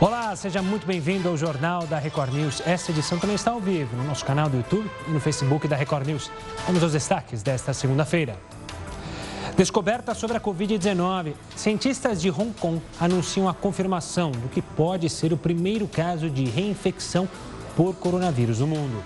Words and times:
Olá, 0.00 0.36
seja 0.36 0.62
muito 0.62 0.86
bem-vindo 0.86 1.28
ao 1.28 1.36
Jornal 1.36 1.84
da 1.84 1.98
Record 1.98 2.32
News. 2.32 2.62
Esta 2.64 2.92
edição 2.92 3.18
também 3.18 3.34
está 3.34 3.50
ao 3.50 3.58
vivo 3.58 3.96
no 3.96 4.04
nosso 4.04 4.24
canal 4.24 4.48
do 4.48 4.56
YouTube 4.56 4.88
e 5.08 5.10
no 5.10 5.18
Facebook 5.18 5.66
da 5.66 5.74
Record 5.74 6.06
News. 6.06 6.30
Vamos 6.66 6.84
aos 6.84 6.92
destaques 6.92 7.42
desta 7.42 7.74
segunda-feira. 7.74 8.36
Descoberta 9.56 10.14
sobre 10.14 10.36
a 10.36 10.40
Covid-19. 10.40 11.34
Cientistas 11.56 12.20
de 12.20 12.30
Hong 12.30 12.52
Kong 12.60 12.80
anunciam 13.00 13.48
a 13.48 13.54
confirmação 13.54 14.30
do 14.30 14.48
que 14.48 14.62
pode 14.62 15.10
ser 15.10 15.32
o 15.32 15.36
primeiro 15.36 15.88
caso 15.88 16.30
de 16.30 16.44
reinfecção 16.44 17.28
por 17.74 17.96
coronavírus 17.96 18.60
no 18.60 18.68
mundo. 18.68 19.02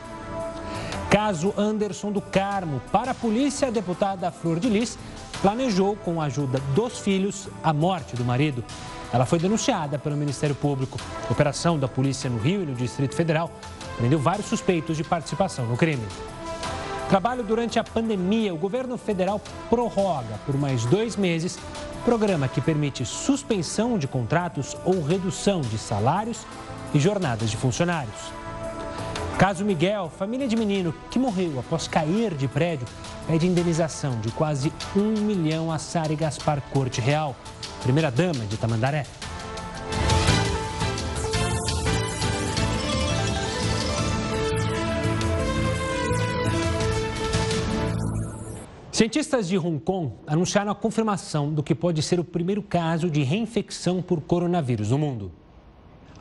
Caso 1.10 1.54
Anderson 1.56 2.12
do 2.12 2.20
Carmo. 2.20 2.82
Para 2.92 3.12
a 3.12 3.14
polícia, 3.14 3.68
a 3.68 3.70
deputada 3.70 4.30
Flor 4.30 4.60
de 4.60 4.68
Lis 4.68 4.98
planejou, 5.40 5.96
com 5.96 6.20
a 6.20 6.26
ajuda 6.26 6.60
dos 6.74 6.98
filhos, 6.98 7.48
a 7.62 7.72
morte 7.72 8.14
do 8.14 8.26
marido. 8.26 8.62
Ela 9.12 9.26
foi 9.26 9.38
denunciada 9.38 9.98
pelo 9.98 10.16
Ministério 10.16 10.54
Público. 10.54 10.98
Operação 11.30 11.78
da 11.78 11.86
polícia 11.86 12.30
no 12.30 12.38
Rio 12.38 12.62
e 12.62 12.66
no 12.66 12.74
Distrito 12.74 13.14
Federal 13.14 13.50
prendeu 13.98 14.18
vários 14.18 14.46
suspeitos 14.46 14.96
de 14.96 15.04
participação 15.04 15.66
no 15.66 15.76
crime. 15.76 16.06
Trabalho 17.08 17.42
durante 17.42 17.78
a 17.78 17.84
pandemia, 17.84 18.54
o 18.54 18.56
governo 18.56 18.96
federal 18.96 19.38
prorroga 19.68 20.40
por 20.46 20.56
mais 20.56 20.86
dois 20.86 21.14
meses 21.14 21.58
programa 22.06 22.48
que 22.48 22.60
permite 22.60 23.04
suspensão 23.04 23.98
de 23.98 24.08
contratos 24.08 24.76
ou 24.84 25.02
redução 25.04 25.60
de 25.60 25.76
salários 25.76 26.46
e 26.94 26.98
jornadas 26.98 27.50
de 27.50 27.56
funcionários. 27.56 28.41
Caso 29.38 29.64
Miguel, 29.64 30.08
família 30.08 30.46
de 30.46 30.54
menino 30.54 30.94
que 31.10 31.18
morreu 31.18 31.58
após 31.58 31.88
cair 31.88 32.34
de 32.34 32.46
prédio, 32.46 32.86
pede 33.26 33.46
indenização 33.46 34.20
de 34.20 34.30
quase 34.30 34.72
um 34.94 35.20
milhão 35.20 35.72
a 35.72 35.78
Sara 35.78 36.14
Gaspar 36.14 36.62
Corte 36.72 37.00
Real, 37.00 37.34
primeira-dama 37.82 38.46
de 38.46 38.56
Tamandaré. 38.56 39.04
Cientistas 48.92 49.48
de 49.48 49.58
Hong 49.58 49.80
Kong 49.80 50.12
anunciaram 50.26 50.70
a 50.70 50.74
confirmação 50.74 51.52
do 51.52 51.62
que 51.62 51.74
pode 51.74 52.00
ser 52.02 52.20
o 52.20 52.24
primeiro 52.24 52.62
caso 52.62 53.10
de 53.10 53.22
reinfecção 53.24 54.00
por 54.00 54.20
coronavírus 54.20 54.90
no 54.90 54.98
mundo. 54.98 55.32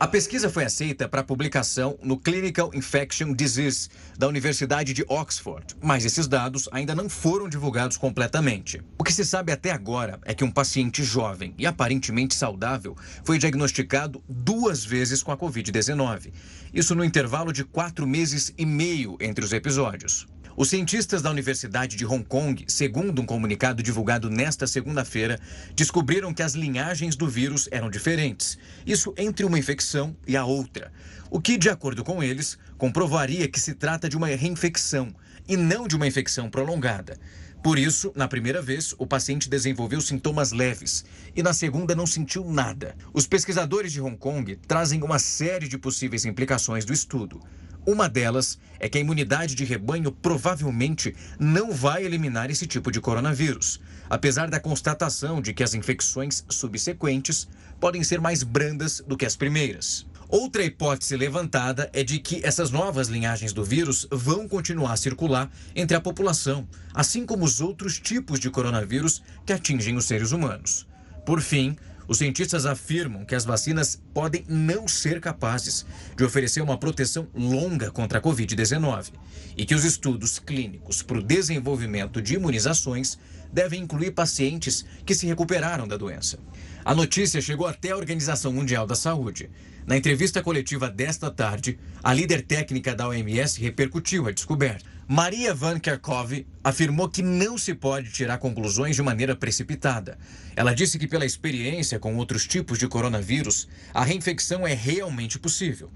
A 0.02 0.08
pesquisa 0.08 0.50
foi 0.50 0.64
aceita 0.64 1.08
para 1.08 1.22
publicação 1.22 1.96
no 2.02 2.18
Clinical 2.18 2.72
Infection 2.74 3.32
Disease 3.32 3.88
da 4.18 4.26
Universidade 4.26 4.92
de 4.92 5.04
Oxford, 5.06 5.76
mas 5.80 6.04
esses 6.04 6.26
dados 6.26 6.68
ainda 6.72 6.92
não 6.92 7.08
foram 7.08 7.48
divulgados 7.48 7.96
completamente. 7.96 8.82
O 8.98 9.04
que 9.04 9.12
se 9.12 9.24
sabe 9.24 9.52
até 9.52 9.70
agora 9.70 10.18
é 10.24 10.34
que 10.34 10.42
um 10.42 10.50
paciente 10.50 11.04
jovem 11.04 11.54
e 11.56 11.64
aparentemente 11.66 12.34
saudável 12.34 12.96
foi 13.22 13.38
diagnosticado 13.38 14.20
duas 14.28 14.84
vezes 14.84 15.22
com 15.22 15.30
a 15.30 15.38
Covid-19. 15.38 16.32
Isso 16.74 16.96
no 16.96 17.04
intervalo 17.04 17.52
de 17.52 17.62
quatro 17.62 18.04
meses 18.04 18.52
e 18.58 18.66
meio 18.66 19.16
entre 19.20 19.44
os 19.44 19.52
episódios. 19.52 20.26
Os 20.54 20.68
cientistas 20.68 21.22
da 21.22 21.30
Universidade 21.30 21.96
de 21.96 22.04
Hong 22.04 22.24
Kong, 22.24 22.64
segundo 22.68 23.22
um 23.22 23.26
comunicado 23.26 23.82
divulgado 23.82 24.28
nesta 24.28 24.66
segunda-feira, 24.66 25.40
descobriram 25.74 26.34
que 26.34 26.42
as 26.42 26.52
linhagens 26.54 27.16
do 27.16 27.26
vírus 27.26 27.68
eram 27.70 27.88
diferentes. 27.88 28.58
Isso 28.86 29.14
entre 29.16 29.46
uma 29.46 29.58
infecção 29.58 30.14
e 30.26 30.36
a 30.36 30.44
outra. 30.44 30.92
O 31.30 31.40
que, 31.40 31.56
de 31.56 31.70
acordo 31.70 32.04
com 32.04 32.22
eles, 32.22 32.58
comprovaria 32.76 33.48
que 33.48 33.58
se 33.58 33.74
trata 33.74 34.10
de 34.10 34.16
uma 34.16 34.26
reinfecção 34.26 35.08
e 35.48 35.56
não 35.56 35.88
de 35.88 35.96
uma 35.96 36.06
infecção 36.06 36.50
prolongada. 36.50 37.18
Por 37.62 37.78
isso, 37.78 38.12
na 38.14 38.28
primeira 38.28 38.60
vez, 38.60 38.94
o 38.98 39.06
paciente 39.06 39.48
desenvolveu 39.48 40.02
sintomas 40.02 40.52
leves 40.52 41.04
e 41.34 41.42
na 41.42 41.54
segunda 41.54 41.94
não 41.94 42.06
sentiu 42.06 42.44
nada. 42.44 42.94
Os 43.14 43.26
pesquisadores 43.26 43.92
de 43.92 44.02
Hong 44.02 44.18
Kong 44.18 44.56
trazem 44.68 45.02
uma 45.02 45.18
série 45.18 45.68
de 45.68 45.78
possíveis 45.78 46.26
implicações 46.26 46.84
do 46.84 46.92
estudo. 46.92 47.40
Uma 47.84 48.08
delas 48.08 48.58
é 48.78 48.88
que 48.88 48.96
a 48.96 49.00
imunidade 49.00 49.56
de 49.56 49.64
rebanho 49.64 50.12
provavelmente 50.12 51.16
não 51.38 51.72
vai 51.72 52.04
eliminar 52.04 52.48
esse 52.48 52.64
tipo 52.66 52.92
de 52.92 53.00
coronavírus, 53.00 53.80
apesar 54.08 54.48
da 54.48 54.60
constatação 54.60 55.40
de 55.40 55.52
que 55.52 55.64
as 55.64 55.74
infecções 55.74 56.44
subsequentes 56.48 57.48
podem 57.80 58.04
ser 58.04 58.20
mais 58.20 58.44
brandas 58.44 59.02
do 59.04 59.16
que 59.16 59.26
as 59.26 59.34
primeiras. 59.34 60.06
Outra 60.28 60.64
hipótese 60.64 61.16
levantada 61.16 61.90
é 61.92 62.04
de 62.04 62.18
que 62.20 62.40
essas 62.42 62.70
novas 62.70 63.08
linhagens 63.08 63.52
do 63.52 63.64
vírus 63.64 64.06
vão 64.10 64.48
continuar 64.48 64.92
a 64.92 64.96
circular 64.96 65.50
entre 65.74 65.96
a 65.96 66.00
população, 66.00 66.66
assim 66.94 67.26
como 67.26 67.44
os 67.44 67.60
outros 67.60 67.98
tipos 67.98 68.38
de 68.38 68.48
coronavírus 68.48 69.22
que 69.44 69.52
atingem 69.52 69.96
os 69.96 70.06
seres 70.06 70.30
humanos. 70.30 70.86
Por 71.26 71.40
fim, 71.40 71.76
os 72.08 72.18
cientistas 72.18 72.66
afirmam 72.66 73.24
que 73.24 73.34
as 73.34 73.44
vacinas 73.44 74.00
podem 74.12 74.44
não 74.48 74.88
ser 74.88 75.20
capazes 75.20 75.86
de 76.16 76.24
oferecer 76.24 76.60
uma 76.60 76.78
proteção 76.78 77.28
longa 77.34 77.90
contra 77.90 78.18
a 78.18 78.22
Covid-19 78.22 79.12
e 79.56 79.64
que 79.64 79.74
os 79.74 79.84
estudos 79.84 80.38
clínicos 80.38 81.02
para 81.02 81.18
o 81.18 81.22
desenvolvimento 81.22 82.20
de 82.20 82.34
imunizações 82.34 83.18
devem 83.52 83.82
incluir 83.82 84.12
pacientes 84.12 84.84
que 85.04 85.14
se 85.14 85.26
recuperaram 85.26 85.86
da 85.86 85.96
doença. 85.96 86.38
A 86.84 86.96
notícia 86.96 87.40
chegou 87.40 87.68
até 87.68 87.92
a 87.92 87.96
Organização 87.96 88.52
Mundial 88.52 88.88
da 88.88 88.96
Saúde. 88.96 89.48
Na 89.86 89.96
entrevista 89.96 90.42
coletiva 90.42 90.90
desta 90.90 91.30
tarde, 91.30 91.78
a 92.02 92.12
líder 92.12 92.42
técnica 92.42 92.92
da 92.92 93.06
OMS 93.06 93.60
repercutiu 93.60 94.26
a 94.26 94.32
descoberta. 94.32 94.84
Maria 95.06 95.54
Van 95.54 95.78
Kerkhove 95.78 96.44
afirmou 96.62 97.08
que 97.08 97.22
não 97.22 97.56
se 97.56 97.72
pode 97.72 98.10
tirar 98.10 98.38
conclusões 98.38 98.96
de 98.96 99.02
maneira 99.02 99.36
precipitada. 99.36 100.18
Ela 100.56 100.74
disse 100.74 100.98
que, 100.98 101.06
pela 101.06 101.24
experiência 101.24 102.00
com 102.00 102.16
outros 102.16 102.48
tipos 102.48 102.80
de 102.80 102.88
coronavírus, 102.88 103.68
a 103.94 104.04
reinfecção 104.04 104.66
é 104.66 104.74
realmente 104.74 105.38
possível. 105.38 105.88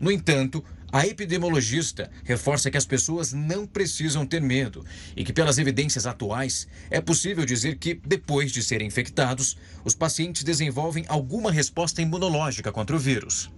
No 0.00 0.10
entanto, 0.10 0.64
a 0.92 1.06
epidemiologista 1.06 2.10
reforça 2.22 2.70
que 2.70 2.76
as 2.76 2.84
pessoas 2.84 3.32
não 3.32 3.66
precisam 3.66 4.26
ter 4.26 4.42
medo 4.42 4.84
e 5.16 5.24
que, 5.24 5.32
pelas 5.32 5.56
evidências 5.56 6.06
atuais, 6.06 6.68
é 6.90 7.00
possível 7.00 7.46
dizer 7.46 7.78
que, 7.78 7.98
depois 8.04 8.52
de 8.52 8.62
serem 8.62 8.86
infectados, 8.86 9.56
os 9.84 9.94
pacientes 9.94 10.44
desenvolvem 10.44 11.06
alguma 11.08 11.50
resposta 11.50 12.02
imunológica 12.02 12.70
contra 12.70 12.94
o 12.94 12.98
vírus. 12.98 13.50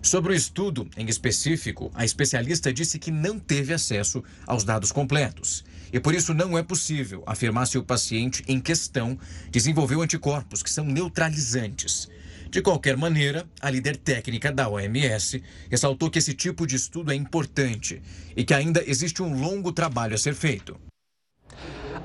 Sobre 0.00 0.32
o 0.32 0.36
estudo 0.36 0.88
em 0.96 1.08
específico, 1.08 1.90
a 1.92 2.04
especialista 2.04 2.72
disse 2.72 3.00
que 3.00 3.10
não 3.10 3.40
teve 3.40 3.74
acesso 3.74 4.22
aos 4.46 4.62
dados 4.62 4.92
completos 4.92 5.64
e 5.92 5.98
por 5.98 6.14
isso 6.14 6.34
não 6.34 6.56
é 6.56 6.62
possível 6.62 7.22
afirmar 7.26 7.66
se 7.66 7.78
o 7.78 7.82
paciente 7.82 8.44
em 8.46 8.60
questão 8.60 9.18
desenvolveu 9.50 10.02
anticorpos 10.02 10.62
que 10.62 10.70
são 10.70 10.84
neutralizantes. 10.84 12.08
De 12.50 12.62
qualquer 12.62 12.96
maneira, 12.96 13.46
a 13.60 13.68
líder 13.68 13.96
técnica 13.98 14.50
da 14.50 14.68
OMS 14.68 15.42
ressaltou 15.70 16.10
que 16.10 16.18
esse 16.18 16.32
tipo 16.32 16.66
de 16.66 16.76
estudo 16.76 17.12
é 17.12 17.14
importante 17.14 18.00
e 18.34 18.42
que 18.42 18.54
ainda 18.54 18.82
existe 18.86 19.22
um 19.22 19.38
longo 19.38 19.70
trabalho 19.70 20.14
a 20.14 20.18
ser 20.18 20.34
feito. 20.34 20.74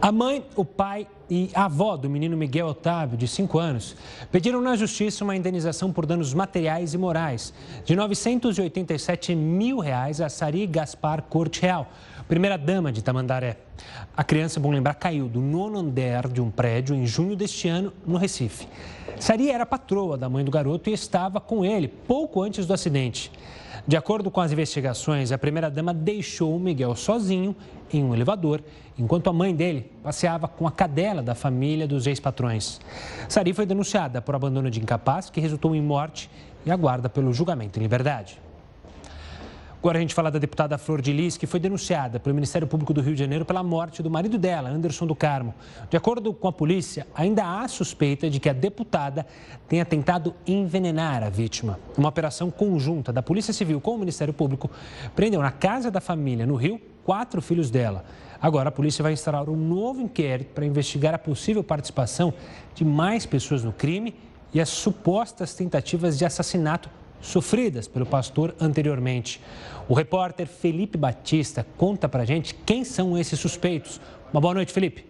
A 0.01 0.11
mãe, 0.11 0.45
o 0.57 0.65
pai 0.65 1.07
e 1.29 1.49
a 1.53 1.63
avó 1.63 1.95
do 1.95 2.09
menino 2.09 2.35
Miguel 2.35 2.67
Otávio, 2.67 3.17
de 3.17 3.25
5 3.25 3.57
anos, 3.57 3.95
pediram 4.33 4.61
na 4.61 4.75
justiça 4.75 5.23
uma 5.23 5.33
indenização 5.33 5.93
por 5.93 6.05
danos 6.05 6.33
materiais 6.33 6.93
e 6.93 6.97
morais 6.97 7.53
de 7.85 7.95
987 7.95 9.33
mil 9.33 9.79
reais 9.79 10.19
a 10.19 10.27
Sari 10.27 10.67
Gaspar 10.67 11.21
Corte 11.21 11.61
Real, 11.61 11.89
primeira-dama 12.27 12.91
de 12.91 13.03
Tamandaré. 13.03 13.57
A 14.15 14.23
criança, 14.23 14.59
bom 14.59 14.71
lembrar, 14.71 14.95
caiu 14.95 15.27
do 15.27 15.41
nono 15.41 15.79
andar 15.79 16.27
de 16.27 16.41
um 16.41 16.49
prédio 16.49 16.95
em 16.95 17.05
junho 17.05 17.35
deste 17.35 17.67
ano, 17.67 17.93
no 18.05 18.17
Recife. 18.17 18.67
Sari 19.19 19.49
era 19.49 19.65
patroa 19.65 20.17
da 20.17 20.29
mãe 20.29 20.43
do 20.43 20.51
garoto 20.51 20.89
e 20.89 20.93
estava 20.93 21.39
com 21.39 21.63
ele 21.63 21.87
pouco 21.87 22.41
antes 22.41 22.65
do 22.65 22.73
acidente. 22.73 23.31
De 23.85 23.97
acordo 23.97 24.31
com 24.31 24.39
as 24.39 24.51
investigações, 24.51 25.31
a 25.31 25.37
primeira-dama 25.37 25.93
deixou 25.93 26.55
o 26.55 26.59
Miguel 26.59 26.95
sozinho 26.95 27.53
em 27.91 28.03
um 28.03 28.13
elevador, 28.13 28.61
enquanto 28.97 29.29
a 29.29 29.33
mãe 29.33 29.53
dele 29.53 29.91
passeava 30.01 30.47
com 30.47 30.65
a 30.65 30.71
cadela 30.71 31.21
da 31.21 31.35
família 31.35 31.87
dos 31.87 32.07
ex-patrões. 32.07 32.79
Sari 33.27 33.53
foi 33.53 33.65
denunciada 33.65 34.21
por 34.21 34.35
abandono 34.35 34.69
de 34.69 34.79
incapaz, 34.79 35.29
que 35.29 35.41
resultou 35.41 35.75
em 35.75 35.81
morte, 35.81 36.29
e 36.65 36.71
aguarda 36.71 37.09
pelo 37.09 37.33
julgamento 37.33 37.77
em 37.77 37.81
liberdade. 37.81 38.42
Agora 39.83 39.97
a 39.97 40.01
gente 40.01 40.15
fala 40.15 40.31
da 40.31 40.39
deputada 40.39 40.77
Flor 40.77 41.01
de 41.01 41.11
Lis, 41.11 41.35
que 41.35 41.45
foi 41.45 41.59
denunciada 41.59 42.17
pelo 42.17 42.33
Ministério 42.33 42.65
Público 42.65 42.93
do 42.93 43.01
Rio 43.01 43.15
de 43.15 43.19
Janeiro 43.19 43.43
pela 43.43 43.61
morte 43.61 44.01
do 44.01 44.09
marido 44.09 44.37
dela, 44.37 44.69
Anderson 44.69 45.05
do 45.05 45.13
Carmo. 45.13 45.53
De 45.89 45.97
acordo 45.97 46.33
com 46.33 46.47
a 46.47 46.53
polícia, 46.53 47.05
ainda 47.13 47.43
há 47.43 47.67
suspeita 47.67 48.29
de 48.29 48.39
que 48.39 48.47
a 48.47 48.53
deputada 48.53 49.27
tenha 49.67 49.83
tentado 49.83 50.33
envenenar 50.47 51.21
a 51.21 51.29
vítima. 51.29 51.77
Uma 51.97 52.07
operação 52.07 52.49
conjunta 52.49 53.11
da 53.11 53.21
Polícia 53.21 53.51
Civil 53.51 53.81
com 53.81 53.95
o 53.95 53.97
Ministério 53.97 54.33
Público 54.33 54.71
prendeu 55.13 55.41
na 55.41 55.51
casa 55.51 55.91
da 55.91 55.99
família, 55.99 56.45
no 56.45 56.55
Rio, 56.55 56.79
quatro 57.03 57.41
filhos 57.41 57.69
dela. 57.69 58.05
Agora 58.41 58.69
a 58.69 58.71
polícia 58.71 59.03
vai 59.03 59.11
instaurar 59.11 59.49
um 59.49 59.57
novo 59.57 59.99
inquérito 59.99 60.53
para 60.53 60.65
investigar 60.65 61.13
a 61.13 61.19
possível 61.19 61.61
participação 61.61 62.33
de 62.73 62.85
mais 62.85 63.25
pessoas 63.25 63.65
no 63.65 63.73
crime 63.73 64.15
e 64.53 64.61
as 64.61 64.69
supostas 64.69 65.53
tentativas 65.53 66.17
de 66.17 66.23
assassinato 66.23 66.89
sofridas 67.23 67.87
pelo 67.87 68.05
pastor 68.05 68.53
anteriormente. 68.59 69.41
O 69.89 69.95
repórter 69.95 70.45
Felipe 70.45 70.97
Batista 70.97 71.65
conta 71.77 72.07
pra 72.07 72.25
gente 72.25 72.53
quem 72.53 72.83
são 72.83 73.17
esses 73.17 73.39
suspeitos. 73.39 73.99
Uma 74.31 74.41
boa 74.41 74.53
noite, 74.53 74.71
Felipe. 74.71 75.05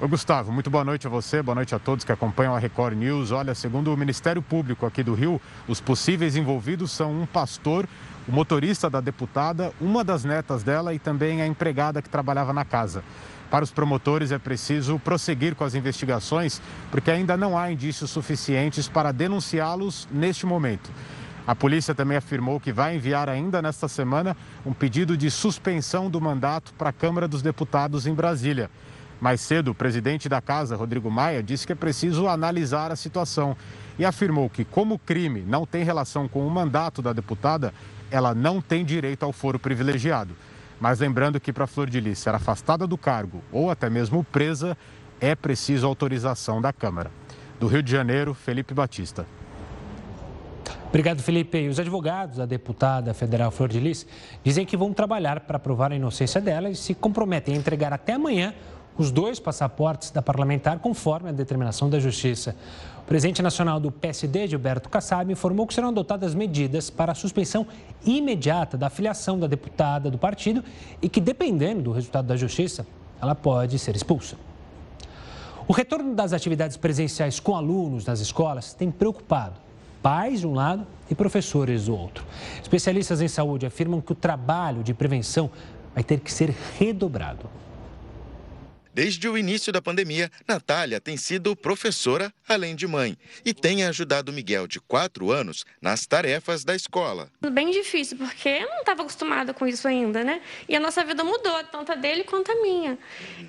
Oi, 0.00 0.08
Gustavo, 0.08 0.50
muito 0.50 0.68
boa 0.68 0.82
noite 0.82 1.06
a 1.06 1.10
você, 1.10 1.40
boa 1.40 1.54
noite 1.54 1.72
a 1.72 1.78
todos 1.78 2.04
que 2.04 2.10
acompanham 2.10 2.54
a 2.54 2.58
Record 2.58 2.96
News. 2.96 3.30
Olha, 3.30 3.54
segundo 3.54 3.94
o 3.94 3.96
Ministério 3.96 4.42
Público 4.42 4.84
aqui 4.84 5.04
do 5.04 5.14
Rio, 5.14 5.40
os 5.68 5.80
possíveis 5.80 6.34
envolvidos 6.34 6.90
são 6.90 7.12
um 7.12 7.26
pastor, 7.26 7.86
o 8.26 8.32
motorista 8.32 8.90
da 8.90 9.00
deputada, 9.00 9.72
uma 9.80 10.02
das 10.02 10.24
netas 10.24 10.64
dela 10.64 10.92
e 10.92 10.98
também 10.98 11.40
a 11.40 11.46
empregada 11.46 12.02
que 12.02 12.08
trabalhava 12.08 12.52
na 12.52 12.64
casa. 12.64 13.04
Para 13.54 13.62
os 13.62 13.70
promotores 13.70 14.32
é 14.32 14.38
preciso 14.40 14.98
prosseguir 14.98 15.54
com 15.54 15.62
as 15.62 15.76
investigações, 15.76 16.60
porque 16.90 17.08
ainda 17.08 17.36
não 17.36 17.56
há 17.56 17.70
indícios 17.70 18.10
suficientes 18.10 18.88
para 18.88 19.12
denunciá-los 19.12 20.08
neste 20.10 20.44
momento. 20.44 20.90
A 21.46 21.54
polícia 21.54 21.94
também 21.94 22.16
afirmou 22.16 22.58
que 22.58 22.72
vai 22.72 22.96
enviar 22.96 23.28
ainda 23.28 23.62
nesta 23.62 23.86
semana 23.86 24.36
um 24.66 24.72
pedido 24.72 25.16
de 25.16 25.30
suspensão 25.30 26.10
do 26.10 26.20
mandato 26.20 26.74
para 26.74 26.90
a 26.90 26.92
Câmara 26.92 27.28
dos 27.28 27.42
Deputados 27.42 28.08
em 28.08 28.12
Brasília. 28.12 28.68
Mais 29.20 29.40
cedo, 29.40 29.70
o 29.70 29.74
presidente 29.74 30.28
da 30.28 30.40
casa, 30.40 30.74
Rodrigo 30.74 31.08
Maia, 31.08 31.40
disse 31.40 31.64
que 31.64 31.72
é 31.72 31.76
preciso 31.76 32.26
analisar 32.26 32.90
a 32.90 32.96
situação 32.96 33.56
e 33.96 34.04
afirmou 34.04 34.50
que, 34.50 34.64
como 34.64 34.96
o 34.96 34.98
crime 34.98 35.44
não 35.46 35.64
tem 35.64 35.84
relação 35.84 36.26
com 36.26 36.44
o 36.44 36.50
mandato 36.50 37.00
da 37.00 37.12
deputada, 37.12 37.72
ela 38.10 38.34
não 38.34 38.60
tem 38.60 38.84
direito 38.84 39.22
ao 39.22 39.32
foro 39.32 39.60
privilegiado. 39.60 40.34
Mas 40.80 41.00
lembrando 41.00 41.40
que 41.40 41.52
para 41.52 41.66
Flor 41.66 41.88
de 41.88 42.00
Lis 42.00 42.18
ser 42.18 42.34
afastada 42.34 42.86
do 42.86 42.98
cargo 42.98 43.42
ou 43.52 43.70
até 43.70 43.88
mesmo 43.88 44.24
presa, 44.24 44.76
é 45.20 45.34
preciso 45.34 45.86
autorização 45.86 46.60
da 46.60 46.72
Câmara. 46.72 47.10
Do 47.58 47.66
Rio 47.66 47.82
de 47.82 47.90
Janeiro, 47.90 48.34
Felipe 48.34 48.74
Batista. 48.74 49.26
Obrigado, 50.88 51.22
Felipe. 51.22 51.68
Os 51.68 51.80
advogados 51.80 52.36
da 52.36 52.46
deputada 52.46 53.12
federal 53.12 53.50
Flor 53.50 53.68
de 53.68 53.80
Lis 53.80 54.06
dizem 54.44 54.64
que 54.64 54.76
vão 54.76 54.92
trabalhar 54.92 55.40
para 55.40 55.58
provar 55.58 55.90
a 55.90 55.96
inocência 55.96 56.40
dela 56.40 56.70
e 56.70 56.76
se 56.76 56.94
comprometem 56.94 57.54
a 57.54 57.58
entregar 57.58 57.92
até 57.92 58.12
amanhã 58.12 58.54
os 58.96 59.10
dois 59.10 59.40
passaportes 59.40 60.10
da 60.10 60.22
parlamentar, 60.22 60.78
conforme 60.78 61.30
a 61.30 61.32
determinação 61.32 61.90
da 61.90 61.98
Justiça. 61.98 62.54
O 63.04 63.06
presidente 63.06 63.42
nacional 63.42 63.78
do 63.78 63.92
PSD, 63.92 64.46
Gilberto 64.48 64.88
Kassab, 64.88 65.30
informou 65.30 65.66
que 65.66 65.74
serão 65.74 65.90
adotadas 65.90 66.34
medidas 66.34 66.88
para 66.88 67.12
a 67.12 67.14
suspensão 67.14 67.66
imediata 68.02 68.78
da 68.78 68.88
filiação 68.88 69.38
da 69.38 69.46
deputada 69.46 70.10
do 70.10 70.16
partido 70.16 70.64
e 71.02 71.08
que, 71.08 71.20
dependendo 71.20 71.82
do 71.82 71.92
resultado 71.92 72.26
da 72.26 72.34
Justiça, 72.34 72.86
ela 73.20 73.34
pode 73.34 73.78
ser 73.78 73.94
expulsa. 73.94 74.36
O 75.68 75.72
retorno 75.74 76.14
das 76.14 76.32
atividades 76.32 76.78
presenciais 76.78 77.38
com 77.38 77.54
alunos 77.54 78.06
nas 78.06 78.20
escolas 78.20 78.72
tem 78.72 78.90
preocupado 78.90 79.60
pais 80.02 80.40
de 80.40 80.46
um 80.46 80.54
lado 80.54 80.86
e 81.10 81.14
professores 81.14 81.84
do 81.84 81.94
outro. 81.94 82.24
Especialistas 82.62 83.20
em 83.20 83.28
saúde 83.28 83.66
afirmam 83.66 84.00
que 84.00 84.12
o 84.12 84.14
trabalho 84.14 84.82
de 84.82 84.94
prevenção 84.94 85.50
vai 85.94 86.02
ter 86.02 86.20
que 86.20 86.32
ser 86.32 86.54
redobrado. 86.78 87.50
Desde 88.94 89.28
o 89.28 89.36
início 89.36 89.72
da 89.72 89.82
pandemia, 89.82 90.30
Natália 90.46 91.00
tem 91.00 91.16
sido 91.16 91.56
professora 91.56 92.32
além 92.48 92.76
de 92.76 92.86
mãe 92.86 93.18
e 93.44 93.52
tem 93.52 93.84
ajudado 93.84 94.32
Miguel, 94.32 94.68
de 94.68 94.78
4 94.78 95.32
anos, 95.32 95.64
nas 95.82 96.06
tarefas 96.06 96.64
da 96.64 96.76
escola. 96.76 97.28
Bem 97.40 97.72
difícil, 97.72 98.16
porque 98.16 98.48
eu 98.48 98.68
não 98.68 98.78
estava 98.78 99.02
acostumada 99.02 99.52
com 99.52 99.66
isso 99.66 99.88
ainda, 99.88 100.22
né? 100.22 100.40
E 100.68 100.76
a 100.76 100.80
nossa 100.80 101.04
vida 101.04 101.24
mudou, 101.24 101.64
tanto 101.64 101.90
a 101.90 101.96
dele 101.96 102.22
quanto 102.22 102.52
a 102.52 102.62
minha. 102.62 102.96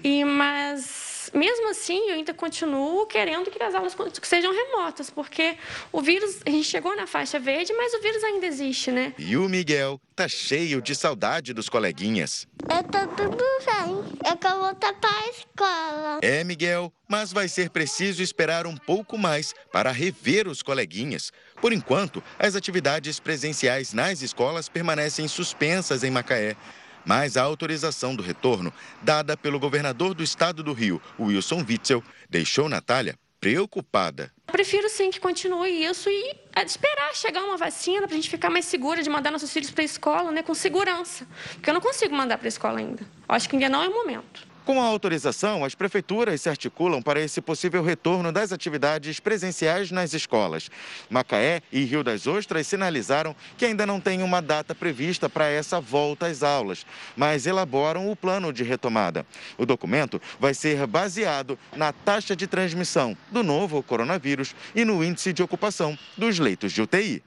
E, 0.03 0.25
mas 0.25 1.14
mesmo 1.33 1.69
assim, 1.69 2.09
eu 2.09 2.15
ainda 2.15 2.33
continuo 2.33 3.05
querendo 3.05 3.49
que 3.49 3.61
as 3.61 3.73
aulas 3.73 3.95
sejam 4.23 4.53
remotas, 4.53 5.09
porque 5.09 5.57
o 5.91 6.01
vírus, 6.01 6.39
a 6.45 6.49
gente 6.49 6.65
chegou 6.65 6.95
na 6.95 7.07
faixa 7.07 7.39
verde, 7.39 7.73
mas 7.73 7.93
o 7.93 8.01
vírus 8.01 8.23
ainda 8.23 8.45
existe, 8.45 8.91
né? 8.91 9.13
E 9.17 9.37
o 9.37 9.47
Miguel 9.47 9.99
tá 10.15 10.27
cheio 10.27 10.81
de 10.81 10.95
saudade 10.95 11.53
dos 11.53 11.69
coleguinhas. 11.69 12.47
Eu 12.69 12.83
tô 12.83 13.07
tudo 13.15 13.43
bem. 13.65 14.19
Eu 14.31 14.37
que 14.37 14.47
vou 14.47 14.75
para 14.75 14.89
a 14.89 15.29
escola. 15.29 16.19
É, 16.21 16.43
Miguel, 16.43 16.91
mas 17.07 17.33
vai 17.33 17.47
ser 17.47 17.69
preciso 17.69 18.23
esperar 18.23 18.65
um 18.65 18.77
pouco 18.77 19.17
mais 19.17 19.53
para 19.71 19.91
rever 19.91 20.47
os 20.47 20.63
coleguinhas. 20.63 21.31
Por 21.61 21.73
enquanto, 21.73 22.23
as 22.39 22.55
atividades 22.55 23.19
presenciais 23.19 23.93
nas 23.93 24.21
escolas 24.21 24.69
permanecem 24.69 25.27
suspensas 25.27 26.03
em 26.03 26.11
Macaé 26.11 26.55
mas 27.05 27.37
a 27.37 27.43
autorização 27.43 28.15
do 28.15 28.23
retorno, 28.23 28.73
dada 29.01 29.37
pelo 29.37 29.59
governador 29.59 30.13
do 30.13 30.23
estado 30.23 30.63
do 30.63 30.73
Rio, 30.73 31.01
Wilson 31.19 31.63
Witzel, 31.67 32.03
deixou 32.29 32.67
Natália 32.67 33.17
preocupada. 33.39 34.31
Prefiro 34.47 34.89
sim 34.89 35.11
que 35.11 35.19
continue 35.19 35.85
isso 35.85 36.09
e 36.09 36.35
esperar 36.65 37.13
chegar 37.13 37.43
uma 37.43 37.57
vacina 37.57 38.07
para 38.07 38.13
a 38.13 38.15
gente 38.15 38.29
ficar 38.29 38.49
mais 38.49 38.65
segura 38.65 39.03
de 39.03 39.09
mandar 39.09 39.29
nossos 39.29 39.51
filhos 39.51 39.69
para 39.69 39.83
a 39.83 39.85
escola, 39.85 40.31
né, 40.31 40.41
com 40.41 40.55
segurança. 40.55 41.27
Porque 41.53 41.69
eu 41.69 41.73
não 41.73 41.81
consigo 41.81 42.15
mandar 42.15 42.37
para 42.37 42.47
a 42.47 42.49
escola 42.49 42.79
ainda. 42.79 43.05
Acho 43.29 43.47
que 43.47 43.55
ainda 43.55 43.69
não 43.69 43.83
é 43.83 43.87
o 43.87 43.93
momento. 43.93 44.47
Com 44.65 44.81
a 44.81 44.85
autorização, 44.85 45.63
as 45.63 45.75
prefeituras 45.75 46.41
se 46.41 46.49
articulam 46.49 46.99
para 46.99 47.21
esse 47.21 47.39
possível 47.39 47.83
retorno 47.83 48.31
das 48.31 48.51
atividades 48.51 49.19
presenciais 49.19 49.91
nas 49.91 50.11
escolas. 50.11 50.71
Macaé 51.07 51.61
e 51.71 51.83
Rio 51.83 52.03
das 52.03 52.25
Ostras 52.25 52.65
sinalizaram 52.65 53.35
que 53.59 53.65
ainda 53.65 53.85
não 53.85 53.99
tem 54.01 54.23
uma 54.23 54.41
data 54.41 54.73
prevista 54.73 55.29
para 55.29 55.47
essa 55.47 55.79
volta 55.79 56.25
às 56.25 56.41
aulas, 56.41 56.83
mas 57.15 57.45
elaboram 57.45 58.09
o 58.09 58.15
plano 58.15 58.51
de 58.51 58.63
retomada. 58.63 59.23
O 59.55 59.67
documento 59.67 60.19
vai 60.39 60.55
ser 60.55 60.87
baseado 60.87 61.59
na 61.75 61.93
taxa 61.93 62.35
de 62.35 62.47
transmissão 62.47 63.15
do 63.29 63.43
novo 63.43 63.83
coronavírus 63.83 64.55
e 64.73 64.83
no 64.83 65.03
índice 65.03 65.31
de 65.31 65.43
ocupação 65.43 65.95
dos 66.17 66.39
leitos 66.39 66.71
de 66.71 66.81
UTI. 66.81 67.21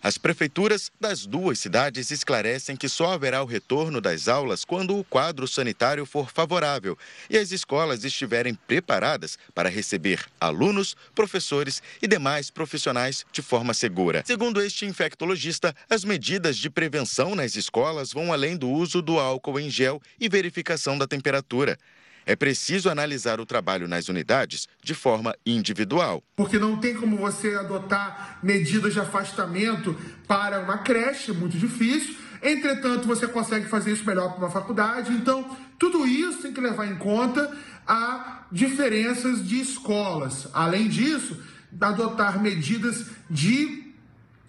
As 0.00 0.16
prefeituras 0.16 0.90
das 0.98 1.26
duas 1.26 1.58
cidades 1.58 2.10
esclarecem 2.10 2.76
que 2.76 2.88
só 2.88 3.12
haverá 3.12 3.42
o 3.42 3.46
retorno 3.46 4.00
das 4.00 4.26
aulas 4.26 4.64
quando 4.64 4.96
o 4.98 5.04
quadro 5.04 5.46
sanitário 5.46 6.06
for 6.06 6.30
favorável 6.30 6.96
e 7.28 7.36
as 7.36 7.52
escolas 7.52 8.02
estiverem 8.02 8.54
preparadas 8.54 9.38
para 9.54 9.68
receber 9.68 10.24
alunos, 10.40 10.96
professores 11.14 11.82
e 12.00 12.08
demais 12.08 12.50
profissionais 12.50 13.26
de 13.30 13.42
forma 13.42 13.74
segura. 13.74 14.22
Segundo 14.26 14.62
este 14.62 14.86
infectologista, 14.86 15.74
as 15.90 16.04
medidas 16.04 16.56
de 16.56 16.70
prevenção 16.70 17.34
nas 17.34 17.54
escolas 17.54 18.12
vão 18.12 18.32
além 18.32 18.56
do 18.56 18.70
uso 18.70 19.02
do 19.02 19.18
álcool 19.18 19.60
em 19.60 19.68
gel 19.68 20.00
e 20.18 20.28
verificação 20.28 20.96
da 20.96 21.06
temperatura. 21.06 21.78
É 22.24 22.36
preciso 22.36 22.88
analisar 22.88 23.40
o 23.40 23.46
trabalho 23.46 23.88
nas 23.88 24.08
unidades 24.08 24.68
de 24.82 24.94
forma 24.94 25.34
individual. 25.44 26.22
Porque 26.36 26.58
não 26.58 26.76
tem 26.76 26.94
como 26.94 27.16
você 27.16 27.54
adotar 27.54 28.38
medidas 28.42 28.92
de 28.92 29.00
afastamento 29.00 29.96
para 30.26 30.60
uma 30.60 30.78
creche, 30.78 31.30
é 31.30 31.34
muito 31.34 31.58
difícil. 31.58 32.16
Entretanto, 32.42 33.06
você 33.06 33.26
consegue 33.28 33.66
fazer 33.66 33.92
isso 33.92 34.04
melhor 34.04 34.30
para 34.30 34.38
uma 34.38 34.50
faculdade. 34.50 35.12
Então, 35.12 35.56
tudo 35.78 36.06
isso 36.06 36.42
tem 36.42 36.52
que 36.52 36.60
levar 36.60 36.86
em 36.86 36.96
conta 36.96 37.56
a 37.86 38.46
diferenças 38.50 39.46
de 39.46 39.60
escolas. 39.60 40.48
Além 40.52 40.88
disso, 40.88 41.40
adotar 41.80 42.42
medidas 42.42 43.06
de 43.30 43.81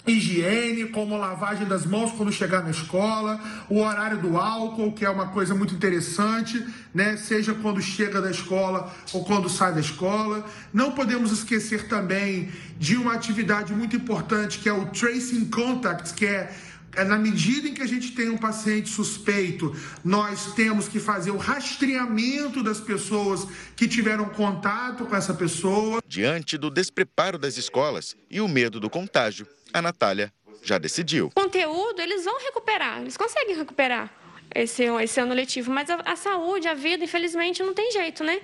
higiene, 0.05 0.85
como 0.89 1.17
lavagem 1.17 1.67
das 1.67 1.85
mãos 1.85 2.11
quando 2.11 2.31
chegar 2.31 2.61
na 2.61 2.71
escola, 2.71 3.39
o 3.69 3.79
horário 3.79 4.17
do 4.17 4.37
álcool, 4.37 4.91
que 4.91 5.05
é 5.05 5.09
uma 5.09 5.27
coisa 5.27 5.55
muito 5.55 5.73
interessante, 5.73 6.65
né? 6.93 7.15
Seja 7.15 7.53
quando 7.53 7.81
chega 7.81 8.21
da 8.21 8.29
escola 8.29 8.93
ou 9.13 9.23
quando 9.23 9.49
sai 9.49 9.73
da 9.73 9.79
escola. 9.79 10.45
Não 10.73 10.91
podemos 10.91 11.31
esquecer 11.31 11.87
também 11.87 12.51
de 12.77 12.97
uma 12.97 13.13
atividade 13.13 13.73
muito 13.73 13.95
importante 13.95 14.59
que 14.59 14.67
é 14.67 14.73
o 14.73 14.87
tracing 14.87 15.45
contacts, 15.49 16.11
que 16.11 16.25
é 16.25 16.53
é 16.95 17.03
na 17.03 17.17
medida 17.17 17.67
em 17.67 17.73
que 17.73 17.81
a 17.81 17.87
gente 17.87 18.11
tem 18.11 18.29
um 18.29 18.37
paciente 18.37 18.89
suspeito, 18.89 19.75
nós 20.03 20.53
temos 20.53 20.87
que 20.87 20.99
fazer 20.99 21.31
o 21.31 21.37
rastreamento 21.37 22.61
das 22.61 22.79
pessoas 22.79 23.47
que 23.75 23.87
tiveram 23.87 24.25
contato 24.25 25.05
com 25.05 25.15
essa 25.15 25.33
pessoa. 25.33 26.01
Diante 26.07 26.57
do 26.57 26.69
despreparo 26.69 27.37
das 27.37 27.57
escolas 27.57 28.15
e 28.29 28.39
o 28.39 28.47
medo 28.47 28.79
do 28.79 28.89
contágio, 28.89 29.47
a 29.73 29.81
Natália 29.81 30.31
já 30.63 30.77
decidiu. 30.77 31.27
O 31.35 31.41
conteúdo 31.41 31.99
eles 32.01 32.23
vão 32.23 32.39
recuperar, 32.39 33.01
eles 33.01 33.17
conseguem 33.17 33.55
recuperar 33.55 34.11
esse, 34.55 34.83
esse 34.83 35.19
ano 35.19 35.33
letivo, 35.33 35.71
mas 35.71 35.89
a, 35.89 35.95
a 36.05 36.15
saúde, 36.15 36.67
a 36.67 36.73
vida, 36.73 37.03
infelizmente, 37.03 37.63
não 37.63 37.73
tem 37.73 37.91
jeito, 37.91 38.23
né? 38.23 38.39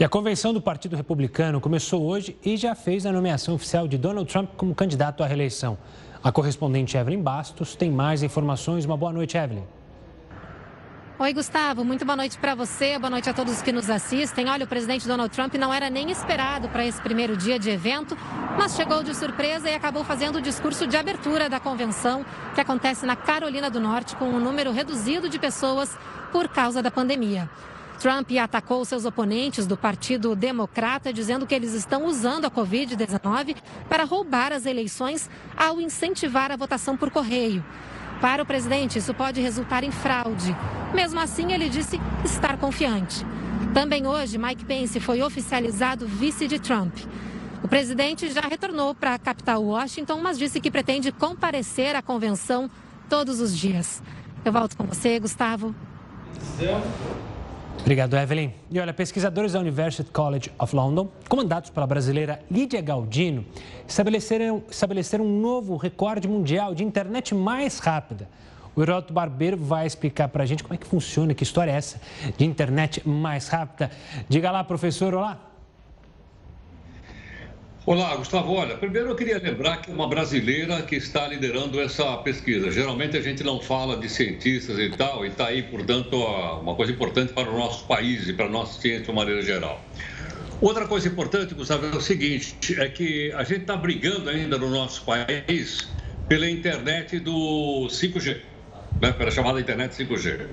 E 0.00 0.04
a 0.04 0.08
convenção 0.08 0.52
do 0.52 0.60
Partido 0.60 0.96
Republicano 0.96 1.60
começou 1.60 2.02
hoje 2.02 2.36
e 2.44 2.56
já 2.56 2.74
fez 2.74 3.06
a 3.06 3.12
nomeação 3.12 3.54
oficial 3.54 3.86
de 3.86 3.98
Donald 3.98 4.30
Trump 4.30 4.50
como 4.56 4.74
candidato 4.74 5.22
à 5.22 5.26
reeleição. 5.26 5.78
A 6.24 6.32
correspondente 6.32 6.96
Evelyn 6.96 7.20
Bastos 7.20 7.76
tem 7.76 7.90
mais 7.90 8.22
informações. 8.22 8.84
Uma 8.84 8.96
boa 8.96 9.12
noite, 9.12 9.36
Evelyn. 9.36 9.64
Oi, 11.22 11.32
Gustavo. 11.32 11.84
Muito 11.84 12.04
boa 12.04 12.16
noite 12.16 12.36
para 12.36 12.52
você. 12.52 12.98
Boa 12.98 13.08
noite 13.08 13.30
a 13.30 13.32
todos 13.32 13.62
que 13.62 13.70
nos 13.70 13.88
assistem. 13.88 14.48
Olha, 14.48 14.64
o 14.64 14.66
presidente 14.66 15.06
Donald 15.06 15.32
Trump 15.32 15.54
não 15.54 15.72
era 15.72 15.88
nem 15.88 16.10
esperado 16.10 16.68
para 16.68 16.84
esse 16.84 17.00
primeiro 17.00 17.36
dia 17.36 17.60
de 17.60 17.70
evento, 17.70 18.18
mas 18.58 18.74
chegou 18.74 19.04
de 19.04 19.14
surpresa 19.14 19.70
e 19.70 19.74
acabou 19.76 20.02
fazendo 20.02 20.38
o 20.38 20.42
discurso 20.42 20.84
de 20.84 20.96
abertura 20.96 21.48
da 21.48 21.60
convenção, 21.60 22.26
que 22.56 22.60
acontece 22.60 23.06
na 23.06 23.14
Carolina 23.14 23.70
do 23.70 23.78
Norte, 23.78 24.16
com 24.16 24.24
um 24.24 24.40
número 24.40 24.72
reduzido 24.72 25.28
de 25.28 25.38
pessoas 25.38 25.96
por 26.32 26.48
causa 26.48 26.82
da 26.82 26.90
pandemia. 26.90 27.48
Trump 28.00 28.28
atacou 28.42 28.84
seus 28.84 29.04
oponentes 29.04 29.64
do 29.64 29.76
Partido 29.76 30.34
Democrata, 30.34 31.12
dizendo 31.12 31.46
que 31.46 31.54
eles 31.54 31.72
estão 31.72 32.04
usando 32.04 32.46
a 32.46 32.50
Covid-19 32.50 33.54
para 33.88 34.02
roubar 34.02 34.52
as 34.52 34.66
eleições 34.66 35.30
ao 35.56 35.80
incentivar 35.80 36.50
a 36.50 36.56
votação 36.56 36.96
por 36.96 37.12
correio. 37.12 37.64
Para 38.22 38.44
o 38.44 38.46
presidente, 38.46 39.00
isso 39.00 39.12
pode 39.12 39.40
resultar 39.40 39.82
em 39.82 39.90
fraude. 39.90 40.56
Mesmo 40.94 41.18
assim, 41.18 41.52
ele 41.52 41.68
disse 41.68 42.00
estar 42.24 42.56
confiante. 42.56 43.26
Também 43.74 44.06
hoje, 44.06 44.38
Mike 44.38 44.64
Pence 44.64 45.00
foi 45.00 45.20
oficializado 45.20 46.06
vice 46.06 46.46
de 46.46 46.60
Trump. 46.60 46.94
O 47.64 47.68
presidente 47.68 48.30
já 48.30 48.42
retornou 48.42 48.94
para 48.94 49.14
a 49.14 49.18
capital 49.18 49.64
Washington, 49.64 50.20
mas 50.22 50.38
disse 50.38 50.60
que 50.60 50.70
pretende 50.70 51.10
comparecer 51.10 51.96
à 51.96 52.00
convenção 52.00 52.70
todos 53.08 53.40
os 53.40 53.58
dias. 53.58 54.00
Eu 54.44 54.52
volto 54.52 54.76
com 54.76 54.84
você, 54.84 55.18
Gustavo. 55.18 55.74
Obrigado, 57.82 58.16
Evelyn. 58.16 58.52
E 58.70 58.78
olha, 58.78 58.94
pesquisadores 58.94 59.54
da 59.54 59.58
University 59.58 60.08
College 60.08 60.52
of 60.56 60.74
London, 60.74 61.08
comandados 61.28 61.68
pela 61.68 61.84
brasileira 61.84 62.40
Lídia 62.48 62.80
Galdino, 62.80 63.44
estabeleceram, 63.88 64.62
estabeleceram 64.70 65.24
um 65.24 65.40
novo 65.40 65.76
recorde 65.76 66.28
mundial 66.28 66.76
de 66.76 66.84
internet 66.84 67.34
mais 67.34 67.80
rápida. 67.80 68.28
O 68.76 68.82
Heroto 68.82 69.12
Barbeiro 69.12 69.56
vai 69.56 69.84
explicar 69.84 70.28
para 70.28 70.44
a 70.44 70.46
gente 70.46 70.62
como 70.62 70.74
é 70.74 70.76
que 70.76 70.86
funciona, 70.86 71.34
que 71.34 71.42
história 71.42 71.72
é 71.72 71.74
essa 71.74 72.00
de 72.38 72.44
internet 72.44 73.06
mais 73.06 73.48
rápida. 73.48 73.90
Diga 74.28 74.52
lá, 74.52 74.62
professor, 74.62 75.12
olá. 75.12 75.51
Olá, 77.84 78.14
Gustavo. 78.14 78.52
Olha, 78.52 78.76
primeiro 78.76 79.08
eu 79.08 79.16
queria 79.16 79.38
lembrar 79.38 79.78
que 79.78 79.90
é 79.90 79.94
uma 79.94 80.06
brasileira 80.06 80.82
que 80.82 80.94
está 80.94 81.26
liderando 81.26 81.80
essa 81.80 82.16
pesquisa. 82.18 82.70
Geralmente 82.70 83.16
a 83.16 83.20
gente 83.20 83.42
não 83.42 83.60
fala 83.60 83.96
de 83.96 84.08
cientistas 84.08 84.78
e 84.78 84.88
tal, 84.90 85.24
e 85.24 85.30
está 85.30 85.48
aí, 85.48 85.64
portanto, 85.64 86.14
uma 86.14 86.76
coisa 86.76 86.92
importante 86.92 87.32
para 87.32 87.50
o 87.50 87.58
nosso 87.58 87.84
país 87.88 88.28
e 88.28 88.34
para 88.34 88.46
a 88.46 88.48
nossa 88.48 88.80
ciência 88.80 89.02
de 89.02 89.10
uma 89.10 89.22
maneira 89.22 89.42
geral. 89.42 89.84
Outra 90.60 90.86
coisa 90.86 91.08
importante, 91.08 91.54
Gustavo, 91.54 91.86
é 91.86 91.96
o 91.96 92.00
seguinte: 92.00 92.80
é 92.80 92.88
que 92.88 93.32
a 93.32 93.42
gente 93.42 93.62
está 93.62 93.76
brigando 93.76 94.30
ainda 94.30 94.56
no 94.56 94.70
nosso 94.70 95.04
país 95.04 95.88
pela 96.28 96.48
internet 96.48 97.18
do 97.18 97.88
5G 97.90 98.51
né, 99.02 99.10
pela 99.10 99.32
chamada 99.32 99.60
internet 99.60 99.92
5G, 99.92 100.46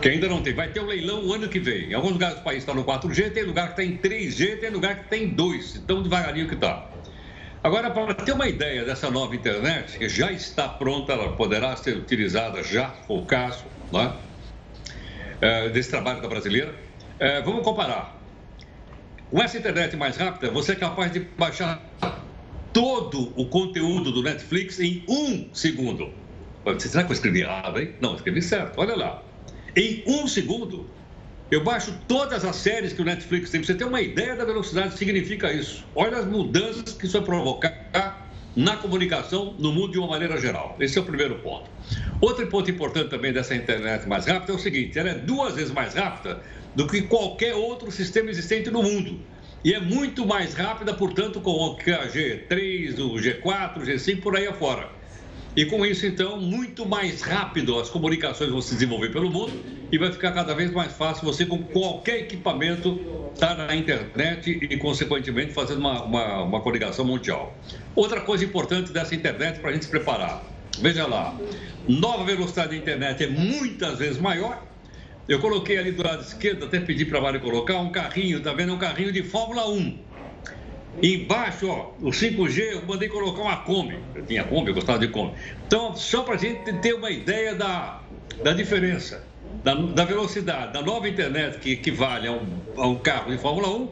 que 0.00 0.08
ainda 0.08 0.28
não 0.28 0.40
tem. 0.40 0.54
Vai 0.54 0.68
ter 0.68 0.80
um 0.80 0.86
leilão 0.86 1.26
o 1.26 1.32
ano 1.32 1.48
que 1.48 1.58
vem. 1.58 1.90
Em 1.90 1.94
alguns 1.94 2.12
lugares 2.12 2.36
do 2.36 2.42
país 2.44 2.58
está 2.58 2.72
no 2.72 2.84
4G, 2.84 3.32
tem 3.32 3.42
lugar 3.42 3.70
que 3.70 3.76
tem 3.76 3.98
3G, 3.98 4.60
tem 4.60 4.70
lugar 4.70 5.02
que 5.02 5.10
tem 5.10 5.28
2, 5.28 5.76
então 5.76 6.00
devagarinho 6.00 6.46
que 6.46 6.54
está. 6.54 6.88
Agora, 7.60 7.90
para 7.90 8.14
ter 8.14 8.32
uma 8.32 8.48
ideia 8.48 8.84
dessa 8.84 9.10
nova 9.10 9.34
internet, 9.34 9.98
que 9.98 10.08
já 10.08 10.30
está 10.30 10.68
pronta, 10.68 11.12
ela 11.12 11.32
poderá 11.32 11.74
ser 11.74 11.96
utilizada 11.96 12.62
já, 12.62 12.90
se 12.90 13.04
o 13.08 13.22
caso, 13.22 13.64
né, 13.92 14.12
é, 15.40 15.68
desse 15.70 15.90
trabalho 15.90 16.22
da 16.22 16.28
brasileira, 16.28 16.72
é, 17.18 17.42
vamos 17.42 17.64
comparar. 17.64 18.16
Com 19.28 19.42
essa 19.42 19.58
internet 19.58 19.96
mais 19.96 20.16
rápida, 20.16 20.52
você 20.52 20.72
é 20.72 20.76
capaz 20.76 21.10
de 21.12 21.20
baixar 21.20 21.82
todo 22.72 23.32
o 23.36 23.46
conteúdo 23.46 24.12
do 24.12 24.22
Netflix 24.22 24.78
em 24.78 25.04
um 25.08 25.48
segundo. 25.52 26.21
Será 26.78 27.04
que 27.04 27.10
eu 27.10 27.14
escrevi 27.14 27.40
errado, 27.40 27.80
hein? 27.80 27.94
Não, 28.00 28.14
escrevi 28.14 28.40
certo. 28.40 28.80
Olha 28.80 28.96
lá. 28.96 29.22
Em 29.76 30.04
um 30.06 30.28
segundo, 30.28 30.88
eu 31.50 31.62
baixo 31.62 31.94
todas 32.06 32.44
as 32.44 32.56
séries 32.56 32.92
que 32.92 33.02
o 33.02 33.04
Netflix 33.04 33.50
tem. 33.50 33.62
Você 33.62 33.74
ter 33.74 33.84
uma 33.84 34.00
ideia 34.00 34.36
da 34.36 34.44
velocidade 34.44 34.92
que 34.92 34.98
significa 34.98 35.52
isso. 35.52 35.84
Olha 35.94 36.18
as 36.18 36.26
mudanças 36.26 36.94
que 36.94 37.06
isso 37.06 37.18
vai 37.18 37.22
provocar 37.22 38.28
na 38.54 38.76
comunicação 38.76 39.54
no 39.58 39.72
mundo 39.72 39.92
de 39.92 39.98
uma 39.98 40.08
maneira 40.08 40.38
geral. 40.38 40.76
Esse 40.78 40.98
é 40.98 41.00
o 41.00 41.04
primeiro 41.04 41.38
ponto. 41.40 41.70
Outro 42.20 42.46
ponto 42.46 42.70
importante 42.70 43.10
também 43.10 43.32
dessa 43.32 43.54
internet 43.54 44.08
mais 44.08 44.26
rápida 44.26 44.52
é 44.52 44.56
o 44.56 44.58
seguinte: 44.58 44.98
ela 44.98 45.10
é 45.10 45.14
duas 45.14 45.54
vezes 45.54 45.72
mais 45.72 45.94
rápida 45.94 46.42
do 46.74 46.86
que 46.86 47.02
qualquer 47.02 47.54
outro 47.54 47.90
sistema 47.90 48.30
existente 48.30 48.70
no 48.70 48.82
mundo. 48.82 49.20
E 49.64 49.74
é 49.74 49.80
muito 49.80 50.26
mais 50.26 50.54
rápida, 50.54 50.92
portanto, 50.92 51.40
com 51.40 51.50
o 51.50 51.76
G3, 51.76 52.98
o 52.98 53.14
G4, 53.14 53.76
o 53.76 53.80
G5 53.80 54.20
por 54.20 54.36
aí 54.36 54.46
afora. 54.46 54.88
E 55.54 55.66
com 55.66 55.84
isso, 55.84 56.06
então, 56.06 56.40
muito 56.40 56.86
mais 56.86 57.20
rápido 57.20 57.78
as 57.78 57.90
comunicações 57.90 58.50
vão 58.50 58.62
se 58.62 58.72
desenvolver 58.72 59.10
pelo 59.10 59.30
mundo 59.30 59.52
e 59.92 59.98
vai 59.98 60.10
ficar 60.10 60.32
cada 60.32 60.54
vez 60.54 60.72
mais 60.72 60.92
fácil 60.92 61.26
você, 61.26 61.44
com 61.44 61.62
qualquer 61.62 62.20
equipamento, 62.20 62.98
estar 63.34 63.54
na 63.54 63.76
internet 63.76 64.50
e, 64.50 64.76
consequentemente, 64.78 65.52
fazendo 65.52 65.80
uma, 65.80 66.04
uma, 66.04 66.42
uma 66.44 66.60
coligação 66.62 67.04
mundial. 67.04 67.54
Outra 67.94 68.22
coisa 68.22 68.44
importante 68.44 68.92
dessa 68.92 69.14
internet 69.14 69.60
para 69.60 69.70
a 69.70 69.72
gente 69.74 69.84
se 69.84 69.90
preparar. 69.90 70.42
Veja 70.80 71.06
lá, 71.06 71.38
nova 71.86 72.24
velocidade 72.24 72.70
da 72.70 72.76
internet 72.76 73.22
é 73.22 73.26
muitas 73.26 73.98
vezes 73.98 74.18
maior. 74.18 74.66
Eu 75.28 75.38
coloquei 75.38 75.76
ali 75.76 75.92
do 75.92 76.02
lado 76.02 76.22
esquerdo, 76.22 76.64
até 76.64 76.80
pedi 76.80 77.04
para 77.04 77.18
a 77.18 77.22
Mari 77.22 77.40
colocar, 77.40 77.78
um 77.78 77.92
carrinho, 77.92 78.40
tá 78.40 78.54
vendo? 78.54 78.72
É 78.72 78.74
um 78.74 78.78
carrinho 78.78 79.12
de 79.12 79.22
Fórmula 79.22 79.68
1. 79.68 80.11
Embaixo, 81.00 81.68
ó, 81.68 81.92
o 82.00 82.10
5G, 82.10 82.58
eu 82.72 82.86
mandei 82.86 83.08
colocar 83.08 83.42
uma 83.42 83.56
Kombi. 83.58 83.98
Eu 84.14 84.24
tinha 84.24 84.44
Kombi, 84.44 84.70
eu 84.70 84.74
gostava 84.74 84.98
de 84.98 85.08
Kombi. 85.08 85.34
Então, 85.66 85.94
só 85.96 86.22
para 86.22 86.34
a 86.34 86.38
gente 86.38 86.72
ter 86.74 86.92
uma 86.94 87.10
ideia 87.10 87.54
da, 87.54 88.00
da 88.42 88.52
diferença, 88.52 89.24
da, 89.64 89.74
da, 89.74 90.04
velocidade, 90.04 90.72
da 90.72 90.82
nova 90.82 91.08
internet 91.08 91.58
que 91.58 91.72
equivale 91.72 92.28
a 92.28 92.32
um, 92.32 92.46
a 92.76 92.86
um 92.86 92.96
carro 92.96 93.30
de 93.30 93.38
Fórmula 93.38 93.68
1 93.68 93.88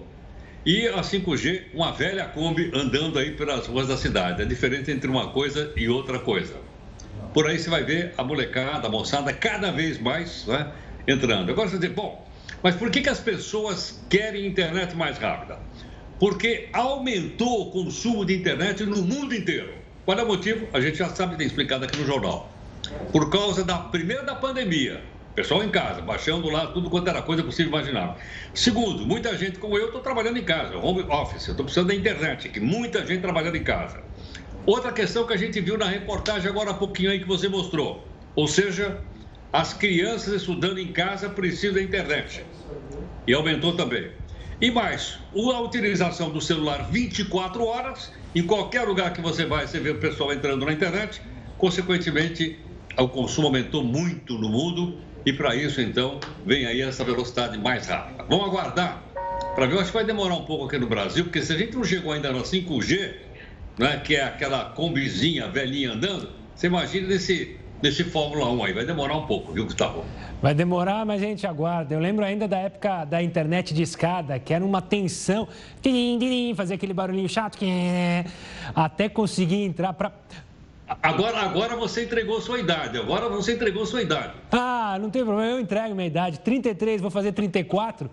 e 0.66 0.88
a 0.88 1.00
5G, 1.00 1.68
uma 1.72 1.92
velha 1.92 2.26
Kombi 2.26 2.70
andando 2.74 3.18
aí 3.18 3.30
pelas 3.30 3.66
ruas 3.66 3.88
da 3.88 3.96
cidade. 3.96 4.42
É 4.42 4.44
diferente 4.44 4.90
entre 4.90 5.08
uma 5.08 5.28
coisa 5.28 5.72
e 5.76 5.88
outra 5.88 6.18
coisa. 6.18 6.54
Por 7.32 7.46
aí 7.48 7.58
você 7.58 7.70
vai 7.70 7.82
ver 7.82 8.12
a 8.18 8.22
molecada, 8.22 8.88
a 8.88 8.90
moçada, 8.90 9.32
cada 9.32 9.70
vez 9.70 9.98
mais 9.98 10.46
né, 10.46 10.70
entrando. 11.08 11.50
Agora 11.50 11.68
você 11.68 11.76
dizer, 11.76 11.94
bom, 11.94 12.28
mas 12.62 12.74
por 12.74 12.90
que, 12.90 13.00
que 13.00 13.08
as 13.08 13.20
pessoas 13.20 14.02
querem 14.08 14.46
internet 14.46 14.94
mais 14.94 15.16
rápida? 15.16 15.58
Porque 16.20 16.68
aumentou 16.74 17.62
o 17.62 17.70
consumo 17.70 18.26
de 18.26 18.36
internet 18.36 18.84
no 18.84 19.02
mundo 19.02 19.34
inteiro. 19.34 19.72
Qual 20.04 20.18
é 20.18 20.22
o 20.22 20.26
motivo? 20.26 20.68
A 20.74 20.78
gente 20.78 20.98
já 20.98 21.08
sabe, 21.08 21.36
tem 21.36 21.46
explicado 21.46 21.86
aqui 21.86 21.98
no 21.98 22.06
jornal. 22.06 22.52
Por 23.10 23.30
causa 23.30 23.64
da 23.64 23.78
primeira 23.78 24.22
da 24.22 24.34
pandemia, 24.34 25.02
pessoal 25.34 25.64
em 25.64 25.70
casa, 25.70 26.02
baixando 26.02 26.50
lá 26.50 26.66
tudo 26.66 26.90
quanto 26.90 27.08
era 27.08 27.22
coisa 27.22 27.42
possível 27.42 27.72
imaginar. 27.72 28.18
Segundo, 28.52 29.06
muita 29.06 29.34
gente 29.34 29.58
como 29.58 29.78
eu 29.78 29.86
estou 29.86 30.02
trabalhando 30.02 30.36
em 30.36 30.44
casa, 30.44 30.76
home 30.76 31.02
office, 31.08 31.48
estou 31.48 31.64
precisando 31.64 31.88
da 31.88 31.94
internet, 31.94 32.50
que 32.50 32.60
muita 32.60 33.06
gente 33.06 33.22
trabalhando 33.22 33.56
em 33.56 33.64
casa. 33.64 33.98
Outra 34.66 34.92
questão 34.92 35.26
que 35.26 35.32
a 35.32 35.38
gente 35.38 35.58
viu 35.58 35.78
na 35.78 35.86
reportagem 35.86 36.50
agora 36.50 36.72
há 36.72 36.74
pouquinho 36.74 37.10
aí 37.10 37.18
que 37.18 37.26
você 37.26 37.48
mostrou, 37.48 38.06
ou 38.36 38.46
seja, 38.46 39.00
as 39.50 39.72
crianças 39.72 40.34
estudando 40.34 40.78
em 40.78 40.92
casa 40.92 41.30
precisam 41.30 41.76
da 41.76 41.82
internet. 41.82 42.44
E 43.26 43.32
aumentou 43.32 43.74
também. 43.74 44.19
E 44.60 44.70
mais, 44.70 45.18
a 45.34 45.60
utilização 45.60 46.30
do 46.30 46.40
celular 46.40 46.90
24 46.90 47.64
horas, 47.64 48.12
em 48.34 48.42
qualquer 48.42 48.82
lugar 48.82 49.12
que 49.14 49.20
você 49.22 49.46
vai, 49.46 49.66
você 49.66 49.80
vê 49.80 49.88
o 49.88 49.98
pessoal 49.98 50.34
entrando 50.34 50.66
na 50.66 50.72
internet, 50.72 51.22
consequentemente, 51.56 52.60
o 52.98 53.08
consumo 53.08 53.46
aumentou 53.46 53.82
muito 53.82 54.34
no 54.36 54.50
mundo 54.50 55.00
e 55.24 55.32
para 55.32 55.56
isso, 55.56 55.80
então, 55.80 56.20
vem 56.44 56.66
aí 56.66 56.82
essa 56.82 57.02
velocidade 57.02 57.56
mais 57.56 57.86
rápida. 57.86 58.24
Vamos 58.28 58.48
aguardar 58.48 59.02
para 59.54 59.66
ver, 59.66 59.78
acho 59.78 59.86
que 59.86 59.94
vai 59.94 60.04
demorar 60.04 60.34
um 60.34 60.44
pouco 60.44 60.66
aqui 60.66 60.78
no 60.78 60.86
Brasil, 60.86 61.24
porque 61.24 61.40
se 61.40 61.54
a 61.54 61.56
gente 61.56 61.74
não 61.74 61.84
chegou 61.84 62.12
ainda 62.12 62.30
no 62.30 62.42
5G, 62.42 63.14
né, 63.78 63.96
que 64.04 64.16
é 64.16 64.24
aquela 64.24 64.66
combizinha 64.66 65.48
velhinha 65.48 65.92
andando, 65.92 66.30
você 66.54 66.66
imagina 66.66 67.08
nesse, 67.08 67.59
nesse 67.82 68.04
Fórmula 68.04 68.50
1 68.50 68.64
aí, 68.64 68.72
vai 68.72 68.84
demorar 68.84 69.16
um 69.16 69.26
pouco, 69.26 69.52
viu, 69.52 69.64
Gustavo? 69.64 70.04
Vai 70.40 70.54
demorar, 70.54 71.04
mas 71.04 71.22
a 71.22 71.26
gente 71.26 71.46
aguarda. 71.46 71.94
Eu 71.94 72.00
lembro 72.00 72.24
ainda 72.24 72.48
da 72.48 72.58
época 72.58 73.04
da 73.04 73.22
internet 73.22 73.74
de 73.74 73.82
escada, 73.82 74.38
que 74.38 74.54
era 74.54 74.64
uma 74.64 74.80
tensão. 74.80 75.46
Fazer 76.56 76.74
aquele 76.74 76.94
barulhinho 76.94 77.28
chato, 77.28 77.58
até 78.74 79.08
conseguir 79.08 79.62
entrar 79.64 79.92
para. 79.92 80.12
Agora, 81.02 81.38
agora 81.38 81.76
você 81.76 82.04
entregou 82.04 82.40
sua 82.40 82.58
idade. 82.58 82.98
Agora 82.98 83.28
você 83.28 83.52
entregou 83.52 83.86
sua 83.86 84.02
idade. 84.02 84.32
Ah, 84.50 84.98
não 85.00 85.08
tem 85.08 85.24
problema, 85.24 85.52
eu 85.52 85.60
entrego 85.60 85.94
minha 85.94 86.08
idade. 86.08 86.40
33, 86.40 87.00
vou 87.00 87.10
fazer 87.10 87.32
34. 87.32 88.10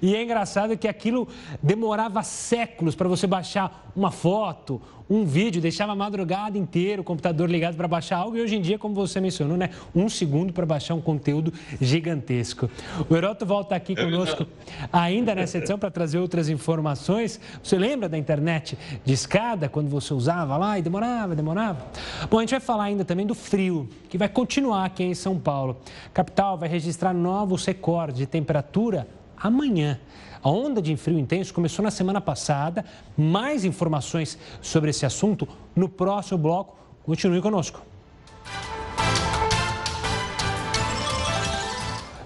E 0.00 0.14
é 0.14 0.22
engraçado 0.22 0.76
que 0.78 0.86
aquilo 0.86 1.26
demorava 1.60 2.22
séculos 2.22 2.94
para 2.94 3.08
você 3.08 3.26
baixar 3.26 3.90
uma 3.96 4.12
foto, 4.12 4.80
um 5.10 5.24
vídeo, 5.24 5.60
deixava 5.60 5.90
a 5.90 5.96
madrugada 5.96 6.56
inteira 6.56 7.02
o 7.02 7.04
computador 7.04 7.50
ligado 7.50 7.76
para 7.76 7.88
baixar 7.88 8.18
algo 8.18 8.36
e 8.36 8.40
hoje 8.40 8.54
em 8.54 8.60
dia, 8.60 8.78
como 8.78 8.94
você 8.94 9.20
mencionou, 9.20 9.56
né, 9.56 9.70
um 9.92 10.08
segundo 10.08 10.52
para 10.52 10.64
baixar 10.64 10.94
um 10.94 11.00
conteúdo 11.00 11.52
gigantesco. 11.80 12.70
O 13.08 13.16
Heroto 13.16 13.44
volta 13.44 13.74
aqui 13.74 13.94
é 13.94 13.96
conosco 13.96 14.46
ainda 14.92 15.34
nessa 15.34 15.58
edição 15.58 15.76
para 15.76 15.90
trazer 15.90 16.18
outras 16.18 16.48
informações. 16.48 17.40
Você 17.60 17.76
lembra 17.76 18.08
da 18.08 18.16
internet 18.16 18.78
de 19.04 19.12
escada, 19.12 19.68
quando 19.68 19.88
você 19.88 20.14
usava 20.14 20.56
lá 20.56 20.78
e 20.78 20.82
demorava, 20.82 21.34
demorava? 21.34 21.86
Bom, 22.30 22.38
a 22.38 22.42
gente 22.42 22.50
vai 22.50 22.60
falar 22.60 22.84
ainda 22.84 23.04
também 23.04 23.26
do 23.26 23.34
frio, 23.34 23.88
que 24.08 24.16
vai 24.16 24.28
continuar 24.28 24.84
aqui 24.84 25.02
em 25.02 25.14
São 25.14 25.38
Paulo. 25.38 25.78
A 26.06 26.10
capital 26.10 26.56
vai 26.56 26.68
registrar 26.68 27.12
novos 27.12 27.64
recordes 27.64 28.18
de 28.18 28.26
temperatura 28.26 29.08
amanhã. 29.36 29.98
A 30.42 30.48
onda 30.48 30.80
de 30.80 30.96
frio 30.96 31.18
intenso 31.18 31.52
começou 31.52 31.82
na 31.82 31.90
semana 31.90 32.20
passada. 32.20 32.84
Mais 33.16 33.64
informações 33.64 34.38
sobre 34.62 34.88
esse 34.88 35.04
assunto 35.04 35.46
no 35.76 35.88
próximo 35.88 36.38
bloco. 36.38 36.78
Continue 37.04 37.42
conosco. 37.42 37.82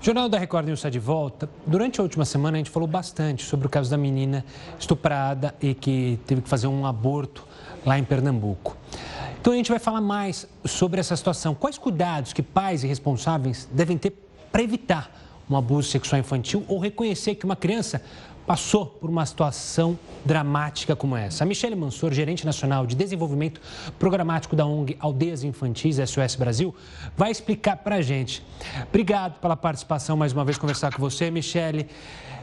Jornal 0.01 0.29
da 0.29 0.39
Record 0.39 0.67
News 0.67 0.79
está 0.79 0.91
de 0.91 0.99
volta. 0.99 1.49
Durante 1.67 1.99
a 1.99 2.03
última 2.03 2.25
semana, 2.25 2.57
a 2.57 2.59
gente 2.59 2.71
falou 2.71 2.87
bastante 2.87 3.43
sobre 3.43 3.67
o 3.67 3.71
caso 3.71 3.91
da 3.91 3.97
menina 3.97 4.45
estuprada 4.79 5.55
e 5.61 5.75
que 5.75 6.21
teve 6.27 6.43
que 6.43 6.49
fazer 6.49 6.67
um 6.67 6.87
aborto 6.87 7.45
lá 7.85 7.99
em 7.99 8.05
Pernambuco. 8.05 8.77
Então, 9.41 9.53
a 9.53 9.57
gente 9.57 9.71
vai 9.71 9.79
falar 9.79 10.03
mais 10.03 10.47
sobre 10.65 11.01
essa 11.01 11.17
situação. 11.17 11.55
Quais 11.55 11.79
cuidados 11.79 12.33
que 12.33 12.43
pais 12.43 12.85
e 12.85 12.87
responsáveis 12.87 13.69
devem 13.73 13.99
ter 13.99 14.11
para 14.53 14.63
evitar 14.63 15.11
um 15.49 15.57
abuso 15.57 15.89
sexual 15.89 16.21
infantil 16.21 16.65
ou 16.69 16.79
reconhecer 16.79 17.35
que 17.35 17.45
uma 17.45 17.57
criança 17.57 18.03
passou 18.47 18.87
por 18.87 19.09
uma 19.09 19.25
situação 19.25 19.99
dramática 20.25 20.95
como 20.95 21.17
essa. 21.17 21.45
A 21.45 21.47
Michele 21.47 21.75
Mansor, 21.75 22.13
gerente 22.13 22.45
nacional 22.45 22.87
de 22.87 22.95
desenvolvimento 22.95 23.61
programático 23.99 24.55
da 24.55 24.67
ONG 24.67 24.97
Aldeias 25.01 25.43
Infantis 25.45 25.97
SOS 25.97 26.37
Brasil, 26.37 26.75
vai 27.17 27.31
explicar 27.31 27.77
para 27.79 27.97
a 27.97 28.03
gente. 28.03 28.45
Obrigado 28.89 29.41
pela 29.41 29.57
participação 29.57 30.17
mais 30.17 30.33
uma 30.33 30.45
vez, 30.45 30.59
conversar 30.59 30.93
com 30.93 31.01
você, 31.01 31.31
Michele. 31.31 31.89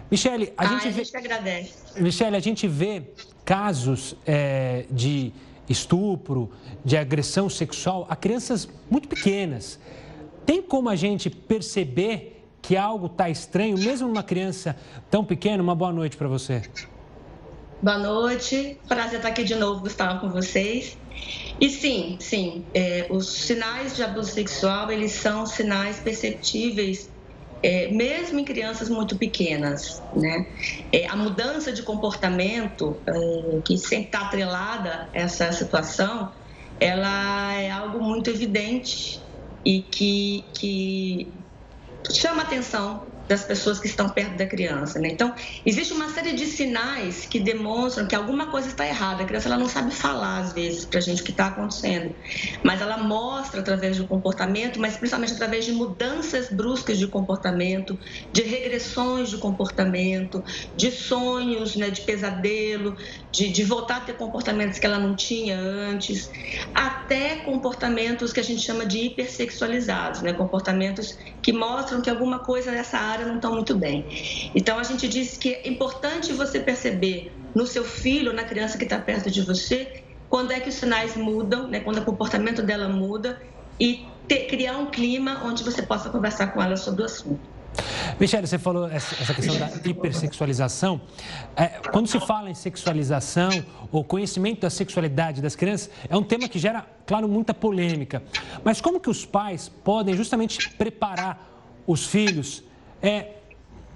Michele, 0.10 0.52
a, 0.58 0.64
ah, 0.64 0.68
gente, 0.68 0.88
a 0.88 0.92
gente 0.92 1.18
agradece. 1.18 2.02
Michele, 2.02 2.36
a 2.36 2.40
gente 2.40 2.68
vê 2.68 3.04
casos 3.46 4.16
é, 4.26 4.86
de 4.92 5.32
estupro, 5.70 6.50
de 6.84 6.98
agressão 6.98 7.50
sexual 7.50 8.06
a 8.10 8.16
crianças 8.16 8.68
muito 8.90 9.08
pequenas. 9.08 9.80
Tem 10.46 10.62
como 10.62 10.90
a 10.90 10.96
gente 10.96 11.30
perceber 11.30 12.41
que 12.62 12.78
algo 12.78 13.08
está 13.08 13.30
estranho, 13.30 13.78
mesmo 13.78 14.08
numa 14.08 14.24
criança 14.24 14.76
tão 15.10 15.24
pequena? 15.24 15.62
Uma 15.62 15.76
boa 15.76 15.92
noite 15.92 16.16
para 16.16 16.28
você. 16.28 16.62
Boa 17.82 17.98
noite, 17.98 18.78
prazer 18.88 19.16
estar 19.16 19.30
aqui 19.30 19.44
de 19.44 19.56
novo, 19.56 19.82
Gustavo, 19.82 20.20
com 20.20 20.30
vocês. 20.30 20.98
E 21.60 21.70
sim, 21.70 22.18
sim, 22.20 22.64
é, 22.74 23.08
os 23.10 23.28
sinais 23.28 23.96
de 23.96 24.04
abuso 24.04 24.32
sexual, 24.32 24.92
eles 24.92 25.12
são 25.12 25.46
sinais 25.46 26.00
perceptíveis 26.00 27.10
é, 27.64 27.90
mesmo 27.90 28.40
em 28.40 28.44
crianças 28.44 28.90
muito 28.90 29.18
pequenas, 29.18 30.02
né? 30.16 30.48
É, 30.92 31.08
a 31.08 31.16
mudança 31.16 31.72
de 31.72 31.84
comportamento 31.84 32.98
é, 33.06 33.62
que 33.64 33.78
sempre 33.78 34.06
está 34.06 34.22
atrelada 34.22 35.08
a 35.14 35.18
essa 35.18 35.52
situação, 35.52 36.32
ela 36.80 37.54
é 37.54 37.70
algo 37.70 38.02
muito 38.02 38.30
evidente 38.30 39.22
e 39.64 39.82
que, 39.84 40.44
que 40.54 41.28
chama 42.10 42.44
atenção 42.44 43.06
das 43.32 43.46
pessoas 43.46 43.80
que 43.80 43.88
estão 43.88 44.10
perto 44.10 44.36
da 44.36 44.46
criança. 44.46 45.00
Né? 45.00 45.08
Então, 45.08 45.34
existe 45.66 45.94
uma 45.94 46.10
série 46.10 46.34
de 46.34 46.46
sinais 46.46 47.26
que 47.26 47.40
demonstram 47.40 48.06
que 48.06 48.14
alguma 48.14 48.48
coisa 48.48 48.68
está 48.68 48.86
errada. 48.86 49.24
A 49.24 49.26
criança 49.26 49.48
ela 49.48 49.58
não 49.58 49.70
sabe 49.70 49.96
falar, 49.96 50.40
às 50.40 50.52
vezes, 50.52 50.84
para 50.84 51.00
a 51.00 51.02
gente 51.02 51.22
o 51.22 51.26
que 51.26 51.32
está 51.32 51.48
acontecendo, 51.48 52.14
mas 52.62 52.82
ela 52.82 52.98
mostra 52.98 53.62
através 53.62 53.98
do 53.98 54.06
comportamento, 54.06 54.82
mas 54.82 54.98
principalmente 54.98 55.34
através 55.34 55.64
de 55.64 55.72
mudanças 55.72 56.50
bruscas 56.50 56.98
de 56.98 57.08
comportamento, 57.08 57.98
de 58.34 58.42
regressões 58.42 59.30
de 59.30 59.38
comportamento, 59.38 60.44
de 60.76 60.92
sonhos, 60.92 61.78
né, 61.78 61.90
de 61.90 62.02
pesadelo, 62.02 62.98
de, 63.32 63.48
de 63.48 63.64
voltar 63.64 63.98
a 63.98 64.00
ter 64.02 64.14
comportamentos 64.14 64.78
que 64.78 64.86
ela 64.86 65.00
não 65.00 65.16
tinha 65.16 65.58
antes, 65.58 66.30
até 66.76 67.38
comportamentos 67.38 68.34
que 68.34 68.42
a 68.42 68.44
gente 68.44 68.62
chama 68.62 68.86
de 68.86 68.98
hipersexualizados, 68.98 70.22
né? 70.22 70.34
comportamentos 70.34 71.18
que 71.42 71.54
mostram 71.54 72.02
que 72.02 72.10
alguma 72.10 72.40
coisa 72.40 72.72
nessa 72.72 72.98
área 72.98 73.21
não 73.26 73.36
está 73.38 73.50
muito 73.50 73.76
bem. 73.76 74.06
Então 74.56 74.78
a 74.80 74.84
gente 74.84 75.08
diz 75.08 75.38
que 75.38 75.54
é 75.54 75.68
importante 75.68 76.34
você 76.34 76.60
perceber 76.60 77.32
no 77.54 77.66
seu 77.68 77.84
filho, 77.84 78.34
na 78.34 78.44
criança 78.44 78.78
que 78.78 78.84
está 78.84 78.98
perto 78.98 79.30
de 79.30 79.42
você, 79.42 80.04
quando 80.30 80.52
é 80.52 80.60
que 80.60 80.70
os 80.70 80.76
sinais 80.76 81.16
mudam, 81.16 81.68
né? 81.68 81.82
quando 81.82 81.98
o 81.98 82.06
comportamento 82.06 82.62
dela 82.62 82.88
muda 82.88 83.42
e 83.80 84.06
ter, 84.28 84.48
criar 84.48 84.78
um 84.78 84.86
clima 84.86 85.42
onde 85.44 85.64
você 85.64 85.82
possa 85.82 86.10
conversar 86.10 86.48
com 86.48 86.62
ela 86.62 86.78
sobre 86.78 87.02
o 87.02 87.06
assunto. 87.06 87.52
Michele, 88.20 88.46
você 88.46 88.60
falou 88.60 88.88
essa 88.88 89.34
questão 89.34 89.58
da 89.58 89.90
hipersexualização. 89.90 91.02
É, 91.56 91.68
quando 91.92 92.08
se 92.08 92.20
fala 92.20 92.50
em 92.50 92.54
sexualização 92.54 93.50
ou 93.92 94.04
conhecimento 94.04 94.62
da 94.62 94.70
sexualidade 94.70 95.42
das 95.42 95.56
crianças, 95.56 95.90
é 96.10 96.16
um 96.16 96.24
tema 96.24 96.48
que 96.48 96.60
gera, 96.60 96.86
claro, 97.06 97.28
muita 97.28 97.54
polêmica. 97.54 98.22
Mas 98.64 98.82
como 98.82 99.00
que 99.00 99.10
os 99.10 99.26
pais 99.26 99.70
podem 99.84 100.16
justamente 100.16 100.70
preparar 100.72 101.48
os 101.88 102.06
filhos 102.06 102.64
é, 103.02 103.28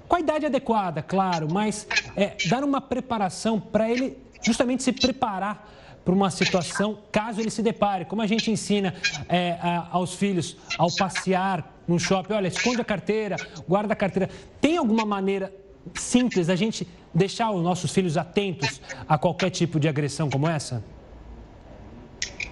com 0.07 0.15
a 0.15 0.19
idade 0.19 0.45
adequada, 0.45 1.01
claro, 1.01 1.47
mas 1.51 1.87
é, 2.15 2.35
dar 2.47 2.63
uma 2.63 2.79
preparação 2.79 3.59
para 3.59 3.89
ele 3.89 4.17
justamente 4.41 4.83
se 4.83 4.91
preparar 4.91 5.71
para 6.03 6.13
uma 6.13 6.29
situação 6.29 6.99
caso 7.11 7.41
ele 7.41 7.49
se 7.49 7.63
depare. 7.63 8.05
Como 8.05 8.21
a 8.21 8.27
gente 8.27 8.51
ensina 8.51 8.93
é, 9.27 9.57
a, 9.59 9.87
aos 9.91 10.13
filhos 10.13 10.55
ao 10.77 10.91
passear 10.95 11.73
no 11.87 11.99
shopping, 11.99 12.33
olha, 12.33 12.47
esconde 12.47 12.79
a 12.79 12.85
carteira, 12.85 13.35
guarda 13.67 13.93
a 13.93 13.95
carteira. 13.95 14.29
Tem 14.61 14.77
alguma 14.77 15.03
maneira 15.03 15.51
simples 15.95 16.47
da 16.47 16.55
gente 16.55 16.87
deixar 17.13 17.51
os 17.51 17.63
nossos 17.63 17.91
filhos 17.91 18.17
atentos 18.17 18.81
a 19.07 19.17
qualquer 19.17 19.49
tipo 19.49 19.79
de 19.79 19.87
agressão 19.87 20.29
como 20.29 20.47
essa? 20.47 20.83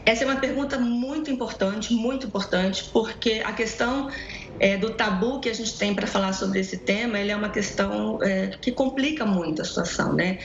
Essa 0.06 0.24
é 0.24 0.28
uma 0.28 0.39
pergunta 0.39 0.78
muito 0.78 1.32
importante, 1.32 1.94
muito 1.94 2.28
importante, 2.28 2.89
porque 2.92 3.42
a 3.46 3.54
questão 3.54 4.10
é, 4.60 4.78
do 4.78 4.92
tabu 4.92 5.39
que 5.39 5.50
a 5.50 5.54
gente 5.54 5.78
tem 5.78 5.94
para 5.94 6.06
falar 6.06 6.34
sobre 6.34 6.60
esse 6.60 6.78
tema, 6.78 7.20
ele 7.20 7.32
é 7.32 7.36
uma 7.36 7.50
questão 7.50 8.20
é, 8.22 8.48
que 8.62 8.72
complica 8.72 9.26
muito 9.26 9.62
a 9.62 9.66
situação, 9.66 10.13
né? 10.13 10.39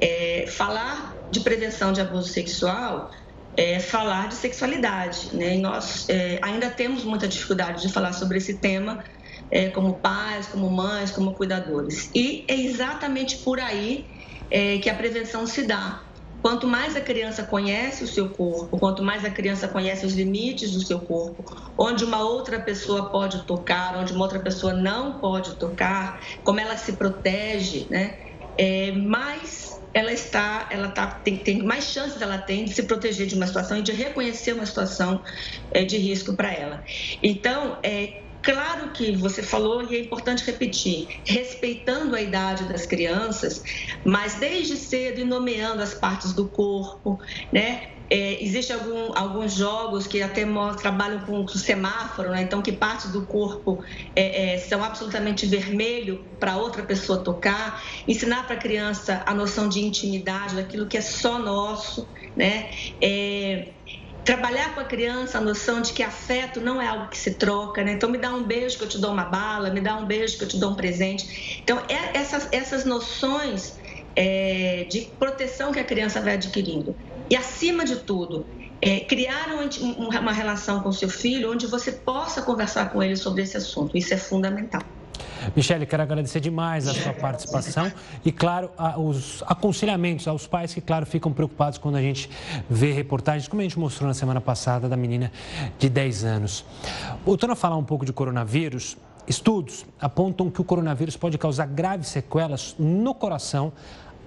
É, 0.00 0.46
falar 0.48 1.14
de 1.30 1.40
prevenção 1.40 1.92
de 1.92 2.00
abuso 2.00 2.28
sexual 2.28 3.10
é 3.56 3.78
falar 3.80 4.28
de 4.28 4.34
sexualidade. 4.34 5.28
Né? 5.34 5.56
E 5.56 5.58
nós 5.58 6.08
é, 6.08 6.38
ainda 6.42 6.70
temos 6.70 7.04
muita 7.04 7.28
dificuldade 7.28 7.82
de 7.82 7.92
falar 7.92 8.12
sobre 8.12 8.38
esse 8.38 8.54
tema 8.54 9.04
é, 9.50 9.68
como 9.68 9.94
pais, 9.94 10.46
como 10.46 10.70
mães, 10.70 11.10
como 11.10 11.34
cuidadores. 11.34 12.10
E 12.14 12.44
é 12.48 12.54
exatamente 12.54 13.38
por 13.38 13.60
aí 13.60 14.06
é, 14.50 14.78
que 14.78 14.88
a 14.88 14.94
prevenção 14.94 15.46
se 15.46 15.62
dá. 15.62 16.02
Quanto 16.42 16.66
mais 16.66 16.96
a 16.96 17.00
criança 17.00 17.44
conhece 17.44 18.02
o 18.02 18.08
seu 18.08 18.30
corpo, 18.30 18.76
quanto 18.76 19.02
mais 19.02 19.24
a 19.24 19.30
criança 19.30 19.68
conhece 19.68 20.04
os 20.04 20.14
limites 20.14 20.72
do 20.72 20.84
seu 20.84 20.98
corpo, 20.98 21.44
onde 21.78 22.04
uma 22.04 22.18
outra 22.18 22.60
pessoa 22.60 23.10
pode 23.10 23.46
tocar, 23.46 23.96
onde 23.96 24.12
uma 24.12 24.24
outra 24.24 24.40
pessoa 24.40 24.74
não 24.74 25.20
pode 25.20 25.56
tocar, 25.56 26.20
como 26.42 26.58
ela 26.58 26.76
se 26.76 26.94
protege, 26.94 27.86
né? 27.88 28.18
É, 28.58 28.90
mais 28.90 29.80
ela 29.94 30.12
está, 30.12 30.68
ela 30.70 30.88
tá, 30.88 31.06
tem, 31.06 31.36
tem 31.36 31.62
mais 31.62 31.84
chances 31.84 32.20
ela 32.20 32.38
tem 32.38 32.64
de 32.64 32.72
se 32.72 32.82
proteger 32.84 33.26
de 33.26 33.34
uma 33.34 33.46
situação 33.46 33.78
e 33.78 33.82
de 33.82 33.92
reconhecer 33.92 34.54
uma 34.54 34.64
situação 34.64 35.22
é, 35.70 35.84
de 35.84 35.98
risco 35.98 36.34
para 36.34 36.52
ela. 36.52 36.82
Então, 37.22 37.78
é 37.84 38.21
claro 38.42 38.90
que 38.92 39.16
você 39.16 39.42
falou 39.42 39.82
e 39.82 39.96
é 39.96 40.00
importante 40.00 40.44
repetir, 40.44 41.08
respeitando 41.24 42.14
a 42.14 42.20
idade 42.20 42.64
das 42.64 42.86
crianças, 42.86 43.62
mas 44.04 44.34
desde 44.34 44.76
cedo 44.76 45.20
e 45.20 45.24
nomeando 45.24 45.82
as 45.82 45.94
partes 45.94 46.32
do 46.32 46.48
corpo, 46.48 47.18
né? 47.52 47.92
É, 48.10 48.44
Existem 48.44 48.76
algum, 48.76 49.16
alguns 49.16 49.54
jogos 49.54 50.06
que 50.06 50.20
até 50.20 50.44
trabalham 50.78 51.20
com, 51.20 51.48
semáforo, 51.48 52.28
né? 52.28 52.42
então 52.42 52.60
que 52.60 52.70
partes 52.70 53.10
do 53.10 53.24
corpo 53.24 53.82
é, 54.14 54.52
é, 54.52 54.58
são 54.58 54.84
absolutamente 54.84 55.46
vermelho 55.46 56.22
para 56.38 56.58
outra 56.58 56.82
pessoa 56.82 57.24
tocar. 57.24 57.82
Ensinar 58.06 58.46
para 58.46 58.56
a 58.56 58.58
criança 58.58 59.22
a 59.24 59.32
noção 59.32 59.66
de 59.66 59.80
intimidade, 59.80 60.56
daquilo 60.56 60.86
que 60.86 60.98
é 60.98 61.00
só 61.00 61.38
nosso. 61.38 62.06
Né? 62.36 62.68
É, 63.00 63.76
trabalhar 64.24 64.74
com 64.74 64.80
a 64.80 64.84
criança 64.84 65.38
a 65.38 65.40
noção 65.40 65.80
de 65.80 65.92
que 65.92 66.02
afeto 66.02 66.60
não 66.60 66.80
é 66.80 66.86
algo 66.86 67.08
que 67.08 67.18
se 67.18 67.34
troca, 67.38 67.82
né? 67.82 67.92
Então 67.92 68.10
me 68.10 68.18
dá 68.18 68.34
um 68.34 68.44
beijo 68.44 68.78
que 68.78 68.84
eu 68.84 68.88
te 68.88 68.98
dou 68.98 69.12
uma 69.12 69.24
bala, 69.24 69.70
me 69.70 69.80
dá 69.80 69.96
um 69.96 70.06
beijo 70.06 70.38
que 70.38 70.44
eu 70.44 70.48
te 70.48 70.58
dou 70.58 70.72
um 70.72 70.76
presente. 70.76 71.60
Então 71.62 71.78
é, 71.88 72.18
essas, 72.18 72.48
essas 72.52 72.84
noções 72.84 73.76
é, 74.16 74.84
de 74.90 75.14
proteção 75.18 75.72
que 75.72 75.80
a 75.80 75.84
criança 75.84 76.20
vai 76.20 76.34
adquirindo. 76.34 76.96
E, 77.30 77.36
acima 77.36 77.84
de 77.84 78.04
tudo, 78.04 78.46
é, 78.80 79.00
criar 79.00 79.48
uma 80.20 80.32
relação 80.32 80.82
com 80.82 80.92
seu 80.92 81.08
filho 81.08 81.50
onde 81.50 81.66
você 81.66 81.92
possa 81.92 82.42
conversar 82.42 82.92
com 82.92 83.02
ele 83.02 83.16
sobre 83.16 83.42
esse 83.42 83.56
assunto. 83.56 83.96
Isso 83.96 84.12
é 84.12 84.18
fundamental. 84.18 84.82
Michele, 85.54 85.86
quero 85.86 86.02
agradecer 86.02 86.40
demais 86.40 86.86
a 86.86 86.94
sua 86.94 87.12
participação 87.12 87.90
e, 88.24 88.30
claro, 88.30 88.70
os 88.98 89.42
aconselhamentos 89.46 90.28
aos 90.28 90.46
pais 90.46 90.72
que, 90.72 90.80
claro, 90.80 91.04
ficam 91.04 91.32
preocupados 91.32 91.78
quando 91.78 91.96
a 91.96 92.02
gente 92.02 92.30
vê 92.68 92.92
reportagens, 92.92 93.48
como 93.48 93.60
a 93.60 93.64
gente 93.64 93.78
mostrou 93.78 94.06
na 94.08 94.14
semana 94.14 94.40
passada, 94.40 94.88
da 94.88 94.96
menina 94.96 95.32
de 95.78 95.88
10 95.88 96.24
anos. 96.24 96.64
Voltando 97.24 97.52
a 97.52 97.56
falar 97.56 97.76
um 97.76 97.84
pouco 97.84 98.04
de 98.04 98.12
coronavírus, 98.12 98.96
estudos 99.26 99.84
apontam 100.00 100.50
que 100.50 100.60
o 100.60 100.64
coronavírus 100.64 101.16
pode 101.16 101.38
causar 101.38 101.66
graves 101.66 102.08
sequelas 102.08 102.74
no 102.78 103.14
coração, 103.14 103.72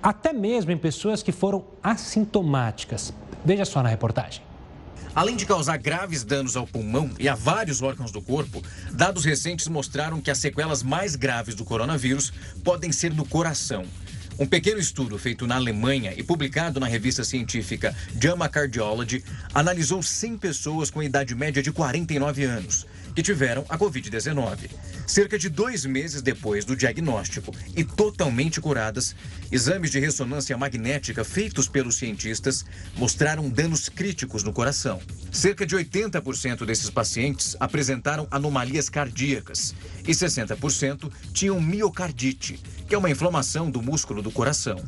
até 0.01 0.31
mesmo 0.33 0.71
em 0.71 0.77
pessoas 0.77 1.23
que 1.23 1.31
foram 1.31 1.63
assintomáticas. 1.81 3.13
Veja 3.43 3.65
só 3.65 3.81
na 3.81 3.89
reportagem. 3.89 4.41
Além 5.15 5.37
de 5.37 5.45
causar 5.45 5.77
graves 5.77 6.25
danos 6.25 6.57
ao 6.57 6.67
pulmão 6.67 7.09
e 7.17 7.29
a 7.29 7.35
vários 7.35 7.81
órgãos 7.81 8.11
do 8.11 8.21
corpo, 8.21 8.61
dados 8.91 9.23
recentes 9.23 9.69
mostraram 9.69 10.19
que 10.19 10.29
as 10.29 10.39
sequelas 10.39 10.83
mais 10.83 11.15
graves 11.15 11.55
do 11.55 11.63
coronavírus 11.63 12.33
podem 12.65 12.91
ser 12.91 13.13
no 13.13 13.25
coração. 13.25 13.85
Um 14.37 14.45
pequeno 14.45 14.77
estudo 14.77 15.17
feito 15.17 15.47
na 15.47 15.55
Alemanha 15.55 16.13
e 16.17 16.21
publicado 16.21 16.81
na 16.81 16.87
revista 16.87 17.23
científica 17.23 17.95
JAMA 18.21 18.49
Cardiology 18.49 19.23
analisou 19.53 20.03
100 20.03 20.37
pessoas 20.37 20.91
com 20.91 21.01
idade 21.01 21.33
média 21.33 21.63
de 21.63 21.71
49 21.71 22.43
anos 22.43 22.85
que 23.15 23.23
tiveram 23.23 23.65
a 23.69 23.77
Covid-19. 23.77 24.69
Cerca 25.07 25.37
de 25.37 25.49
dois 25.49 25.85
meses 25.85 26.21
depois 26.21 26.65
do 26.65 26.75
diagnóstico 26.75 27.53
e 27.75 27.83
totalmente 27.83 28.59
curadas, 28.59 29.15
exames 29.51 29.91
de 29.91 29.99
ressonância 29.99 30.57
magnética 30.57 31.23
feitos 31.23 31.67
pelos 31.67 31.97
cientistas 31.97 32.65
mostraram 32.95 33.47
danos 33.47 33.87
críticos 33.87 34.41
no 34.43 34.51
coração. 34.51 34.99
Cerca 35.31 35.65
de 35.65 35.75
80% 35.75 36.65
desses 36.65 36.89
pacientes 36.89 37.55
apresentaram 37.59 38.27
anomalias 38.31 38.89
cardíacas 38.89 39.75
e 40.07 40.11
60% 40.11 41.11
tinham 41.31 41.61
miocardite, 41.61 42.59
que 42.87 42.95
é 42.95 42.97
uma 42.97 43.09
inflamação 43.09 43.69
do 43.69 43.81
músculo 43.81 44.21
do 44.21 44.31
coração. 44.31 44.83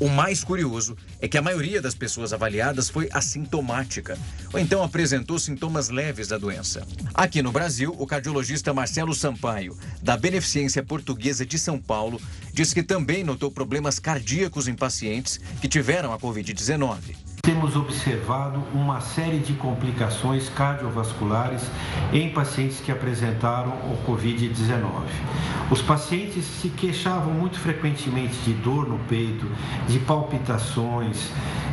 O 0.00 0.08
mais 0.08 0.42
curioso 0.42 0.96
é 1.20 1.28
que 1.28 1.36
a 1.36 1.42
maioria 1.42 1.82
das 1.82 1.94
pessoas 1.94 2.32
avaliadas 2.32 2.88
foi 2.88 3.10
assintomática, 3.12 4.18
ou 4.50 4.58
então 4.58 4.82
apresentou 4.82 5.38
sintomas 5.38 5.90
leves 5.90 6.28
da 6.28 6.38
doença. 6.38 6.86
Aqui 7.12 7.42
no 7.42 7.52
Brasil, 7.52 7.94
o 7.98 8.06
cardiologista 8.06 8.72
Marcelo 8.72 9.14
Sampaio, 9.14 9.76
da 10.02 10.16
Beneficência 10.16 10.82
Portuguesa 10.82 11.44
de 11.44 11.58
São 11.58 11.78
Paulo, 11.78 12.18
diz 12.50 12.72
que 12.72 12.82
também 12.82 13.22
notou 13.22 13.50
problemas 13.50 13.98
cardíacos 13.98 14.68
em 14.68 14.74
pacientes 14.74 15.38
que 15.60 15.68
tiveram 15.68 16.14
a 16.14 16.18
Covid-19 16.18 17.29
temos 17.42 17.74
observado 17.74 18.62
uma 18.74 19.00
série 19.00 19.38
de 19.38 19.54
complicações 19.54 20.48
cardiovasculares 20.50 21.62
em 22.12 22.28
pacientes 22.30 22.80
que 22.80 22.92
apresentaram 22.92 23.70
o 23.70 23.98
Covid-19. 24.06 24.90
Os 25.70 25.80
pacientes 25.80 26.44
se 26.44 26.68
queixavam 26.68 27.32
muito 27.32 27.58
frequentemente 27.58 28.36
de 28.44 28.52
dor 28.54 28.88
no 28.88 28.98
peito, 29.00 29.46
de 29.88 29.98
palpitações, 30.00 31.30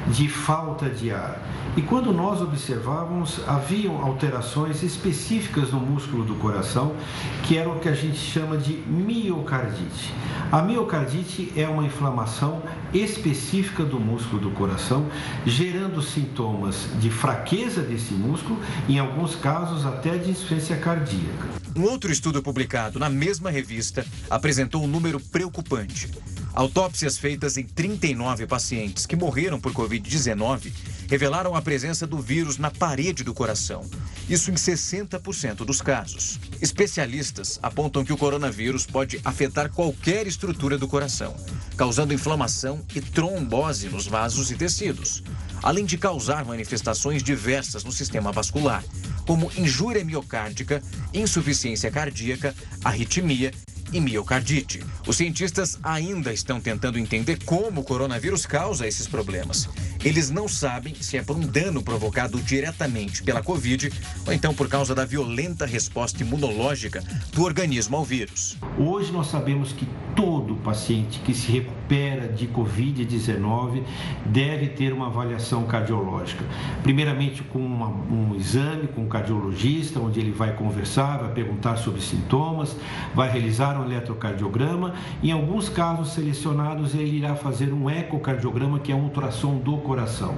de 0.09 0.27
falta 0.27 0.89
de 0.89 1.11
ar. 1.11 1.39
E 1.75 1.81
quando 1.81 2.11
nós 2.11 2.41
observávamos, 2.41 3.39
haviam 3.47 4.01
alterações 4.01 4.81
específicas 4.81 5.71
no 5.71 5.79
músculo 5.79 6.23
do 6.23 6.35
coração, 6.35 6.95
que 7.43 7.57
era 7.57 7.69
o 7.69 7.79
que 7.79 7.87
a 7.87 7.93
gente 7.93 8.17
chama 8.17 8.57
de 8.57 8.73
miocardite. 8.73 10.13
A 10.51 10.61
miocardite 10.61 11.51
é 11.55 11.67
uma 11.67 11.85
inflamação 11.85 12.63
específica 12.93 13.83
do 13.83 13.99
músculo 13.99 14.41
do 14.41 14.51
coração, 14.51 15.05
gerando 15.45 16.01
sintomas 16.01 16.87
de 16.99 17.11
fraqueza 17.11 17.81
desse 17.81 18.13
músculo, 18.13 18.59
em 18.87 18.97
alguns 18.97 19.35
casos 19.35 19.85
até 19.85 20.17
de 20.17 20.31
insuficiência 20.31 20.77
cardíaca. 20.77 21.47
Um 21.75 21.83
outro 21.83 22.11
estudo 22.11 22.41
publicado 22.41 22.97
na 22.97 23.09
mesma 23.09 23.51
revista 23.51 24.03
apresentou 24.29 24.83
um 24.83 24.87
número 24.87 25.19
preocupante. 25.19 26.09
Autópsias 26.57 27.19
feitas 27.19 27.55
em 27.55 27.63
39 27.63 28.47
pacientes 28.47 29.05
que 29.05 29.15
morreram 29.15 29.59
por 29.59 29.73
Covid-19 29.97 30.71
revelaram 31.09 31.55
a 31.55 31.61
presença 31.61 32.05
do 32.05 32.19
vírus 32.19 32.57
na 32.57 32.69
parede 32.69 33.23
do 33.23 33.33
coração. 33.33 33.89
Isso 34.29 34.51
em 34.51 34.55
60% 34.55 35.57
dos 35.65 35.81
casos. 35.81 36.39
Especialistas 36.61 37.59
apontam 37.63 38.03
que 38.03 38.11
o 38.11 38.17
coronavírus 38.17 38.85
pode 38.85 39.19
afetar 39.23 39.71
qualquer 39.71 40.27
estrutura 40.27 40.77
do 40.77 40.87
coração, 40.87 41.35
causando 41.77 42.13
inflamação 42.13 42.85
e 42.93 43.01
trombose 43.01 43.89
nos 43.89 44.05
vasos 44.05 44.51
e 44.51 44.55
tecidos, 44.55 45.23
além 45.63 45.85
de 45.85 45.97
causar 45.97 46.45
manifestações 46.45 47.23
diversas 47.23 47.83
no 47.83 47.91
sistema 47.91 48.31
vascular, 48.31 48.83
como 49.25 49.51
injúria 49.57 50.03
miocárdica, 50.03 50.81
insuficiência 51.13 51.89
cardíaca, 51.89 52.53
arritmia 52.83 53.51
e 53.93 53.99
miocardite. 53.99 54.83
Os 55.07 55.17
cientistas 55.17 55.79
ainda 55.81 56.33
estão 56.33 56.59
tentando 56.59 56.99
entender 56.99 57.43
como 57.45 57.81
o 57.81 57.83
coronavírus 57.83 58.45
causa 58.45 58.87
esses 58.87 59.07
problemas. 59.07 59.69
Eles 60.03 60.29
não 60.29 60.47
sabem 60.47 60.95
se 60.95 61.17
é 61.17 61.23
por 61.23 61.35
um 61.35 61.45
dano 61.45 61.81
provocado 61.81 62.39
diretamente 62.41 63.23
pela 63.23 63.41
Covid 63.41 63.91
ou 64.25 64.33
então 64.33 64.53
por 64.53 64.69
causa 64.69 64.93
da 64.93 65.05
violenta 65.05 65.65
resposta 65.65 66.23
imunológica 66.23 67.03
do 67.33 67.43
organismo 67.43 67.97
ao 67.97 68.05
vírus. 68.05 68.57
Hoje 68.77 69.11
nós 69.11 69.27
sabemos 69.27 69.71
que 69.73 69.87
todo 70.15 70.55
paciente 70.55 71.19
que 71.19 71.33
se 71.33 71.51
recupera 71.51 72.27
de 72.27 72.47
Covid-19 72.47 73.83
deve 74.25 74.67
ter 74.69 74.93
uma 74.93 75.07
avaliação 75.07 75.65
cardiológica. 75.65 76.43
Primeiramente 76.83 77.43
com 77.43 77.59
uma, 77.59 77.87
um 77.87 78.35
exame 78.35 78.87
com 78.87 79.01
um 79.01 79.07
cardiologista, 79.07 79.99
onde 79.99 80.19
ele 80.19 80.31
vai 80.31 80.55
conversar, 80.55 81.17
vai 81.17 81.31
perguntar 81.33 81.77
sobre 81.77 82.01
sintomas, 82.01 82.75
vai 83.13 83.29
realizar 83.31 83.76
um 83.79 83.85
eletrocardiograma. 83.85 84.93
Em 85.23 85.31
alguns 85.31 85.69
casos 85.69 86.13
selecionados, 86.13 86.93
ele 86.93 87.17
irá 87.17 87.35
fazer 87.35 87.73
um 87.73 87.89
ecocardiograma, 87.89 88.79
que 88.79 88.91
é 88.91 88.95
um 88.95 89.03
ultrassom 89.03 89.57
do 89.57 89.77
coração. 89.77 90.35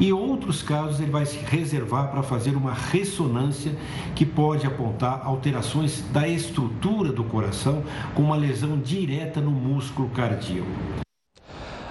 E 0.00 0.12
outros 0.12 0.62
casos, 0.62 1.00
ele 1.00 1.10
vai 1.10 1.26
se 1.26 1.38
reservar 1.38 2.10
para 2.10 2.22
fazer 2.22 2.56
uma 2.56 2.72
ressonância 2.72 3.72
que 4.14 4.24
pode 4.24 4.66
apontar 4.66 5.22
alterações 5.24 6.02
da 6.12 6.26
estrutura 6.28 7.12
do 7.12 7.24
coração 7.24 7.82
com 8.14 8.22
uma 8.22 8.36
lesão 8.36 8.78
direta 8.78 9.40
no 9.40 9.50
músculo 9.50 10.08
cardíaco. 10.10 11.04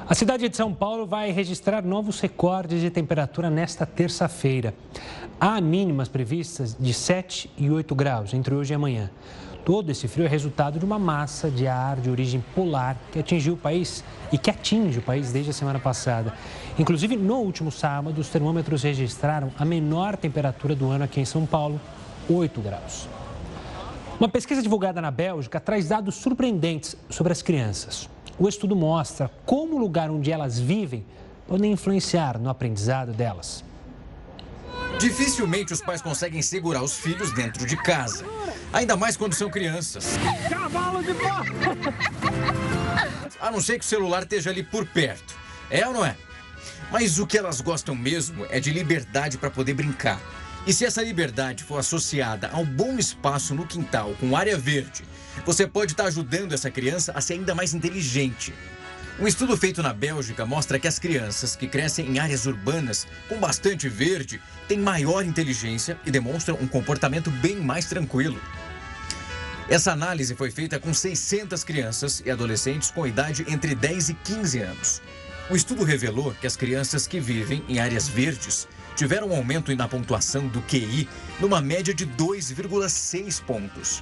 A 0.06 0.14
cidade 0.14 0.50
de 0.50 0.56
São 0.58 0.74
Paulo 0.74 1.08
vai 1.08 1.32
registrar 1.32 1.82
novos 1.82 2.20
recordes 2.20 2.82
de 2.82 2.90
temperatura 2.90 3.50
nesta 3.50 3.86
terça-feira. 3.86 4.74
Há 5.40 5.60
mínimas 5.62 6.10
previstas 6.10 6.76
de 6.78 6.94
7 6.94 7.50
e 7.58 7.70
8 7.70 7.96
graus 7.96 8.34
entre 8.34 8.54
hoje 8.54 8.74
e 8.74 8.76
amanhã. 8.76 9.10
Todo 9.66 9.90
esse 9.90 10.10
frio 10.10 10.26
é 10.26 10.28
resultado 10.28 10.78
de 10.78 10.84
uma 10.84 11.00
massa 11.00 11.50
de 11.50 11.68
ar 11.68 11.96
de 11.96 12.10
origem 12.10 12.44
polar 12.54 12.98
que 13.14 13.20
atingiu 13.20 13.54
o 13.54 13.58
país 13.58 14.04
e 14.30 14.38
que 14.38 14.50
atinge 14.50 15.00
o 15.00 15.02
país 15.02 15.32
desde 15.32 15.52
a 15.52 15.54
semana 15.54 15.80
passada. 15.80 16.34
Inclusive, 16.78 17.16
no 17.16 17.36
último 17.36 17.72
sábado, 17.72 18.20
os 18.20 18.28
termômetros 18.28 18.84
registraram 18.84 19.52
a 19.58 19.64
menor 19.64 20.18
temperatura 20.18 20.76
do 20.76 20.90
ano 20.90 21.06
aqui 21.06 21.22
em 21.22 21.26
São 21.26 21.46
Paulo, 21.46 21.80
8 22.30 22.60
graus. 22.60 23.08
Uma 24.20 24.28
pesquisa 24.28 24.62
divulgada 24.62 25.02
na 25.02 25.12
Bélgica 25.12 25.62
traz 25.62 25.88
dados 25.88 26.16
surpreendentes 26.16 26.98
sobre 27.10 27.32
as 27.32 27.42
crianças. 27.42 28.10
O 28.38 28.50
estudo 28.50 28.76
mostra 28.76 29.32
como 29.46 29.76
o 29.76 29.80
lugar 29.80 30.12
onde 30.12 30.30
elas 30.30 30.60
vivem 30.60 31.06
pode 31.48 31.66
influenciar 31.66 32.38
no 32.38 32.50
aprendizado 32.50 33.14
delas. 33.14 33.64
Dificilmente 35.00 35.74
os 35.74 35.82
pais 35.82 36.02
conseguem 36.02 36.42
segurar 36.42 36.82
os 36.82 36.94
filhos 36.94 37.32
dentro 37.34 37.66
de 37.66 37.76
casa, 37.76 38.26
ainda 38.72 38.96
mais 38.96 39.18
quando 39.18 39.34
são 39.34 39.50
crianças. 39.50 40.18
Cavalo 40.50 41.04
de! 41.04 41.14
A 43.40 43.52
não 43.52 43.62
ser 43.62 43.78
que 43.78 43.86
o 43.86 43.88
celular 43.88 44.24
esteja 44.24 44.50
ali 44.50 44.64
por 44.64 44.86
perto. 44.86 45.36
É 45.70 45.86
ou 45.88 45.94
não 45.94 46.06
é? 46.06 46.16
Mas 46.92 47.20
o 47.20 47.28
que 47.28 47.38
elas 47.38 47.60
gostam 47.60 47.96
mesmo 47.96 48.46
é 48.50 48.60
de 48.60 48.72
liberdade 48.72 49.38
para 49.38 49.50
poder 49.50 49.74
brincar. 49.74 50.22
E 50.66 50.72
se 50.72 50.86
essa 50.86 51.02
liberdade 51.02 51.64
for 51.64 51.78
associada 51.78 52.50
a 52.54 52.58
um 52.58 52.66
bom 52.66 52.98
espaço 52.98 53.54
no 53.54 53.68
quintal 53.68 54.16
com 54.20 54.38
área 54.38 54.58
verde, 54.58 55.04
você 55.46 55.68
pode 55.68 55.92
estar 55.92 56.06
ajudando 56.06 56.54
essa 56.54 56.72
criança 56.72 57.12
a 57.14 57.20
ser 57.20 57.34
ainda 57.34 57.54
mais 57.54 57.74
inteligente. 57.74 58.54
Um 59.20 59.28
estudo 59.28 59.56
feito 59.56 59.84
na 59.84 59.94
Bélgica 59.94 60.44
mostra 60.44 60.80
que 60.80 60.88
as 60.88 60.98
crianças 60.98 61.56
que 61.56 61.68
crescem 61.68 62.08
em 62.08 62.18
áreas 62.18 62.48
urbanas 62.48 63.06
com 63.30 63.40
bastante 63.40 63.88
verde 63.88 64.42
têm 64.68 64.80
maior 64.80 65.24
inteligência 65.24 66.00
e 66.04 66.10
demonstram 66.10 66.58
um 66.60 66.68
comportamento 66.68 67.30
bem 67.30 67.58
mais 67.58 67.86
tranquilo. 67.86 68.42
Essa 69.70 69.92
análise 69.92 70.36
foi 70.36 70.50
feita 70.50 70.80
com 70.80 70.94
600 70.94 71.64
crianças 71.64 72.24
e 72.26 72.32
adolescentes 72.32 72.90
com 72.90 73.06
idade 73.06 73.46
entre 73.48 73.76
10 73.76 74.10
e 74.10 74.14
15 74.16 74.60
anos. 74.60 75.02
O 75.50 75.56
estudo 75.56 75.84
revelou 75.84 76.34
que 76.42 76.48
as 76.48 76.58
crianças 76.58 77.06
que 77.06 77.20
vivem 77.20 77.64
em 77.70 77.80
áreas 77.80 78.08
verdes 78.08 78.68
tiveram 78.96 79.30
um 79.30 79.36
aumento 79.36 79.74
na 79.76 79.88
pontuação 79.88 80.48
do 80.48 80.62
QI 80.64 81.08
numa 81.40 81.62
média 81.62 81.94
de 81.94 82.08
2,6 82.08 83.44
pontos. 83.44 84.02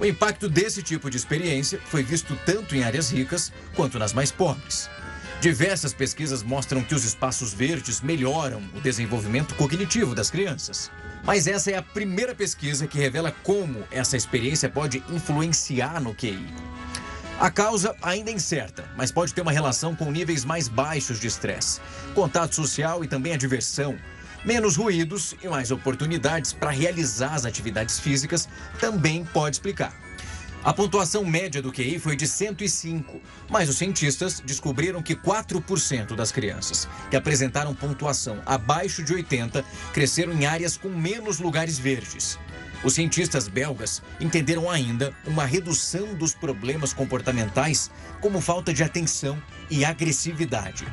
O 0.00 0.04
impacto 0.04 0.48
desse 0.48 0.80
tipo 0.80 1.10
de 1.10 1.16
experiência 1.16 1.80
foi 1.86 2.04
visto 2.04 2.38
tanto 2.46 2.76
em 2.76 2.84
áreas 2.84 3.10
ricas 3.10 3.52
quanto 3.74 3.98
nas 3.98 4.12
mais 4.12 4.30
pobres. 4.30 4.88
Diversas 5.40 5.92
pesquisas 5.92 6.42
mostram 6.42 6.82
que 6.82 6.94
os 6.94 7.04
espaços 7.04 7.52
verdes 7.52 8.00
melhoram 8.00 8.62
o 8.74 8.80
desenvolvimento 8.80 9.54
cognitivo 9.56 10.14
das 10.14 10.30
crianças. 10.30 10.90
Mas 11.24 11.46
essa 11.46 11.70
é 11.70 11.76
a 11.76 11.82
primeira 11.82 12.34
pesquisa 12.34 12.86
que 12.86 12.98
revela 12.98 13.32
como 13.42 13.82
essa 13.90 14.16
experiência 14.16 14.68
pode 14.68 15.02
influenciar 15.10 16.00
no 16.00 16.14
QI. 16.14 16.46
A 17.40 17.50
causa 17.50 17.94
ainda 18.02 18.30
é 18.30 18.34
incerta, 18.34 18.84
mas 18.96 19.12
pode 19.12 19.32
ter 19.32 19.42
uma 19.42 19.52
relação 19.52 19.94
com 19.94 20.10
níveis 20.10 20.44
mais 20.44 20.66
baixos 20.66 21.20
de 21.20 21.28
estresse, 21.28 21.80
contato 22.14 22.54
social 22.54 23.04
e 23.04 23.08
também 23.08 23.32
a 23.32 23.36
diversão, 23.36 23.96
Menos 24.44 24.76
ruídos 24.76 25.34
e 25.42 25.48
mais 25.48 25.70
oportunidades 25.70 26.52
para 26.52 26.70
realizar 26.70 27.34
as 27.34 27.44
atividades 27.44 27.98
físicas 27.98 28.48
também 28.80 29.24
pode 29.24 29.56
explicar. 29.56 29.92
A 30.64 30.72
pontuação 30.72 31.24
média 31.24 31.62
do 31.62 31.72
QI 31.72 31.98
foi 31.98 32.16
de 32.16 32.26
105, 32.26 33.20
mas 33.48 33.68
os 33.68 33.78
cientistas 33.78 34.40
descobriram 34.40 35.02
que 35.02 35.14
4% 35.14 36.14
das 36.14 36.32
crianças 36.32 36.88
que 37.10 37.16
apresentaram 37.16 37.74
pontuação 37.74 38.40
abaixo 38.44 39.02
de 39.02 39.14
80 39.14 39.64
cresceram 39.92 40.32
em 40.32 40.46
áreas 40.46 40.76
com 40.76 40.88
menos 40.88 41.38
lugares 41.38 41.78
verdes. 41.78 42.38
Os 42.84 42.94
cientistas 42.94 43.48
belgas 43.48 44.02
entenderam 44.20 44.70
ainda 44.70 45.12
uma 45.26 45.44
redução 45.44 46.14
dos 46.14 46.32
problemas 46.32 46.92
comportamentais, 46.92 47.90
como 48.20 48.40
falta 48.40 48.72
de 48.72 48.84
atenção 48.84 49.40
e 49.70 49.84
agressividade. 49.84 50.86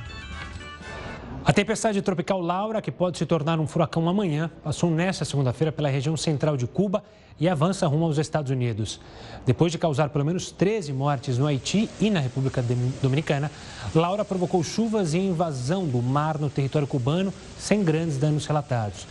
A 1.47 1.53
tempestade 1.53 2.01
tropical 2.01 2.41
Laura, 2.41 2.81
que 2.81 2.91
pode 2.91 3.19
se 3.19 3.25
tornar 3.27 3.59
um 3.59 3.67
furacão 3.67 4.09
amanhã, 4.09 4.49
passou 4.63 4.89
nesta 4.89 5.23
segunda-feira 5.23 5.71
pela 5.71 5.87
região 5.87 6.17
central 6.17 6.57
de 6.57 6.65
Cuba 6.65 7.03
e 7.39 7.47
avança 7.47 7.85
rumo 7.85 8.05
aos 8.05 8.17
Estados 8.17 8.49
Unidos. 8.49 8.99
Depois 9.45 9.71
de 9.71 9.77
causar 9.77 10.09
pelo 10.09 10.25
menos 10.25 10.49
13 10.49 10.91
mortes 10.91 11.37
no 11.37 11.45
Haiti 11.45 11.87
e 12.01 12.09
na 12.09 12.19
República 12.19 12.65
Dominicana, 12.99 13.51
Laura 13.93 14.25
provocou 14.25 14.63
chuvas 14.63 15.13
e 15.13 15.19
invasão 15.19 15.85
do 15.85 16.01
mar 16.01 16.39
no 16.39 16.49
território 16.49 16.87
cubano, 16.87 17.31
sem 17.59 17.83
grandes 17.83 18.17
danos 18.17 18.47
relatados. 18.47 19.05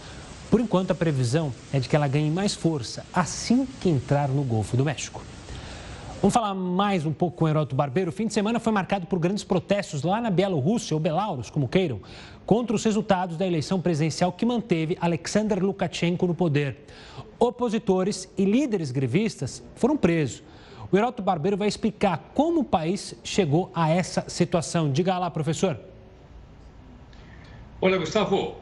Por 0.51 0.59
enquanto, 0.59 0.91
a 0.91 0.95
previsão 0.97 1.55
é 1.73 1.79
de 1.79 1.89
que 1.89 1.95
ela 1.95 2.09
ganhe 2.09 2.33
mais 2.33 2.53
força 2.53 3.07
assim 3.15 3.65
que 3.81 3.89
entrar 3.89 4.29
no 4.29 4.43
Golfo 4.43 4.77
do 4.77 4.85
México. 4.85 5.23
Vamos 6.25 6.33
falar 6.33 6.55
mais 6.55 7.05
um 7.05 7.13
pouco 7.13 7.37
com 7.37 7.45
o 7.45 7.49
Heroto 7.49 7.77
Barbeiro. 7.77 8.09
O 8.09 8.13
fim 8.13 8.27
de 8.27 8.33
semana 8.33 8.59
foi 8.59 8.73
marcado 8.73 9.07
por 9.07 9.19
grandes 9.19 9.45
protestos 9.45 10.03
lá 10.03 10.23
na 10.23 10.31
Bielorrússia, 10.31 10.95
ou 10.95 10.99
Belarus, 10.99 11.51
como 11.51 11.69
queiram, 11.69 12.01
contra 12.47 12.75
os 12.75 12.83
resultados 12.83 13.37
da 13.37 13.47
eleição 13.47 13.79
presidencial 13.79 14.33
que 14.33 14.47
manteve 14.47 14.97
Alexander 15.03 15.63
Lukashenko 15.63 16.27
no 16.27 16.35
poder. 16.35 16.79
Opositores 17.39 18.27
e 18.39 18.47
líderes 18.47 18.91
grevistas 18.91 19.63
foram 19.75 19.99
presos. 19.99 20.43
O 20.91 20.97
Heroto 20.97 21.23
Barbeiro 21.23 21.59
vai 21.59 21.69
explicar 21.69 22.31
como 22.33 22.61
o 22.61 22.65
país 22.65 23.15
chegou 23.23 23.71
a 23.75 23.91
essa 23.91 24.25
situação. 24.27 24.91
Diga 24.91 25.19
lá, 25.19 25.31
professor. 25.31 25.79
Olha, 27.83 27.99
Gustavo, 27.99 28.55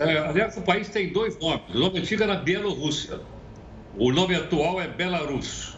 é, 0.00 0.18
aliás, 0.18 0.56
o 0.56 0.62
país 0.62 0.88
tem 0.88 1.12
dois 1.12 1.38
nomes. 1.38 1.72
O 1.72 1.78
nome 1.78 2.00
antigo 2.00 2.24
era 2.24 2.34
Bielorrússia. 2.34 3.20
O 3.96 4.10
nome 4.10 4.34
atual 4.34 4.80
é 4.80 4.88
Belarus. 4.88 5.73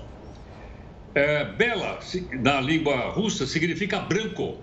É, 1.17 1.47
Bela, 1.47 1.99
na 2.43 2.61
língua 2.61 3.09
russa, 3.09 3.47
significa 3.47 4.01
branco. 4.01 4.59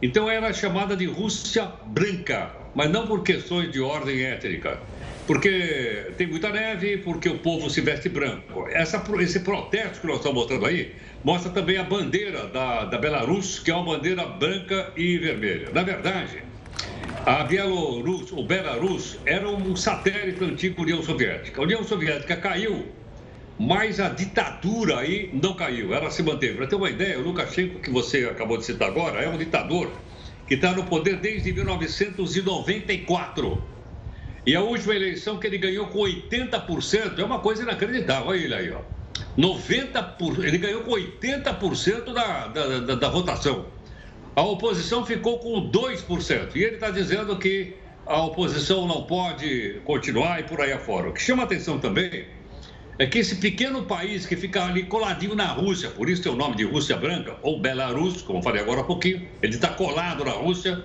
Então 0.00 0.30
era 0.30 0.52
chamada 0.52 0.96
de 0.96 1.04
Rússia 1.04 1.68
branca, 1.86 2.52
mas 2.76 2.88
não 2.88 3.08
por 3.08 3.24
questões 3.24 3.72
de 3.72 3.80
ordem 3.80 4.22
étnica. 4.22 4.78
Porque 5.26 6.12
tem 6.16 6.28
muita 6.28 6.50
neve, 6.50 6.98
porque 6.98 7.28
o 7.28 7.38
povo 7.38 7.68
se 7.68 7.80
veste 7.80 8.08
branco. 8.08 8.68
Essa, 8.70 9.02
esse 9.18 9.40
protesto 9.40 10.02
que 10.02 10.06
nós 10.06 10.18
estamos 10.18 10.38
mostrando 10.38 10.64
aí 10.64 10.94
mostra 11.24 11.50
também 11.50 11.76
a 11.76 11.82
bandeira 11.82 12.46
da, 12.46 12.84
da 12.84 12.96
Belarus, 12.96 13.58
que 13.58 13.72
é 13.72 13.74
uma 13.74 13.96
bandeira 13.96 14.24
branca 14.26 14.92
e 14.96 15.18
vermelha. 15.18 15.70
Na 15.72 15.82
verdade, 15.82 16.40
a 17.26 17.42
Bielorrússia, 17.42 18.38
o 18.38 18.44
Belarus, 18.44 19.18
era 19.26 19.48
um 19.48 19.74
satélite 19.74 20.44
antigo 20.44 20.76
da 20.76 20.82
União 20.82 21.02
Soviética. 21.02 21.60
A 21.60 21.64
União 21.64 21.82
Soviética 21.82 22.36
caiu 22.36 22.86
mas 23.58 24.00
a 24.00 24.08
ditadura 24.08 24.98
aí 24.98 25.30
não 25.32 25.54
caiu, 25.54 25.94
ela 25.94 26.10
se 26.10 26.22
manteve. 26.22 26.54
Para 26.54 26.66
ter 26.66 26.76
uma 26.76 26.90
ideia, 26.90 27.18
o 27.18 27.22
Lukashenko, 27.22 27.80
que 27.80 27.90
você 27.90 28.24
acabou 28.24 28.58
de 28.58 28.64
citar 28.64 28.88
agora, 28.88 29.20
é 29.20 29.28
um 29.28 29.38
ditador 29.38 29.90
que 30.46 30.54
está 30.54 30.72
no 30.72 30.84
poder 30.84 31.16
desde 31.16 31.52
1994. 31.52 33.62
E 34.46 34.54
a 34.54 34.60
última 34.60 34.94
eleição 34.94 35.38
que 35.38 35.46
ele 35.46 35.56
ganhou 35.56 35.86
com 35.86 36.00
80% 36.00 37.18
é 37.18 37.24
uma 37.24 37.38
coisa 37.38 37.62
inacreditável. 37.62 38.28
Olha 38.28 38.38
ele 38.38 38.54
aí, 38.54 38.70
ó. 38.72 38.80
90%, 39.38 40.44
ele 40.44 40.58
ganhou 40.58 40.82
com 40.82 40.90
80% 40.90 42.12
da, 42.12 42.48
da, 42.48 42.80
da, 42.80 42.94
da 42.96 43.08
votação. 43.08 43.66
A 44.36 44.42
oposição 44.42 45.06
ficou 45.06 45.38
com 45.38 45.70
2%. 45.70 46.56
E 46.56 46.62
ele 46.62 46.74
está 46.74 46.90
dizendo 46.90 47.38
que 47.38 47.74
a 48.04 48.22
oposição 48.22 48.86
não 48.86 49.04
pode 49.04 49.80
continuar 49.84 50.40
e 50.40 50.42
por 50.42 50.60
aí 50.60 50.72
afora. 50.72 51.08
O 51.08 51.12
que 51.12 51.22
chama 51.22 51.44
atenção 51.44 51.78
também 51.78 52.26
é 52.98 53.06
que 53.06 53.18
esse 53.18 53.36
pequeno 53.36 53.82
país 53.84 54.24
que 54.24 54.36
fica 54.36 54.64
ali 54.64 54.84
coladinho 54.84 55.34
na 55.34 55.46
Rússia, 55.46 55.90
por 55.90 56.08
isso 56.08 56.22
tem 56.22 56.30
o 56.30 56.36
nome 56.36 56.56
de 56.56 56.64
Rússia 56.64 56.96
Branca, 56.96 57.36
ou 57.42 57.60
Belarus, 57.60 58.22
como 58.22 58.40
falei 58.42 58.62
agora 58.62 58.82
há 58.82 58.84
pouquinho, 58.84 59.26
ele 59.42 59.54
está 59.54 59.68
colado 59.68 60.24
na 60.24 60.30
Rússia, 60.30 60.84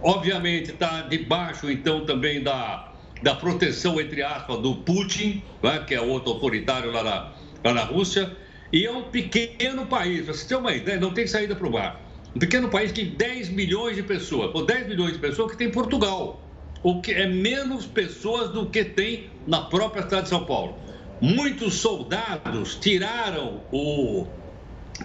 obviamente 0.00 0.70
está 0.70 1.02
debaixo 1.02 1.68
então 1.68 2.06
também 2.06 2.42
da, 2.42 2.92
da 3.22 3.34
proteção, 3.34 4.00
entre 4.00 4.22
aspas, 4.22 4.58
do 4.60 4.76
Putin, 4.76 5.42
né, 5.62 5.84
que 5.86 5.94
é 5.94 6.00
outro 6.00 6.32
autoritário 6.32 6.92
lá 6.92 7.02
na, 7.02 7.32
lá 7.64 7.74
na 7.74 7.84
Rússia, 7.84 8.36
e 8.72 8.86
é 8.86 8.92
um 8.92 9.02
pequeno 9.04 9.86
país, 9.86 10.26
você 10.26 10.46
ter 10.46 10.54
uma 10.54 10.72
ideia, 10.72 11.00
não 11.00 11.12
tem 11.12 11.26
saída 11.26 11.56
para 11.56 11.66
o 11.66 11.72
mar. 11.72 12.00
Um 12.36 12.38
pequeno 12.38 12.68
país 12.68 12.92
que 12.92 13.04
tem 13.04 13.16
10 13.16 13.48
milhões 13.48 13.96
de 13.96 14.02
pessoas, 14.04 14.54
ou 14.54 14.64
10 14.64 14.86
milhões 14.86 15.14
de 15.14 15.18
pessoas 15.18 15.50
que 15.50 15.56
tem 15.56 15.70
Portugal, 15.70 16.40
o 16.84 17.00
que 17.00 17.10
é 17.10 17.26
menos 17.26 17.84
pessoas 17.84 18.50
do 18.50 18.66
que 18.66 18.84
tem 18.84 19.28
na 19.44 19.62
própria 19.62 20.04
cidade 20.04 20.24
de 20.24 20.28
São 20.28 20.44
Paulo 20.44 20.78
muitos 21.20 21.74
soldados 21.74 22.76
tiraram 22.76 23.62
o, 23.72 24.26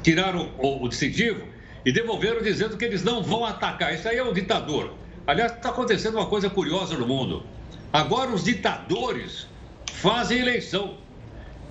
tiraram 0.02 0.50
o, 0.58 0.84
o 0.84 0.90
decisivo 0.90 1.44
e 1.86 1.92
devolveram 1.92 2.42
dizendo 2.42 2.78
que 2.78 2.86
eles 2.86 3.04
não 3.04 3.22
vão 3.22 3.46
atacar. 3.46 3.94
Isso 3.94 4.08
aí 4.08 4.18
é 4.18 4.24
um 4.24 4.34
ditador. 4.34 4.94
Aliás, 5.26 5.54
está 5.54 5.70
acontecendo 5.70 6.16
uma 6.16 6.28
coisa 6.28 6.50
curiosa 6.50 6.98
no 6.98 7.08
mundo. 7.08 7.44
Agora 7.92 8.32
os 8.32 8.44
ditadores 8.44 9.48
fazem 9.92 10.40
eleição. 10.40 10.98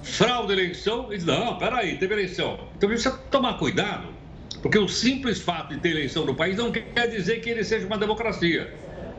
Fraude 0.02 0.52
eleição 0.52 1.12
e 1.12 1.18
não, 1.18 1.58
peraí, 1.58 1.96
teve 1.96 2.14
eleição. 2.14 2.58
Então 2.76 2.88
precisa 2.88 3.12
tomar 3.30 3.54
cuidado, 3.54 4.08
porque 4.60 4.78
o 4.78 4.88
simples 4.88 5.40
fato 5.40 5.74
de 5.74 5.80
ter 5.80 5.90
eleição 5.90 6.24
no 6.24 6.34
país 6.34 6.56
não 6.56 6.72
quer 6.72 7.08
dizer 7.08 7.40
que 7.40 7.48
ele 7.48 7.62
seja 7.62 7.86
uma 7.86 7.98
democracia. 7.98 8.74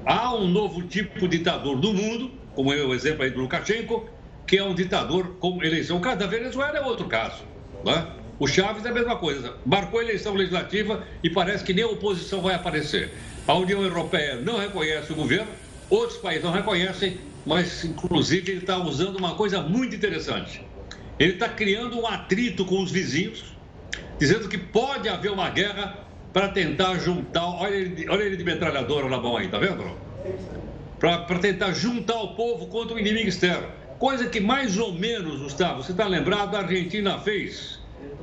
Há 0.06 0.36
um 0.36 0.48
novo 0.48 0.82
tipo 0.84 1.28
de 1.28 1.38
ditador 1.38 1.78
no 1.78 1.94
mundo, 1.94 2.32
como 2.54 2.74
é 2.74 2.84
o 2.84 2.94
exemplo 2.94 3.24
aí 3.24 3.30
do 3.30 3.40
Lukashenko, 3.40 4.10
que 4.54 4.60
é 4.60 4.64
um 4.64 4.76
ditador 4.76 5.38
com 5.40 5.64
eleição. 5.64 5.98
O 5.98 6.00
caso 6.00 6.20
da 6.20 6.28
Venezuela 6.28 6.78
é 6.78 6.82
outro 6.82 7.08
caso. 7.08 7.42
Né? 7.84 8.06
O 8.38 8.46
Chaves 8.46 8.86
é 8.86 8.90
a 8.90 8.94
mesma 8.94 9.16
coisa. 9.16 9.56
Marcou 9.66 10.00
eleição 10.00 10.36
legislativa 10.36 11.02
e 11.24 11.30
parece 11.32 11.64
que 11.64 11.74
nem 11.74 11.84
a 11.84 11.88
oposição 11.88 12.40
vai 12.40 12.54
aparecer. 12.54 13.12
A 13.48 13.56
União 13.56 13.82
Europeia 13.82 14.36
não 14.36 14.60
reconhece 14.60 15.12
o 15.12 15.16
governo, 15.16 15.48
outros 15.90 16.20
países 16.20 16.44
não 16.44 16.52
reconhecem, 16.52 17.18
mas 17.44 17.84
inclusive 17.84 18.52
ele 18.52 18.60
está 18.60 18.78
usando 18.78 19.16
uma 19.16 19.34
coisa 19.34 19.60
muito 19.60 19.96
interessante. 19.96 20.64
Ele 21.18 21.34
está 21.34 21.50
criando 21.50 22.00
um 22.00 22.06
atrito 22.06 22.64
com 22.64 22.80
os 22.80 22.92
vizinhos, 22.92 23.56
dizendo 24.20 24.48
que 24.48 24.60
pode 24.60 25.10
haver 25.10 25.32
uma 25.32 25.50
guerra 25.50 25.98
para 26.32 26.50
tentar 26.50 27.00
juntar. 27.00 27.44
Olha 27.44 27.74
ele, 27.74 28.08
olha 28.08 28.22
ele 28.22 28.38
de 28.38 28.44
metralhadora 28.44 29.10
na 29.10 29.18
mão 29.18 29.36
aí, 29.36 29.48
tá 29.48 29.58
vendo? 29.58 29.84
Para 31.00 31.40
tentar 31.40 31.74
juntar 31.74 32.22
o 32.22 32.36
povo 32.36 32.68
contra 32.68 32.96
o 32.96 33.00
inimigo 33.00 33.28
externo. 33.28 33.82
Coisa 34.04 34.28
que 34.28 34.42
mais 34.42 34.78
ou 34.78 34.92
menos, 34.92 35.40
Gustavo, 35.40 35.82
você 35.82 35.94
está 35.94 36.06
lembrado, 36.06 36.56
a 36.56 36.60
Argentina 36.60 37.18
fez 37.20 37.80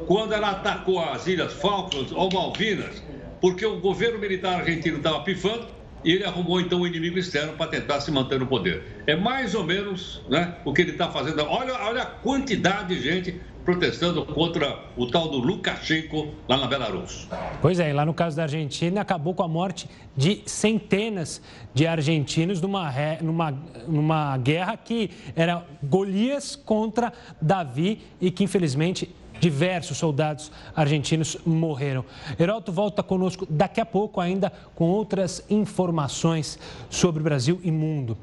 quando 0.07 0.35
ela 0.35 0.51
atacou 0.51 1.01
as 1.01 1.27
Ilhas 1.27 1.55
Falklands 1.55 2.12
ou 2.12 2.31
Malvinas, 2.31 3.03
porque 3.40 3.64
o 3.64 3.81
governo 3.81 4.19
militar 4.19 4.61
argentino 4.61 4.99
estava 4.99 5.21
pifando 5.21 5.69
e 6.05 6.12
ele 6.12 6.25
arrumou 6.25 6.61
então 6.61 6.83
um 6.83 6.87
inimigo 6.87 7.19
externo 7.19 7.55
para 7.55 7.71
tentar 7.71 8.03
se 8.03 8.11
manter 8.11 8.38
no 8.38 8.47
poder. 8.47 9.03
É 9.07 9.16
mais 9.16 9.55
ou 9.55 9.64
menos 9.64 10.23
né, 10.29 10.55
o 10.66 10.73
que 10.75 10.83
ele 10.83 10.90
está 10.90 11.09
fazendo. 11.09 11.40
Olha, 11.45 11.73
olha 11.73 12.03
a 12.03 12.07
quantidade 12.07 12.95
de 12.95 13.03
gente 13.03 13.40
protestando 13.64 14.25
contra 14.25 14.79
o 14.96 15.07
tal 15.07 15.29
do 15.29 15.38
Lukashenko 15.38 16.29
lá 16.49 16.57
na 16.57 16.66
Belarus. 16.66 17.29
Pois 17.61 17.79
é, 17.79 17.90
e 17.90 17.92
lá 17.92 18.05
no 18.05 18.14
caso 18.14 18.37
da 18.37 18.44
Argentina 18.44 19.01
acabou 19.01 19.35
com 19.35 19.42
a 19.42 19.49
morte 19.49 19.88
de 20.16 20.42
centenas 20.46 21.42
de 21.73 21.87
argentinos 21.87 22.61
numa, 22.61 22.92
numa, 23.20 23.55
numa 23.87 24.37
guerra 24.38 24.77
que 24.77 25.11
era 25.37 25.64
Golias 25.83 26.57
contra 26.57 27.12
Davi 27.40 28.01
e 28.20 28.31
que 28.31 28.44
infelizmente 28.44 29.14
diversos 29.40 29.96
soldados 29.96 30.53
argentinos 30.76 31.37
morreram. 31.44 32.05
Heroto 32.38 32.70
volta 32.70 33.03
conosco 33.03 33.46
daqui 33.48 33.81
a 33.81 33.87
pouco 33.87 34.20
ainda 34.20 34.53
com 34.74 34.88
outras 34.88 35.42
informações 35.50 36.59
sobre 36.88 37.22
Brasil 37.22 37.59
e 37.64 37.72
mundo. 37.72 38.16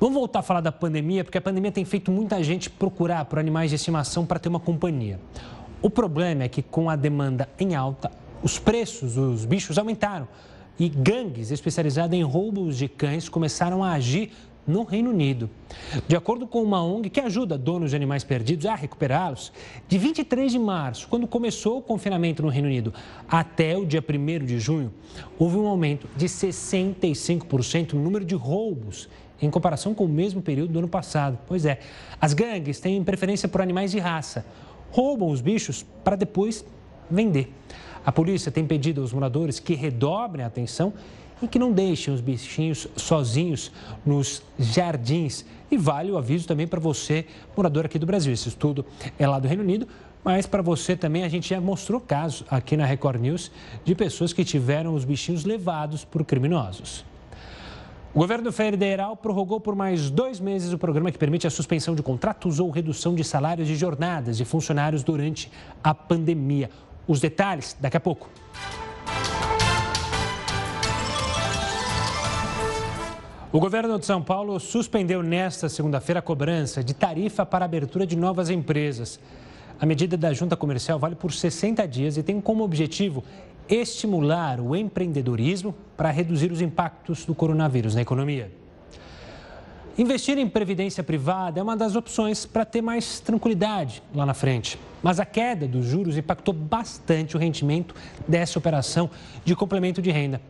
Vamos 0.00 0.14
voltar 0.14 0.40
a 0.40 0.42
falar 0.42 0.60
da 0.60 0.72
pandemia, 0.72 1.22
porque 1.22 1.38
a 1.38 1.42
pandemia 1.42 1.70
tem 1.70 1.84
feito 1.84 2.10
muita 2.10 2.42
gente 2.42 2.68
procurar 2.68 3.26
por 3.26 3.38
animais 3.38 3.70
de 3.70 3.76
estimação 3.76 4.26
para 4.26 4.40
ter 4.40 4.48
uma 4.48 4.60
companhia. 4.60 5.20
O 5.80 5.90
problema 5.90 6.44
é 6.44 6.48
que 6.48 6.62
com 6.62 6.88
a 6.88 6.96
demanda 6.96 7.48
em 7.60 7.74
alta, 7.74 8.10
os 8.42 8.58
preços 8.58 9.14
dos 9.14 9.44
bichos 9.44 9.78
aumentaram 9.78 10.26
e 10.78 10.88
gangues 10.88 11.50
especializadas 11.50 12.18
em 12.18 12.22
roubos 12.22 12.76
de 12.76 12.88
cães 12.88 13.28
começaram 13.28 13.84
a 13.84 13.92
agir 13.92 14.32
no 14.66 14.82
Reino 14.82 15.10
Unido. 15.10 15.50
De 16.06 16.16
acordo 16.16 16.46
com 16.46 16.62
uma 16.62 16.82
ONG 16.82 17.10
que 17.10 17.20
ajuda 17.20 17.58
donos 17.58 17.90
de 17.90 17.96
animais 17.96 18.24
perdidos 18.24 18.66
a 18.66 18.74
recuperá-los, 18.74 19.52
de 19.88 19.98
23 19.98 20.52
de 20.52 20.58
março, 20.58 21.08
quando 21.08 21.26
começou 21.26 21.78
o 21.78 21.82
confinamento 21.82 22.42
no 22.42 22.48
Reino 22.48 22.68
Unido, 22.68 22.92
até 23.28 23.76
o 23.76 23.84
dia 23.84 24.02
1 24.02 24.44
de 24.44 24.58
junho, 24.58 24.92
houve 25.38 25.56
um 25.56 25.66
aumento 25.66 26.08
de 26.16 26.26
65% 26.26 27.92
no 27.92 28.02
número 28.02 28.24
de 28.24 28.34
roubos 28.34 29.08
em 29.40 29.50
comparação 29.50 29.94
com 29.94 30.04
o 30.04 30.08
mesmo 30.08 30.40
período 30.40 30.72
do 30.72 30.78
ano 30.78 30.88
passado. 30.88 31.38
Pois 31.46 31.66
é, 31.66 31.80
as 32.20 32.32
gangues 32.32 32.80
têm 32.80 33.02
preferência 33.02 33.48
por 33.48 33.60
animais 33.60 33.90
de 33.90 33.98
raça, 33.98 34.44
roubam 34.90 35.28
os 35.28 35.40
bichos 35.40 35.84
para 36.02 36.16
depois 36.16 36.64
vender. 37.10 37.52
A 38.04 38.12
polícia 38.12 38.52
tem 38.52 38.66
pedido 38.66 39.00
aos 39.00 39.12
moradores 39.12 39.58
que 39.58 39.74
redobrem 39.74 40.44
a 40.44 40.48
atenção 40.48 40.92
e 41.42 41.48
que 41.48 41.58
não 41.58 41.72
deixem 41.72 42.12
os 42.12 42.20
bichinhos 42.20 42.86
sozinhos 42.96 43.70
nos 44.04 44.42
jardins. 44.58 45.44
E 45.70 45.76
vale 45.76 46.10
o 46.10 46.18
aviso 46.18 46.46
também 46.46 46.66
para 46.66 46.80
você, 46.80 47.26
morador 47.56 47.86
aqui 47.86 47.98
do 47.98 48.06
Brasil. 48.06 48.32
Esse 48.32 48.48
estudo 48.48 48.84
é 49.18 49.26
lá 49.26 49.38
do 49.38 49.48
Reino 49.48 49.62
Unido, 49.62 49.88
mas 50.22 50.46
para 50.46 50.62
você 50.62 50.96
também 50.96 51.24
a 51.24 51.28
gente 51.28 51.48
já 51.48 51.60
mostrou 51.60 52.00
casos 52.00 52.44
aqui 52.50 52.76
na 52.76 52.86
Record 52.86 53.20
News 53.20 53.50
de 53.84 53.94
pessoas 53.94 54.32
que 54.32 54.44
tiveram 54.44 54.94
os 54.94 55.04
bichinhos 55.04 55.44
levados 55.44 56.04
por 56.04 56.24
criminosos. 56.24 57.04
O 58.14 58.18
governo 58.20 58.52
federal 58.52 59.16
prorrogou 59.16 59.58
por 59.58 59.74
mais 59.74 60.08
dois 60.08 60.38
meses 60.38 60.72
o 60.72 60.78
programa 60.78 61.10
que 61.10 61.18
permite 61.18 61.48
a 61.48 61.50
suspensão 61.50 61.96
de 61.96 62.02
contratos 62.02 62.60
ou 62.60 62.70
redução 62.70 63.12
de 63.12 63.24
salários 63.24 63.68
e 63.68 63.74
jornadas 63.74 64.36
de 64.36 64.44
funcionários 64.44 65.02
durante 65.02 65.50
a 65.82 65.92
pandemia. 65.92 66.70
Os 67.08 67.20
detalhes 67.20 67.76
daqui 67.80 67.96
a 67.96 68.00
pouco. 68.00 68.30
O 73.54 73.60
governo 73.60 74.00
de 74.00 74.04
São 74.04 74.20
Paulo 74.20 74.58
suspendeu 74.58 75.22
nesta 75.22 75.68
segunda-feira 75.68 76.18
a 76.18 76.22
cobrança 76.22 76.82
de 76.82 76.92
tarifa 76.92 77.46
para 77.46 77.64
abertura 77.64 78.04
de 78.04 78.16
novas 78.16 78.50
empresas. 78.50 79.20
A 79.78 79.86
medida 79.86 80.16
da 80.16 80.32
junta 80.32 80.56
comercial 80.56 80.98
vale 80.98 81.14
por 81.14 81.32
60 81.32 81.86
dias 81.86 82.16
e 82.16 82.22
tem 82.24 82.40
como 82.40 82.64
objetivo 82.64 83.22
estimular 83.68 84.58
o 84.58 84.74
empreendedorismo 84.74 85.72
para 85.96 86.10
reduzir 86.10 86.50
os 86.50 86.60
impactos 86.60 87.24
do 87.24 87.32
coronavírus 87.32 87.94
na 87.94 88.02
economia. 88.02 88.50
Investir 89.96 90.36
em 90.38 90.48
previdência 90.48 91.04
privada 91.04 91.60
é 91.60 91.62
uma 91.62 91.76
das 91.76 91.94
opções 91.94 92.44
para 92.44 92.64
ter 92.64 92.82
mais 92.82 93.20
tranquilidade 93.20 94.02
lá 94.12 94.26
na 94.26 94.34
frente. 94.34 94.76
Mas 95.00 95.20
a 95.20 95.24
queda 95.24 95.68
dos 95.68 95.86
juros 95.86 96.18
impactou 96.18 96.52
bastante 96.52 97.36
o 97.36 97.38
rendimento 97.38 97.94
dessa 98.26 98.58
operação 98.58 99.08
de 99.44 99.54
complemento 99.54 100.02
de 100.02 100.10
renda. 100.10 100.40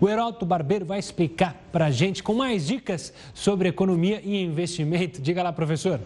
O 0.00 0.08
Heródoto 0.08 0.46
Barbeiro 0.46 0.86
vai 0.86 0.98
explicar 0.98 1.54
para 1.70 1.86
a 1.86 1.90
gente 1.90 2.22
com 2.22 2.32
mais 2.32 2.66
dicas 2.66 3.12
sobre 3.34 3.68
economia 3.68 4.22
e 4.24 4.42
investimento. 4.42 5.20
Diga 5.20 5.42
lá, 5.42 5.52
professor. 5.52 6.00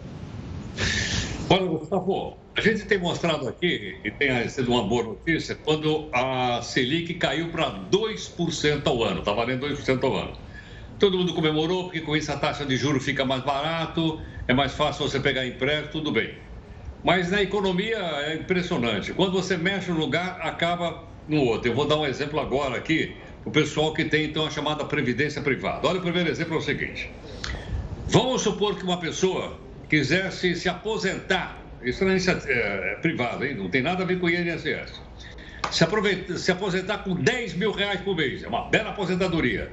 Olha, 1.49 1.65
Gustavo, 1.67 2.35
a 2.53 2.59
gente 2.59 2.85
tem 2.85 2.97
mostrado 2.97 3.47
aqui, 3.47 3.97
e 4.03 4.11
tem 4.11 4.49
sido 4.49 4.69
uma 4.71 4.83
boa 4.83 5.03
notícia, 5.03 5.55
quando 5.55 6.09
a 6.11 6.61
Selic 6.61 7.13
caiu 7.13 7.49
para 7.49 7.71
2% 7.89 8.85
ao 8.85 9.03
ano, 9.03 9.19
está 9.19 9.31
valendo 9.31 9.65
2% 9.65 10.03
ao 10.03 10.15
ano. 10.17 10.48
Todo 10.99 11.17
mundo 11.17 11.33
comemorou, 11.33 11.85
porque 11.85 12.01
com 12.01 12.15
isso 12.15 12.31
a 12.31 12.35
taxa 12.35 12.65
de 12.65 12.75
juros 12.75 13.05
fica 13.05 13.23
mais 13.23 13.41
barato, 13.41 14.19
é 14.47 14.53
mais 14.53 14.73
fácil 14.73 15.07
você 15.07 15.19
pegar 15.19 15.45
empréstimo, 15.47 15.91
tudo 15.93 16.11
bem. 16.11 16.35
Mas 17.03 17.31
na 17.31 17.41
economia 17.41 17.97
é 17.97 18.35
impressionante. 18.35 19.13
Quando 19.13 19.31
você 19.31 19.55
mexe 19.55 19.89
no 19.89 19.97
lugar, 19.97 20.39
acaba 20.41 21.07
no 21.27 21.41
outro. 21.43 21.71
Eu 21.71 21.75
vou 21.75 21.87
dar 21.87 21.97
um 21.97 22.05
exemplo 22.05 22.39
agora 22.39 22.77
aqui, 22.77 23.15
o 23.45 23.51
pessoal 23.51 23.93
que 23.93 24.03
tem 24.03 24.25
então 24.25 24.45
a 24.45 24.49
chamada 24.49 24.83
previdência 24.83 25.41
privada. 25.41 25.87
Olha, 25.87 25.99
o 25.99 26.01
primeiro 26.01 26.29
exemplo 26.29 26.55
é 26.55 26.57
o 26.57 26.61
seguinte. 26.61 27.09
Vamos 28.07 28.41
supor 28.41 28.75
que 28.75 28.83
uma 28.83 28.99
pessoa 28.99 29.57
quisesse 29.87 30.55
se 30.55 30.67
aposentar, 30.67 31.63
isso 31.81 32.03
não 32.03 32.11
é, 32.11 32.17
é, 32.17 32.91
é 32.91 32.95
privado, 32.95 33.45
hein? 33.45 33.55
não 33.55 33.69
tem 33.69 33.81
nada 33.81 34.03
a 34.03 34.05
ver 34.05 34.19
com 34.19 34.29
INSS, 34.29 34.99
se, 35.71 36.37
se 36.37 36.51
aposentar 36.51 36.99
com 36.99 37.15
10 37.15 37.53
mil 37.53 37.71
reais 37.71 38.01
por 38.01 38.15
mês, 38.15 38.43
é 38.43 38.47
uma 38.47 38.69
bela 38.69 38.89
aposentadoria, 38.89 39.71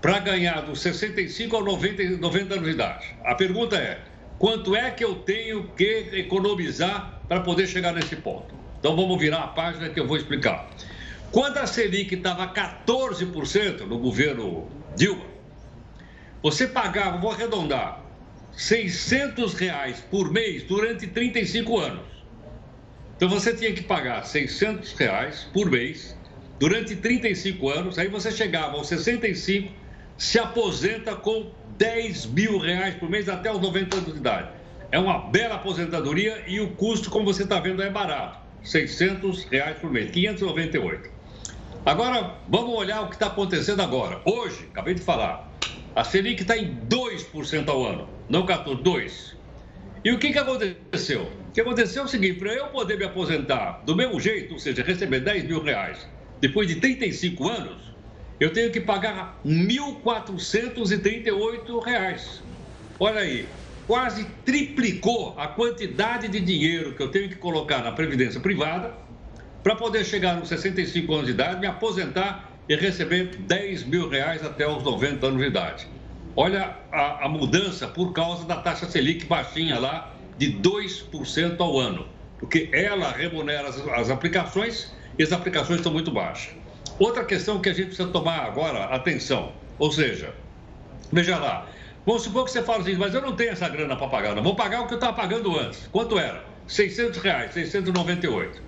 para 0.00 0.18
ganhar 0.20 0.60
dos 0.62 0.80
65 0.80 1.56
aos 1.56 1.64
90, 1.64 2.18
90 2.18 2.54
anos 2.54 2.66
de 2.66 2.70
idade. 2.72 3.16
A 3.24 3.34
pergunta 3.34 3.76
é, 3.76 4.00
quanto 4.38 4.76
é 4.76 4.90
que 4.90 5.04
eu 5.04 5.16
tenho 5.16 5.64
que 5.76 6.10
economizar 6.12 7.20
para 7.28 7.40
poder 7.40 7.66
chegar 7.66 7.92
nesse 7.92 8.16
ponto? 8.16 8.54
Então 8.78 8.94
vamos 8.94 9.18
virar 9.18 9.38
a 9.38 9.48
página 9.48 9.88
que 9.88 9.98
eu 9.98 10.06
vou 10.06 10.16
explicar. 10.16 10.70
Quando 11.32 11.58
a 11.58 11.66
Selic 11.66 12.14
estava 12.14 12.46
14% 12.52 13.80
no 13.80 13.98
governo 13.98 14.68
Dilma, 14.96 15.26
você 16.42 16.66
pagava, 16.66 17.18
vou 17.18 17.32
arredondar, 17.32 18.00
600 18.52 19.54
reais 19.54 20.00
por 20.10 20.30
mês 20.32 20.62
durante 20.62 21.06
35 21.06 21.78
anos. 21.78 22.06
Então 23.16 23.28
você 23.28 23.54
tinha 23.54 23.72
que 23.72 23.82
pagar 23.82 24.24
600 24.24 24.92
reais 24.92 25.48
por 25.52 25.68
mês 25.68 26.16
durante 26.58 26.94
35 26.96 27.68
anos, 27.68 27.98
aí 27.98 28.08
você 28.08 28.30
chegava 28.30 28.76
aos 28.76 28.88
65, 28.88 29.72
se 30.18 30.38
aposenta 30.38 31.14
com 31.14 31.52
10 31.78 32.26
mil 32.26 32.58
reais 32.58 32.96
por 32.96 33.08
mês 33.08 33.28
até 33.28 33.50
os 33.52 33.60
90 33.60 33.96
anos 33.96 34.12
de 34.12 34.18
idade. 34.18 34.48
É 34.90 34.98
uma 34.98 35.18
bela 35.18 35.54
aposentadoria 35.54 36.42
e 36.48 36.60
o 36.60 36.70
custo, 36.70 37.08
como 37.08 37.24
você 37.24 37.44
está 37.44 37.60
vendo, 37.60 37.80
é 37.82 37.88
barato. 37.88 38.40
600 38.64 39.44
reais 39.44 39.78
por 39.78 39.90
mês, 39.90 40.10
598. 40.10 41.08
Agora, 41.86 42.34
vamos 42.48 42.74
olhar 42.74 43.02
o 43.02 43.08
que 43.08 43.14
está 43.14 43.28
acontecendo 43.28 43.80
agora. 43.80 44.20
Hoje, 44.24 44.68
acabei 44.72 44.94
de 44.94 45.02
falar, 45.02 45.50
a 45.94 46.02
Selic 46.02 46.42
está 46.42 46.56
em 46.56 46.76
2% 46.88 47.68
ao 47.68 47.86
ano, 47.86 48.08
não 48.28 48.44
14, 48.44 48.82
2%. 48.82 49.36
E 50.04 50.10
o 50.10 50.18
que, 50.18 50.32
que 50.32 50.38
aconteceu? 50.38 51.30
O 51.48 51.52
que 51.52 51.60
aconteceu 51.60 52.02
é 52.02 52.04
o 52.04 52.08
seguinte, 52.08 52.38
para 52.38 52.52
eu 52.52 52.66
poder 52.68 52.96
me 52.98 53.04
aposentar 53.04 53.82
do 53.84 53.94
mesmo 53.94 54.18
jeito, 54.20 54.54
ou 54.54 54.58
seja, 54.58 54.82
receber 54.82 55.20
10 55.20 55.44
mil 55.44 55.62
reais, 55.62 56.06
depois 56.40 56.66
de 56.66 56.76
35 56.76 57.48
anos, 57.48 57.87
eu 58.40 58.52
tenho 58.52 58.70
que 58.70 58.80
pagar 58.80 59.40
1.438 59.44 61.84
reais. 61.84 62.40
Olha 63.00 63.20
aí, 63.20 63.48
quase 63.86 64.24
triplicou 64.44 65.34
a 65.36 65.48
quantidade 65.48 66.28
de 66.28 66.40
dinheiro 66.40 66.94
que 66.94 67.02
eu 67.02 67.10
tenho 67.10 67.28
que 67.28 67.36
colocar 67.36 67.82
na 67.82 67.92
previdência 67.92 68.40
privada 68.40 68.94
para 69.62 69.74
poder 69.74 70.04
chegar 70.04 70.36
nos 70.36 70.48
65 70.48 71.12
anos 71.12 71.26
de 71.26 71.32
idade, 71.32 71.60
me 71.60 71.66
aposentar 71.66 72.52
e 72.68 72.76
receber 72.76 73.36
10 73.36 73.84
mil 73.84 74.08
reais 74.08 74.44
até 74.44 74.68
os 74.68 74.82
90 74.82 75.26
anos 75.26 75.40
de 75.40 75.46
idade. 75.46 75.88
Olha 76.36 76.76
a, 76.92 77.24
a 77.24 77.28
mudança 77.28 77.88
por 77.88 78.12
causa 78.12 78.44
da 78.44 78.56
taxa 78.56 78.88
Selic 78.88 79.26
baixinha 79.26 79.78
lá 79.78 80.14
de 80.36 80.52
2% 80.52 81.56
ao 81.58 81.78
ano, 81.78 82.06
porque 82.38 82.68
ela 82.72 83.10
remunera 83.10 83.68
as, 83.68 83.78
as 83.88 84.10
aplicações 84.10 84.94
e 85.18 85.22
as 85.22 85.32
aplicações 85.32 85.80
estão 85.80 85.92
muito 85.92 86.12
baixas. 86.12 86.54
Outra 86.98 87.24
questão 87.24 87.60
que 87.60 87.68
a 87.68 87.72
gente 87.72 87.86
precisa 87.86 88.08
tomar 88.08 88.40
agora 88.40 88.86
atenção, 88.86 89.52
ou 89.78 89.92
seja, 89.92 90.34
veja 91.12 91.38
lá, 91.38 91.68
vamos 92.04 92.22
supor 92.22 92.44
que 92.44 92.50
você 92.50 92.62
fala 92.62 92.80
assim, 92.80 92.96
mas 92.96 93.14
eu 93.14 93.20
não 93.20 93.36
tenho 93.36 93.50
essa 93.50 93.68
grana 93.68 93.94
para 93.94 94.08
pagar, 94.08 94.34
não 94.34 94.42
vou 94.42 94.56
pagar 94.56 94.82
o 94.82 94.88
que 94.88 94.94
eu 94.94 94.98
estava 94.98 95.12
pagando 95.12 95.56
antes. 95.56 95.86
Quanto 95.92 96.18
era? 96.18 96.44
600 96.66 97.20
reais, 97.20 97.54
698. 97.54 98.60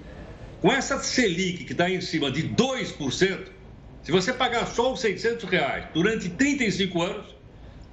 Com 0.61 0.73
essa 0.73 0.99
Selic 0.99 1.65
que 1.65 1.73
está 1.73 1.91
em 1.91 2.01
cima 2.01 2.31
de 2.31 2.49
2%, 2.51 3.47
se 4.03 4.13
você 4.13 4.33
pagar 4.33 4.67
só 4.67 4.93
os 4.93 5.01
600 5.01 5.49
reais 5.49 5.87
durante 5.93 6.29
35 6.29 7.03
anos, 7.03 7.35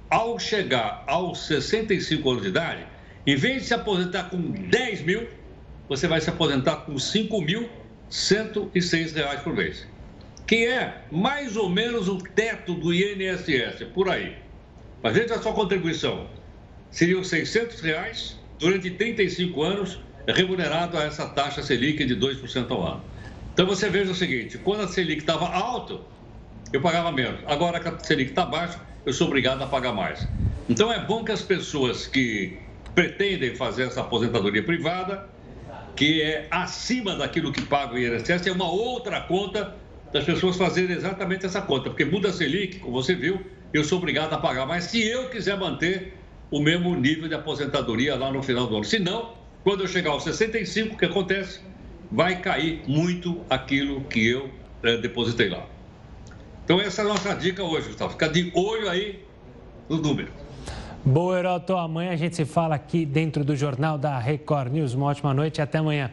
ao 0.08 0.38
chegar 0.38 1.02
aos 1.06 1.46
65 1.46 2.30
anos 2.30 2.42
de 2.42 2.48
idade, 2.48 2.86
em 3.26 3.36
vez 3.36 3.62
de 3.62 3.68
se 3.68 3.74
aposentar 3.74 4.30
com 4.30 4.40
10 4.40 5.02
mil, 5.02 5.28
você 5.88 6.06
vai 6.06 6.20
se 6.20 6.30
aposentar 6.30 6.76
com 6.76 6.94
5.106 6.94 9.14
reais 9.14 9.40
por 9.40 9.52
mês, 9.54 9.84
que 10.48 10.66
é 10.66 11.02
mais 11.12 11.58
ou 11.58 11.68
menos 11.68 12.08
o 12.08 12.16
teto 12.16 12.72
do 12.72 12.92
INSS, 12.92 13.84
por 13.92 14.08
aí. 14.08 14.34
Mas 15.02 15.14
veja 15.14 15.34
a 15.34 15.42
sua 15.42 15.52
contribuição. 15.52 16.26
Seriam 16.90 17.22
600 17.22 17.80
reais 17.82 18.40
durante 18.58 18.90
35 18.90 19.62
anos, 19.62 20.00
remunerado 20.26 20.96
a 20.96 21.04
essa 21.04 21.26
taxa 21.28 21.62
Selic 21.62 22.02
de 22.02 22.16
2% 22.16 22.70
ao 22.70 22.82
ano. 22.82 23.04
Então 23.52 23.66
você 23.66 23.90
veja 23.90 24.10
o 24.10 24.14
seguinte: 24.14 24.56
quando 24.56 24.84
a 24.84 24.88
Selic 24.88 25.20
estava 25.20 25.46
alta, 25.46 26.00
eu 26.72 26.80
pagava 26.80 27.12
menos. 27.12 27.40
Agora 27.46 27.78
que 27.78 27.88
a 27.88 27.98
Selic 27.98 28.30
está 28.30 28.46
baixa, 28.46 28.80
eu 29.04 29.12
sou 29.12 29.26
obrigado 29.26 29.60
a 29.62 29.66
pagar 29.66 29.92
mais. 29.92 30.26
Então 30.66 30.90
é 30.90 30.98
bom 30.98 31.22
que 31.24 31.32
as 31.32 31.42
pessoas 31.42 32.06
que 32.06 32.58
pretendem 32.94 33.54
fazer 33.54 33.82
essa 33.82 34.00
aposentadoria 34.00 34.62
privada, 34.62 35.28
que 35.94 36.22
é 36.22 36.46
acima 36.50 37.16
daquilo 37.16 37.52
que 37.52 37.60
paga 37.60 37.94
o 37.94 37.98
INSS, 37.98 38.46
é 38.46 38.52
uma 38.52 38.70
outra 38.70 39.20
conta 39.20 39.76
das 40.12 40.24
pessoas 40.24 40.56
fazerem 40.56 40.96
exatamente 40.96 41.46
essa 41.46 41.60
conta. 41.60 41.90
Porque 41.90 42.04
muda 42.04 42.28
a 42.28 42.32
Selic, 42.32 42.78
como 42.78 42.92
você 42.92 43.14
viu, 43.14 43.40
eu 43.72 43.84
sou 43.84 43.98
obrigado 43.98 44.32
a 44.32 44.38
pagar 44.38 44.66
mais 44.66 44.84
se 44.84 45.02
eu 45.02 45.28
quiser 45.28 45.58
manter 45.58 46.14
o 46.50 46.60
mesmo 46.60 46.94
nível 46.94 47.28
de 47.28 47.34
aposentadoria 47.34 48.16
lá 48.16 48.32
no 48.32 48.42
final 48.42 48.66
do 48.66 48.76
ano. 48.76 48.84
Se 48.84 48.98
não, 48.98 49.34
quando 49.62 49.82
eu 49.82 49.88
chegar 49.88 50.10
aos 50.10 50.24
65, 50.24 50.94
o 50.94 50.98
que 50.98 51.04
acontece? 51.04 51.60
vai 52.10 52.40
cair 52.40 52.82
muito 52.86 53.40
aquilo 53.48 54.00
que 54.02 54.26
eu 54.26 54.50
é, 54.82 54.96
depositei 54.96 55.48
lá. 55.48 55.64
Então 56.64 56.80
essa 56.80 57.02
é 57.02 57.04
a 57.04 57.08
nossa 57.08 57.34
dica 57.34 57.62
hoje, 57.62 57.88
Gustavo. 57.88 58.12
Fica 58.12 58.28
de 58.28 58.50
olho 58.54 58.88
aí 58.88 59.24
no 59.88 59.98
número. 59.98 60.30
Boa, 61.04 61.38
Heroto. 61.38 61.76
Amanhã 61.76 62.12
a 62.12 62.16
gente 62.16 62.36
se 62.36 62.44
fala 62.44 62.74
aqui 62.74 63.06
dentro 63.06 63.44
do 63.44 63.56
Jornal 63.56 63.96
da 63.96 64.18
Record 64.18 64.72
News. 64.72 64.94
Uma 64.94 65.06
ótima 65.06 65.32
noite 65.32 65.58
e 65.58 65.62
até 65.62 65.78
amanhã. 65.78 66.10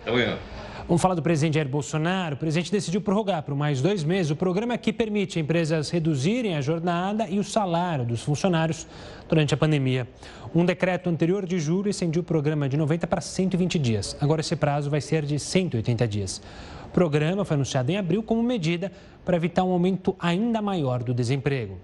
Até 0.00 0.10
amanhã. 0.10 0.38
Vamos 0.86 1.00
falar 1.00 1.14
do 1.14 1.22
presidente 1.22 1.54
Jair 1.54 1.66
Bolsonaro. 1.66 2.34
O 2.34 2.38
presidente 2.38 2.70
decidiu 2.70 3.00
prorrogar 3.00 3.42
por 3.42 3.54
mais 3.54 3.80
dois 3.80 4.04
meses 4.04 4.30
o 4.30 4.36
programa 4.36 4.76
que 4.76 4.92
permite 4.92 5.40
empresas 5.40 5.88
reduzirem 5.88 6.56
a 6.56 6.60
jornada 6.60 7.26
e 7.26 7.38
o 7.38 7.44
salário 7.44 8.04
dos 8.04 8.22
funcionários 8.22 8.86
durante 9.26 9.54
a 9.54 9.56
pandemia. 9.56 10.06
Um 10.54 10.62
decreto 10.62 11.08
anterior 11.08 11.46
de 11.46 11.58
julho 11.58 11.88
estendiu 11.88 12.20
o 12.20 12.24
programa 12.24 12.68
de 12.68 12.76
90 12.76 13.06
para 13.06 13.22
120 13.22 13.78
dias. 13.78 14.14
Agora 14.20 14.42
esse 14.42 14.54
prazo 14.56 14.90
vai 14.90 15.00
ser 15.00 15.24
de 15.24 15.38
180 15.38 16.06
dias. 16.06 16.42
O 16.84 16.90
programa 16.90 17.46
foi 17.46 17.54
anunciado 17.54 17.90
em 17.90 17.96
abril 17.96 18.22
como 18.22 18.42
medida 18.42 18.92
para 19.24 19.36
evitar 19.36 19.64
um 19.64 19.72
aumento 19.72 20.14
ainda 20.20 20.60
maior 20.60 21.02
do 21.02 21.14
desemprego. 21.14 21.78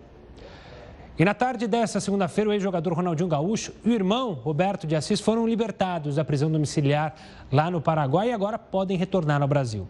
E 1.21 1.25
na 1.25 1.35
tarde 1.35 1.67
dessa 1.67 2.01
segunda-feira, 2.01 2.49
o 2.49 2.53
ex-jogador 2.55 2.95
Ronaldinho 2.95 3.29
Gaúcho 3.29 3.75
e 3.85 3.91
o 3.91 3.93
irmão 3.93 4.33
Roberto 4.33 4.87
de 4.87 4.97
Assis 4.97 5.21
foram 5.21 5.47
libertados 5.47 6.17
da 6.17 6.25
prisão 6.25 6.51
domiciliar 6.51 7.15
lá 7.53 7.71
no 7.71 7.79
Paraguai 7.79 8.31
e 8.31 8.33
agora 8.33 8.59
podem 8.59 8.97
retornar 8.97 9.43
ao 9.43 9.47
Brasil. 9.47 9.87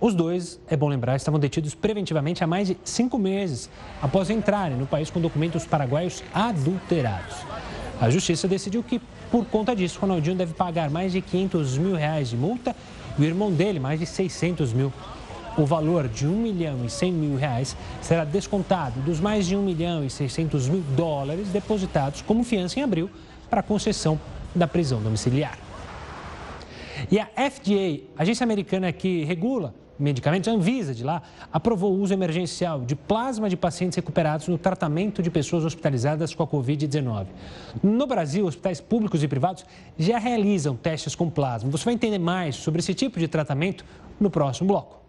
Os 0.00 0.14
dois, 0.14 0.58
é 0.66 0.78
bom 0.78 0.88
lembrar, 0.88 1.16
estavam 1.16 1.38
detidos 1.38 1.74
preventivamente 1.74 2.42
há 2.42 2.46
mais 2.46 2.68
de 2.68 2.78
cinco 2.82 3.18
meses 3.18 3.68
após 4.00 4.30
entrarem 4.30 4.78
no 4.78 4.86
país 4.86 5.10
com 5.10 5.20
documentos 5.20 5.66
paraguaios 5.66 6.24
adulterados. 6.32 7.36
A 8.00 8.08
justiça 8.08 8.48
decidiu 8.48 8.82
que, 8.82 9.02
por 9.30 9.44
conta 9.44 9.76
disso, 9.76 10.00
Ronaldinho 10.00 10.36
deve 10.36 10.54
pagar 10.54 10.88
mais 10.88 11.12
de 11.12 11.20
500 11.20 11.76
mil 11.76 11.94
reais 11.94 12.30
de 12.30 12.38
multa 12.38 12.74
e 13.18 13.20
o 13.20 13.24
irmão 13.26 13.52
dele 13.52 13.78
mais 13.78 14.00
de 14.00 14.06
600 14.06 14.72
mil 14.72 14.90
o 15.56 15.64
valor 15.64 16.08
de 16.08 16.26
1 16.26 16.30
milhão 16.30 16.84
e 16.84 16.90
100 16.90 17.12
mil 17.12 17.36
reais 17.36 17.76
será 18.00 18.24
descontado 18.24 19.00
dos 19.00 19.20
mais 19.20 19.46
de 19.46 19.56
1 19.56 19.62
milhão 19.62 20.04
e 20.04 20.10
600 20.10 20.68
mil 20.68 20.82
dólares 20.96 21.48
depositados 21.48 22.22
como 22.22 22.44
fiança 22.44 22.78
em 22.78 22.82
abril 22.82 23.10
para 23.48 23.60
a 23.60 23.62
concessão 23.62 24.18
da 24.54 24.66
prisão 24.66 25.02
domiciliar. 25.02 25.58
E 27.10 27.18
a 27.18 27.26
FDA, 27.26 28.04
agência 28.16 28.44
americana 28.44 28.92
que 28.92 29.24
regula 29.24 29.74
medicamentos, 30.00 30.48
a 30.48 30.52
Anvisa 30.52 30.94
de 30.94 31.04
lá, 31.04 31.22
aprovou 31.52 31.92
o 31.92 32.00
uso 32.00 32.12
emergencial 32.12 32.80
de 32.80 32.96
plasma 32.96 33.48
de 33.48 33.56
pacientes 33.56 33.96
recuperados 33.96 34.48
no 34.48 34.56
tratamento 34.56 35.22
de 35.22 35.30
pessoas 35.30 35.64
hospitalizadas 35.64 36.34
com 36.34 36.42
a 36.42 36.46
Covid-19. 36.46 37.26
No 37.82 38.06
Brasil, 38.06 38.46
hospitais 38.46 38.80
públicos 38.80 39.22
e 39.22 39.28
privados 39.28 39.64
já 39.98 40.18
realizam 40.18 40.74
testes 40.74 41.14
com 41.14 41.28
plasma. 41.28 41.70
Você 41.70 41.84
vai 41.84 41.94
entender 41.94 42.18
mais 42.18 42.56
sobre 42.56 42.80
esse 42.80 42.94
tipo 42.94 43.18
de 43.18 43.28
tratamento 43.28 43.84
no 44.18 44.30
próximo 44.30 44.68
bloco. 44.68 44.99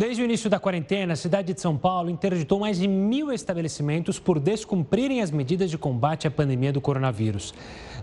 Desde 0.00 0.22
o 0.22 0.24
início 0.24 0.48
da 0.48 0.58
quarentena, 0.58 1.12
a 1.12 1.16
cidade 1.16 1.52
de 1.52 1.60
São 1.60 1.76
Paulo 1.76 2.08
interditou 2.08 2.58
mais 2.58 2.78
de 2.78 2.88
mil 2.88 3.30
estabelecimentos 3.30 4.18
por 4.18 4.40
descumprirem 4.40 5.20
as 5.20 5.30
medidas 5.30 5.70
de 5.70 5.76
combate 5.76 6.26
à 6.26 6.30
pandemia 6.30 6.72
do 6.72 6.80
coronavírus. 6.80 7.52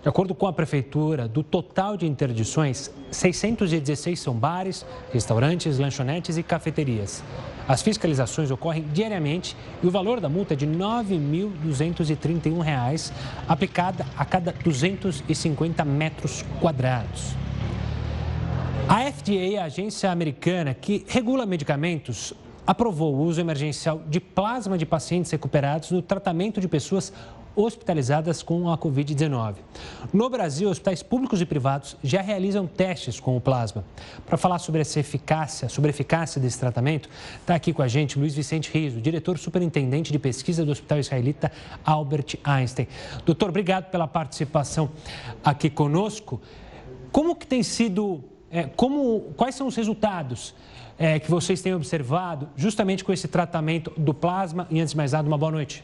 De 0.03 0.07
acordo 0.07 0.35
com 0.35 0.45
a 0.45 0.53
prefeitura, 0.53 1.27
do 1.27 1.41
total 1.41 1.97
de 1.97 2.05
interdições, 2.05 2.91
616 3.09 4.19
são 4.19 4.35
bares, 4.35 4.85
restaurantes, 5.11 5.79
lanchonetes 5.79 6.37
e 6.37 6.43
cafeterias. 6.43 7.23
As 7.67 7.81
fiscalizações 7.81 8.51
ocorrem 8.51 8.85
diariamente 8.93 9.57
e 9.81 9.87
o 9.87 9.91
valor 9.91 10.19
da 10.19 10.29
multa 10.29 10.53
é 10.53 10.55
de 10.55 10.67
R$ 10.67 10.75
9.231, 10.75 13.11
aplicada 13.47 14.05
a 14.15 14.23
cada 14.23 14.51
250 14.51 15.83
metros 15.83 16.45
quadrados. 16.61 17.35
A 18.89 19.11
FDA, 19.11 19.61
a 19.61 19.65
agência 19.65 20.09
americana 20.09 20.73
que 20.73 21.03
regula 21.09 21.45
medicamentos, 21.45 22.33
aprovou 22.65 23.13
o 23.15 23.19
uso 23.19 23.41
emergencial 23.41 24.01
de 24.07 24.21
plasma 24.21 24.77
de 24.77 24.85
pacientes 24.85 25.29
recuperados 25.29 25.91
no 25.91 26.01
tratamento 26.01 26.61
de 26.61 26.69
pessoas 26.69 27.11
hospitalizadas 27.53 28.41
com 28.41 28.71
a 28.71 28.77
Covid-19. 28.77 29.55
No 30.13 30.29
Brasil, 30.29 30.69
hospitais 30.69 31.03
públicos 31.03 31.41
e 31.41 31.45
privados 31.45 31.97
já 32.01 32.21
realizam 32.21 32.65
testes 32.65 33.19
com 33.19 33.35
o 33.35 33.41
plasma. 33.41 33.83
Para 34.25 34.37
falar 34.37 34.59
sobre 34.59 34.79
essa 34.79 35.01
eficácia, 35.01 35.67
sobre 35.67 35.89
a 35.89 35.91
eficácia 35.91 36.39
desse 36.39 36.57
tratamento, 36.57 37.09
está 37.41 37.55
aqui 37.55 37.73
com 37.73 37.81
a 37.81 37.89
gente 37.89 38.17
Luiz 38.17 38.35
Vicente 38.35 38.71
Riso, 38.71 39.01
diretor 39.01 39.37
superintendente 39.37 40.13
de 40.13 40.19
pesquisa 40.19 40.63
do 40.63 40.71
Hospital 40.71 40.99
Israelita 40.99 41.51
Albert 41.83 42.37
Einstein. 42.41 42.87
Doutor, 43.25 43.49
obrigado 43.49 43.91
pela 43.91 44.07
participação 44.07 44.89
aqui 45.43 45.69
conosco. 45.69 46.39
Como 47.11 47.35
que 47.35 47.45
tem 47.45 47.63
sido 47.63 48.23
é, 48.51 48.63
como, 48.63 49.33
quais 49.35 49.55
são 49.55 49.67
os 49.67 49.75
resultados 49.75 50.55
é, 50.97 51.19
que 51.19 51.29
vocês 51.29 51.61
têm 51.61 51.73
observado 51.73 52.49
justamente 52.55 53.03
com 53.03 53.11
esse 53.11 53.27
tratamento 53.27 53.91
do 53.97 54.13
plasma? 54.13 54.67
E 54.69 54.79
antes 54.79 54.91
de 54.91 54.97
mais 54.97 55.11
nada, 55.11 55.27
uma 55.27 55.37
boa 55.37 55.51
noite. 55.51 55.83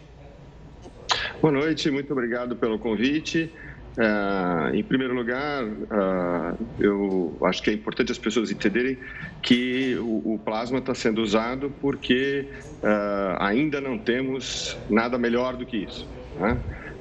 Boa 1.42 1.52
noite, 1.52 1.92
muito 1.92 2.12
obrigado 2.12 2.56
pelo 2.56 2.80
convite. 2.80 3.52
Uh, 3.96 4.74
em 4.74 4.84
primeiro 4.84 5.14
lugar, 5.14 5.64
uh, 5.64 6.58
eu 6.80 7.38
acho 7.44 7.62
que 7.62 7.70
é 7.70 7.74
importante 7.74 8.12
as 8.12 8.18
pessoas 8.18 8.50
entenderem 8.50 8.98
que 9.40 9.96
o, 9.98 10.34
o 10.34 10.42
plasma 10.44 10.80
está 10.80 10.96
sendo 10.96 11.22
usado 11.22 11.72
porque 11.80 12.48
uh, 12.82 13.38
ainda 13.40 13.80
não 13.80 14.00
temos 14.00 14.76
nada 14.90 15.20
melhor 15.20 15.56
do 15.56 15.64
que 15.64 15.78
isso. 15.78 16.08
Né? 16.40 16.58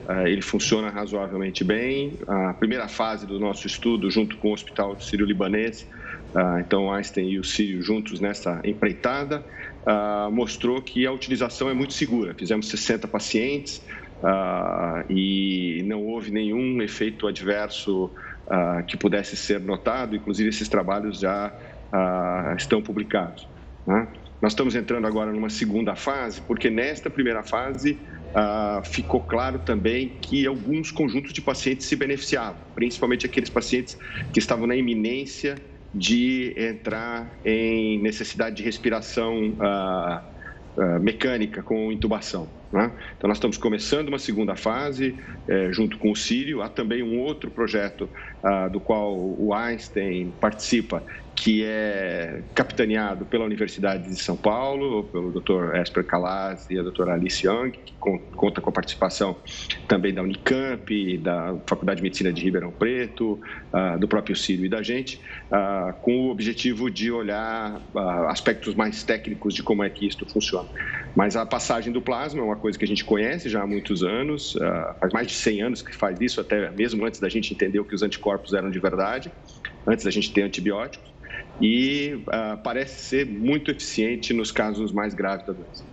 Eh, 0.09 0.31
ele 0.31 0.43
funciona 0.43 0.91
razoavelmente 0.91 1.63
bem. 1.63 2.19
A 2.27 2.55
primeira 2.55 2.89
fase 2.89 3.27
do 3.27 3.39
nosso 3.39 3.67
estudo, 3.67 4.11
junto 4.11 4.37
com 4.37 4.51
o 4.51 4.53
Hospital 4.53 4.99
Sírio-Libanês, 5.01 5.89
eh, 6.35 6.61
então 6.61 6.93
Einstein 6.93 7.29
e 7.31 7.39
o 7.39 7.45
Sírio 7.45 7.83
juntos 7.83 8.21
nessa 8.21 8.61
empreitada, 8.65 9.45
eh, 9.87 10.29
mostrou 10.31 10.83
que 10.83 11.07
a 11.07 11.13
utilização 11.13 11.69
é 11.69 11.75
muito 11.75 11.93
segura. 11.93 12.35
Fizemos 12.35 12.69
60 12.69 13.07
pacientes 13.09 13.83
e 15.11 15.83
não 15.85 16.05
houve 16.07 16.31
nenhum 16.31 16.81
efeito 16.81 17.27
adverso 17.27 18.09
que 18.87 18.97
pudesse 18.97 19.35
ser 19.35 19.59
notado. 19.59 20.15
Inclusive, 20.15 20.49
esses 20.49 20.69
trabalhos 20.69 21.19
já 21.19 21.53
estão 22.57 22.81
publicados. 22.81 23.49
Né? 23.85 24.07
Nós 24.41 24.53
estamos 24.53 24.77
entrando 24.77 25.09
agora 25.09 25.33
numa 25.33 25.51
segunda 25.51 25.97
fase, 25.97 26.41
porque 26.41 26.71
nesta 26.71 27.11
primeira 27.11 27.43
fase 27.43 27.99
ah, 28.35 28.83
ficou 28.85 29.27
claro 29.27 29.59
também 29.59 30.21
que 30.21 30.47
alguns 30.47 30.91
conjuntos 30.91 31.33
de 31.33 31.43
pacientes 31.43 31.87
se 31.87 31.97
beneficiavam, 31.97 32.63
principalmente 32.75 33.27
aqueles 33.27 33.51
pacientes 33.51 33.97
que 34.33 34.39
estavam 34.39 34.67
na 34.67 34.77
iminência 34.77 35.57
de 35.95 36.55
entrar 36.57 37.39
em 37.45 38.01
necessidade 38.03 38.57
de 38.57 38.63
respiração 38.63 39.57
ah, 39.61 40.25
ah, 40.79 40.99
mecânica 41.01 41.63
com 41.63 41.93
intubação. 41.93 42.62
Né? 42.73 42.91
Então, 43.17 43.29
nós 43.29 43.37
estamos 43.37 43.59
começando 43.59 44.09
uma 44.09 44.19
segunda 44.19 44.57
fase, 44.57 45.19
eh, 45.47 45.69
junto 45.73 45.99
com 45.99 46.11
o 46.11 46.17
Sírio. 46.17 46.63
Há 46.63 46.69
também 46.69 47.03
um 47.03 47.21
outro 47.21 47.51
projeto 47.51 48.09
do 48.73 48.81
qual 48.81 49.15
o 49.17 49.55
Einstein 49.55 50.33
participa, 50.41 51.01
que 51.35 51.65
é 51.65 52.43
capitaneado 52.55 53.25
pela 53.25 53.45
Universidade 53.45 54.09
de 54.09 54.17
São 54.17 54.37
Paulo, 54.37 55.05
pelo 55.05 55.33
Dr. 55.33 55.75
Esper 55.77 56.05
Calaz 56.05 56.67
e 56.71 56.79
a 56.79 56.83
doutora 56.83 57.15
Alice 57.15 57.47
Young, 57.47 57.71
que 57.71 57.95
conta 58.37 58.61
com 58.61 58.71
a 58.71 58.73
participação 58.73 59.37
também 59.89 60.13
da 60.13 60.23
Unicamp, 60.23 61.19
da 61.19 61.57
Faculdade 61.67 61.99
de 61.99 62.03
Medicina 62.03 62.33
de 62.33 62.43
Ribeirão 62.43 62.71
Preto, 62.71 63.41
uh, 63.73 63.99
do 63.99 64.07
próprio 64.07 64.37
Círio 64.37 64.67
e 64.67 64.69
da 64.69 64.83
gente, 64.83 65.21
uh, 65.51 65.93
com 66.01 66.29
o 66.29 66.31
objetivo 66.31 66.91
de 66.91 67.11
olhar 67.11 67.81
uh, 67.95 68.29
aspectos 68.29 68.75
mais 68.75 69.03
técnicos 69.03 69.55
de 69.55 69.63
como 69.63 69.83
é 69.83 69.91
que 69.91 70.07
isto 70.07 70.27
funciona. 70.27 70.69
Mas 71.15 71.37
a 71.37 71.45
passagem 71.45 71.93
do 71.93 72.01
plasma 72.01 72.41
é 72.41 72.45
uma 72.45 72.57
coisa 72.57 72.79
que 72.79 72.85
a 72.85 72.89
gente 72.89 73.05
conhece 73.05 73.49
já 73.49 73.63
há 73.63 73.67
muitos 73.67 74.03
anos, 74.03 74.57
faz 74.99 75.13
mais 75.13 75.27
de 75.27 75.35
100 75.35 75.63
anos 75.63 75.83
que 75.83 75.95
faz 75.95 76.19
isso, 76.21 76.41
até 76.41 76.71
mesmo 76.71 77.05
antes 77.05 77.21
da 77.21 77.29
gente 77.29 77.53
entender 77.53 77.81
o 77.81 77.85
que 77.85 77.95
os 77.95 78.03
anticorpos 78.03 78.55
eram 78.55 78.71
de 78.71 78.79
verdade, 78.79 79.31
antes 79.87 80.05
da 80.05 80.11
gente 80.11 80.33
ter 80.33 80.43
antibióticos 80.43 81.13
e 81.61 82.15
uh, 82.27 82.59
parece 82.63 83.03
ser 83.03 83.27
muito 83.27 83.71
eficiente 83.71 84.33
nos 84.33 84.51
casos 84.51 84.93
mais 84.93 85.15
graves 85.15 85.47
da 85.47 85.53
doença. 85.53 85.85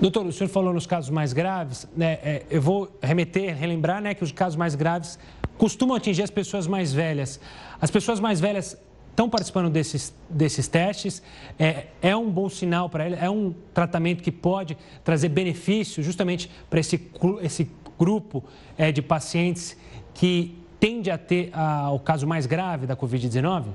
Doutor, 0.00 0.26
o 0.26 0.32
senhor 0.32 0.48
falou 0.48 0.72
nos 0.72 0.86
casos 0.86 1.10
mais 1.10 1.32
graves, 1.32 1.86
né? 1.96 2.18
É, 2.22 2.42
eu 2.50 2.60
vou 2.60 2.96
remeter, 3.02 3.56
relembrar, 3.56 4.00
né, 4.00 4.14
que 4.14 4.22
os 4.22 4.32
casos 4.32 4.56
mais 4.56 4.74
graves 4.74 5.18
costumam 5.58 5.96
atingir 5.96 6.22
as 6.22 6.30
pessoas 6.30 6.66
mais 6.66 6.92
velhas. 6.92 7.40
As 7.80 7.90
pessoas 7.90 8.20
mais 8.20 8.40
velhas 8.40 8.76
estão 9.12 9.28
participando 9.28 9.70
desses, 9.70 10.12
desses 10.28 10.66
testes, 10.66 11.22
é, 11.58 11.86
é 12.00 12.16
um 12.16 12.30
bom 12.30 12.48
sinal 12.48 12.88
para 12.88 13.04
elas, 13.04 13.22
é 13.22 13.30
um 13.30 13.54
tratamento 13.72 14.22
que 14.22 14.32
pode 14.32 14.76
trazer 15.04 15.28
benefício 15.28 16.02
justamente 16.02 16.50
para 16.68 16.80
esse, 16.80 17.00
esse 17.42 17.70
grupo 17.98 18.42
é, 18.76 18.90
de 18.90 19.02
pacientes 19.02 19.76
que 20.14 20.58
tende 20.80 21.10
a 21.10 21.18
ter 21.18 21.50
a, 21.52 21.90
o 21.92 22.00
caso 22.00 22.26
mais 22.26 22.46
grave 22.46 22.86
da 22.86 22.96
Covid-19? 22.96 23.66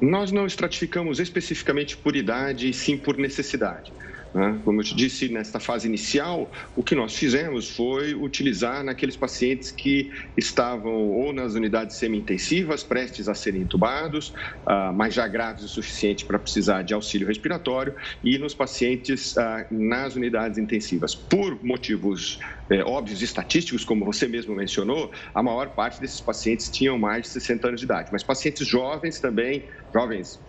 Nós 0.00 0.32
não 0.32 0.46
estratificamos 0.46 1.20
especificamente 1.20 1.96
por 1.96 2.16
idade, 2.16 2.72
sim 2.72 2.96
por 2.96 3.16
necessidade. 3.16 3.92
Né? 4.34 4.60
Como 4.64 4.80
eu 4.80 4.84
te 4.84 4.96
disse, 4.96 5.28
nesta 5.28 5.60
fase 5.60 5.86
inicial, 5.86 6.50
o 6.74 6.82
que 6.82 6.94
nós 6.94 7.14
fizemos 7.14 7.68
foi 7.68 8.14
utilizar 8.14 8.82
naqueles 8.82 9.16
pacientes 9.16 9.70
que 9.70 10.10
estavam 10.36 10.92
ou 10.92 11.32
nas 11.32 11.54
unidades 11.54 11.98
semi-intensivas, 11.98 12.82
prestes 12.82 13.28
a 13.28 13.34
serem 13.34 13.62
intubados, 13.62 14.32
ah, 14.66 14.92
mas 14.94 15.12
já 15.14 15.28
graves 15.28 15.64
o 15.64 15.68
suficiente 15.68 16.24
para 16.24 16.38
precisar 16.38 16.82
de 16.82 16.94
auxílio 16.94 17.26
respiratório, 17.26 17.94
e 18.24 18.38
nos 18.38 18.54
pacientes 18.54 19.36
ah, 19.36 19.66
nas 19.70 20.16
unidades 20.16 20.56
intensivas. 20.56 21.14
Por 21.14 21.62
motivos 21.62 22.38
é, 22.70 22.82
óbvios 22.84 23.20
estatísticos, 23.20 23.84
como 23.84 24.04
você 24.04 24.26
mesmo 24.26 24.54
mencionou, 24.54 25.12
a 25.34 25.42
maior 25.42 25.74
parte 25.74 26.00
desses 26.00 26.22
pacientes 26.22 26.70
tinham 26.70 26.98
mais 26.98 27.22
de 27.24 27.28
60 27.28 27.68
anos 27.68 27.80
de 27.80 27.84
idade, 27.84 28.08
mas 28.10 28.24
pacientes 28.24 28.66
jovens 28.66 29.20
também, 29.20 29.68
jovens 29.94 30.40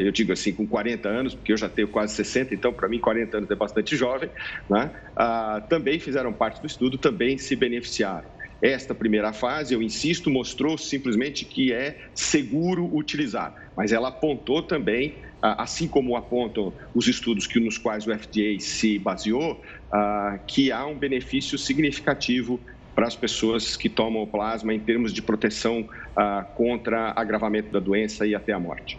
eu 0.00 0.10
digo 0.10 0.32
assim, 0.32 0.52
com 0.52 0.66
40 0.66 1.08
anos, 1.08 1.34
porque 1.34 1.52
eu 1.52 1.56
já 1.56 1.68
tenho 1.68 1.88
quase 1.88 2.14
60, 2.14 2.54
então 2.54 2.72
para 2.72 2.88
mim 2.88 2.98
40 2.98 3.36
anos 3.36 3.50
é 3.50 3.54
bastante 3.54 3.96
jovem, 3.96 4.30
né? 4.68 4.90
ah, 5.16 5.64
também 5.68 5.98
fizeram 5.98 6.32
parte 6.32 6.60
do 6.60 6.66
estudo, 6.66 6.98
também 6.98 7.38
se 7.38 7.54
beneficiaram. 7.54 8.30
Esta 8.60 8.94
primeira 8.94 9.32
fase, 9.32 9.74
eu 9.74 9.82
insisto, 9.82 10.30
mostrou 10.30 10.78
simplesmente 10.78 11.44
que 11.44 11.72
é 11.72 11.98
seguro 12.14 12.88
utilizar, 12.94 13.54
mas 13.76 13.92
ela 13.92 14.08
apontou 14.08 14.62
também 14.62 15.20
assim 15.42 15.88
como 15.88 16.14
apontam 16.14 16.72
os 16.94 17.08
estudos 17.08 17.48
que, 17.48 17.58
nos 17.58 17.76
quais 17.76 18.06
o 18.06 18.16
FDA 18.16 18.60
se 18.60 18.96
baseou, 19.00 19.60
que 20.46 20.70
há 20.70 20.86
um 20.86 20.96
benefício 20.96 21.58
significativo 21.58 22.64
para 22.94 23.06
as 23.06 23.16
pessoas 23.16 23.76
que 23.76 23.88
tomam 23.88 24.22
o 24.22 24.26
plasma 24.26 24.74
em 24.74 24.80
termos 24.80 25.12
de 25.12 25.22
proteção 25.22 25.88
contra 26.54 27.12
agravamento 27.16 27.72
da 27.72 27.80
doença 27.80 28.26
e 28.26 28.34
até 28.34 28.52
a 28.52 28.60
morte. 28.60 28.98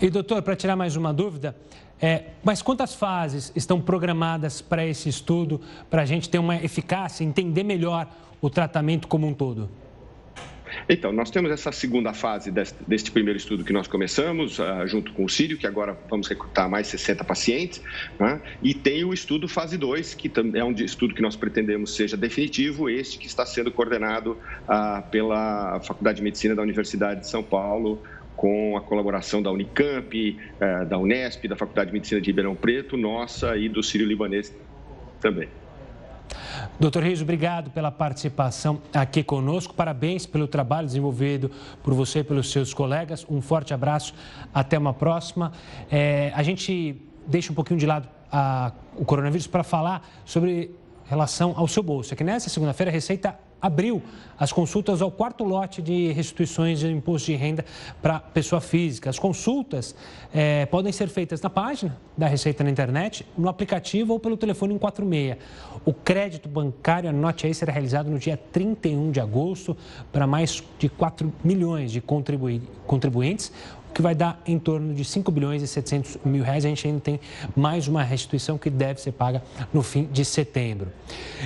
E, 0.00 0.10
doutor, 0.10 0.42
para 0.42 0.56
tirar 0.56 0.76
mais 0.76 0.96
uma 0.96 1.12
dúvida, 1.12 1.56
é, 2.00 2.24
mas 2.42 2.60
quantas 2.60 2.94
fases 2.94 3.52
estão 3.54 3.80
programadas 3.80 4.60
para 4.60 4.84
esse 4.84 5.08
estudo, 5.08 5.60
para 5.88 6.02
a 6.02 6.04
gente 6.04 6.28
ter 6.28 6.38
uma 6.38 6.56
eficácia, 6.56 7.24
entender 7.24 7.62
melhor 7.62 8.08
o 8.40 8.50
tratamento 8.50 9.08
como 9.08 9.26
um 9.26 9.32
todo? 9.32 9.70
Então, 10.88 11.12
nós 11.12 11.30
temos 11.30 11.50
essa 11.50 11.72
segunda 11.72 12.12
fase 12.12 12.50
deste, 12.50 12.76
deste 12.86 13.10
primeiro 13.10 13.36
estudo 13.36 13.64
que 13.64 13.72
nós 13.72 13.88
começamos, 13.88 14.58
uh, 14.58 14.86
junto 14.86 15.12
com 15.12 15.24
o 15.24 15.28
Sírio, 15.28 15.56
que 15.56 15.66
agora 15.66 15.98
vamos 16.10 16.28
recrutar 16.28 16.68
mais 16.68 16.86
60 16.88 17.24
pacientes, 17.24 17.82
né? 18.18 18.40
e 18.62 18.74
tem 18.74 19.04
o 19.04 19.12
estudo 19.12 19.48
fase 19.48 19.78
2, 19.78 20.14
que 20.14 20.30
é 20.54 20.64
um 20.64 20.72
estudo 20.72 21.14
que 21.14 21.22
nós 21.22 21.36
pretendemos 21.36 21.94
seja 21.96 22.16
definitivo, 22.16 22.90
este 22.90 23.18
que 23.18 23.26
está 23.26 23.46
sendo 23.46 23.70
coordenado 23.70 24.32
uh, 24.68 25.02
pela 25.10 25.80
Faculdade 25.80 26.18
de 26.18 26.22
Medicina 26.22 26.54
da 26.54 26.62
Universidade 26.62 27.20
de 27.20 27.28
São 27.28 27.42
Paulo, 27.42 28.02
com 28.36 28.76
a 28.76 28.80
colaboração 28.80 29.40
da 29.40 29.50
Unicamp, 29.50 30.38
eh, 30.60 30.84
da 30.86 30.98
Unesp, 30.98 31.46
da 31.46 31.56
Faculdade 31.56 31.90
de 31.90 31.94
Medicina 31.94 32.20
de 32.20 32.26
Ribeirão 32.26 32.54
Preto, 32.54 32.96
nossa 32.96 33.56
e 33.56 33.68
do 33.68 33.82
Sírio 33.82 34.06
Libanês 34.06 34.52
também. 35.20 35.48
Doutor 36.78 37.02
Reis, 37.02 37.22
obrigado 37.22 37.70
pela 37.70 37.90
participação 37.90 38.80
aqui 38.92 39.22
conosco. 39.22 39.74
Parabéns 39.74 40.26
pelo 40.26 40.46
trabalho 40.46 40.86
desenvolvido 40.86 41.50
por 41.82 41.94
você 41.94 42.20
e 42.20 42.24
pelos 42.24 42.50
seus 42.50 42.74
colegas. 42.74 43.24
Um 43.28 43.40
forte 43.40 43.72
abraço. 43.72 44.14
Até 44.52 44.78
uma 44.78 44.92
próxima. 44.92 45.52
É, 45.90 46.32
a 46.34 46.42
gente 46.42 47.00
deixa 47.26 47.52
um 47.52 47.54
pouquinho 47.54 47.78
de 47.78 47.86
lado 47.86 48.08
a, 48.30 48.72
o 48.96 49.04
coronavírus 49.04 49.46
para 49.46 49.62
falar 49.62 50.06
sobre 50.24 50.74
relação 51.04 51.54
ao 51.56 51.68
seu 51.68 51.82
bolso. 51.82 52.12
É 52.12 52.16
que 52.16 52.24
nessa 52.24 52.48
segunda-feira 52.48 52.90
a 52.90 52.92
Receita 52.92 53.38
abriu 53.64 54.02
as 54.38 54.52
consultas 54.52 55.00
ao 55.00 55.10
quarto 55.10 55.42
lote 55.42 55.80
de 55.80 56.12
restituições 56.12 56.80
de 56.80 56.90
imposto 56.90 57.30
de 57.30 57.36
renda 57.36 57.64
para 58.02 58.20
pessoa 58.20 58.60
física. 58.60 59.08
As 59.08 59.18
consultas 59.18 59.94
é, 60.34 60.66
podem 60.66 60.92
ser 60.92 61.08
feitas 61.08 61.40
na 61.40 61.48
página 61.48 61.96
da 62.14 62.26
Receita 62.26 62.62
na 62.62 62.68
internet, 62.68 63.24
no 63.38 63.48
aplicativo 63.48 64.12
ou 64.12 64.20
pelo 64.20 64.36
telefone 64.36 64.74
146. 64.74 65.38
O 65.82 65.94
crédito 65.94 66.46
bancário, 66.46 67.08
anote 67.08 67.46
aí, 67.46 67.54
será 67.54 67.72
realizado 67.72 68.10
no 68.10 68.18
dia 68.18 68.36
31 68.36 69.10
de 69.10 69.20
agosto 69.20 69.74
para 70.12 70.26
mais 70.26 70.62
de 70.78 70.90
4 70.90 71.32
milhões 71.42 71.90
de 71.90 72.02
contribuintes 72.02 73.50
que 73.94 74.02
vai 74.02 74.14
dar 74.14 74.42
em 74.44 74.58
torno 74.58 74.92
de 74.92 75.04
5 75.04 75.30
bilhões 75.30 75.62
e 75.62 75.68
700 75.68 76.18
mil 76.24 76.42
reais. 76.42 76.64
A 76.64 76.68
gente 76.68 76.86
ainda 76.86 77.00
tem 77.00 77.20
mais 77.54 77.86
uma 77.86 78.02
restituição 78.02 78.58
que 78.58 78.68
deve 78.68 79.00
ser 79.00 79.12
paga 79.12 79.42
no 79.72 79.82
fim 79.82 80.04
de 80.10 80.24
setembro. 80.24 80.92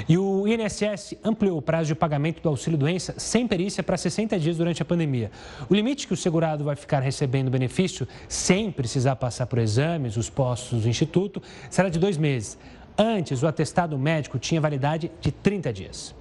E 0.08 0.16
o 0.16 0.48
INSS 0.48 1.14
ampliou 1.22 1.58
o 1.58 1.62
prazo 1.62 1.88
de 1.88 1.94
pagamento 1.94 2.42
do 2.42 2.48
auxílio-doença 2.48 3.14
sem 3.18 3.46
perícia 3.46 3.82
para 3.82 3.96
60 3.96 4.38
dias 4.38 4.56
durante 4.56 4.80
a 4.80 4.84
pandemia. 4.84 5.30
O 5.68 5.74
limite 5.74 6.06
que 6.06 6.14
o 6.14 6.16
segurado 6.16 6.64
vai 6.64 6.74
ficar 6.74 7.00
recebendo 7.00 7.50
benefício 7.50 8.08
sem 8.28 8.72
precisar 8.72 9.16
passar 9.16 9.46
por 9.46 9.58
exames, 9.58 10.16
os 10.16 10.30
postos 10.30 10.82
do 10.82 10.88
Instituto, 10.88 11.42
será 11.68 11.88
de 11.88 11.98
dois 11.98 12.16
meses. 12.16 12.58
Antes, 12.96 13.42
o 13.42 13.46
atestado 13.46 13.96
médico 13.96 14.38
tinha 14.38 14.60
validade 14.60 15.12
de 15.20 15.30
30 15.30 15.72
dias. 15.72 16.17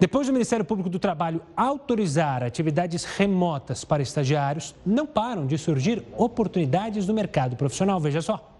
Depois 0.00 0.26
do 0.26 0.32
Ministério 0.32 0.64
Público 0.64 0.88
do 0.88 0.98
Trabalho 0.98 1.42
autorizar 1.54 2.42
atividades 2.42 3.04
remotas 3.04 3.84
para 3.84 4.02
estagiários, 4.02 4.74
não 4.84 5.06
param 5.06 5.46
de 5.46 5.58
surgir 5.58 6.02
oportunidades 6.16 7.06
no 7.06 7.12
mercado 7.12 7.54
profissional. 7.54 8.00
Veja 8.00 8.22
só. 8.22 8.50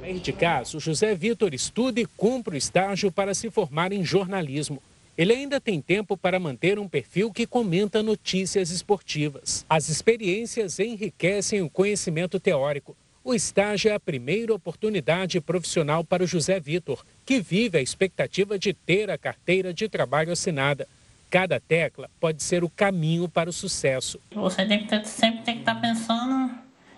Neste 0.00 0.32
caso, 0.32 0.80
José 0.80 1.14
Vitor 1.14 1.52
estuda 1.52 2.00
e 2.00 2.06
cumpre 2.06 2.54
o 2.54 2.56
estágio 2.56 3.12
para 3.12 3.34
se 3.34 3.50
formar 3.50 3.92
em 3.92 4.02
jornalismo. 4.02 4.82
Ele 5.18 5.34
ainda 5.34 5.60
tem 5.60 5.82
tempo 5.82 6.16
para 6.16 6.40
manter 6.40 6.78
um 6.78 6.88
perfil 6.88 7.30
que 7.30 7.46
comenta 7.46 8.02
notícias 8.02 8.70
esportivas. 8.70 9.66
As 9.68 9.90
experiências 9.90 10.78
enriquecem 10.78 11.60
o 11.60 11.68
conhecimento 11.68 12.40
teórico 12.40 12.96
o 13.26 13.34
estágio 13.34 13.90
é 13.90 13.94
a 13.94 13.98
primeira 13.98 14.54
oportunidade 14.54 15.40
profissional 15.40 16.04
para 16.04 16.22
o 16.22 16.26
José 16.28 16.60
Vitor, 16.60 17.04
que 17.24 17.40
vive 17.40 17.76
a 17.76 17.82
expectativa 17.82 18.56
de 18.56 18.72
ter 18.72 19.10
a 19.10 19.18
carteira 19.18 19.74
de 19.74 19.88
trabalho 19.88 20.30
assinada. 20.30 20.86
Cada 21.28 21.58
tecla 21.58 22.08
pode 22.20 22.40
ser 22.40 22.62
o 22.62 22.70
caminho 22.70 23.28
para 23.28 23.50
o 23.50 23.52
sucesso. 23.52 24.20
Você 24.30 24.64
tem 24.64 24.86
ter, 24.86 25.04
sempre 25.04 25.42
tem 25.42 25.54
que 25.56 25.62
estar 25.62 25.74
pensando 25.80 26.54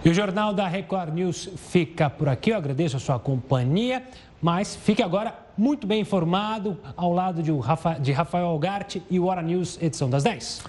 E 0.04 0.08
o 0.08 0.14
Jornal 0.14 0.54
da 0.54 0.68
Record 0.68 1.12
News 1.12 1.48
fica 1.56 2.08
por 2.08 2.28
aqui. 2.28 2.50
Eu 2.50 2.56
agradeço 2.56 2.96
a 2.96 3.00
sua 3.00 3.18
companhia, 3.18 4.04
mas 4.40 4.76
fique 4.76 5.02
agora 5.02 5.36
muito 5.56 5.86
bem 5.86 6.00
informado 6.02 6.78
ao 6.96 7.12
lado 7.12 7.42
de 7.42 8.12
Rafael 8.12 8.46
Algarte 8.46 9.02
e 9.10 9.18
o 9.18 9.26
Hora 9.26 9.42
News, 9.42 9.78
edição 9.80 10.08
das 10.08 10.22
10. 10.22 10.62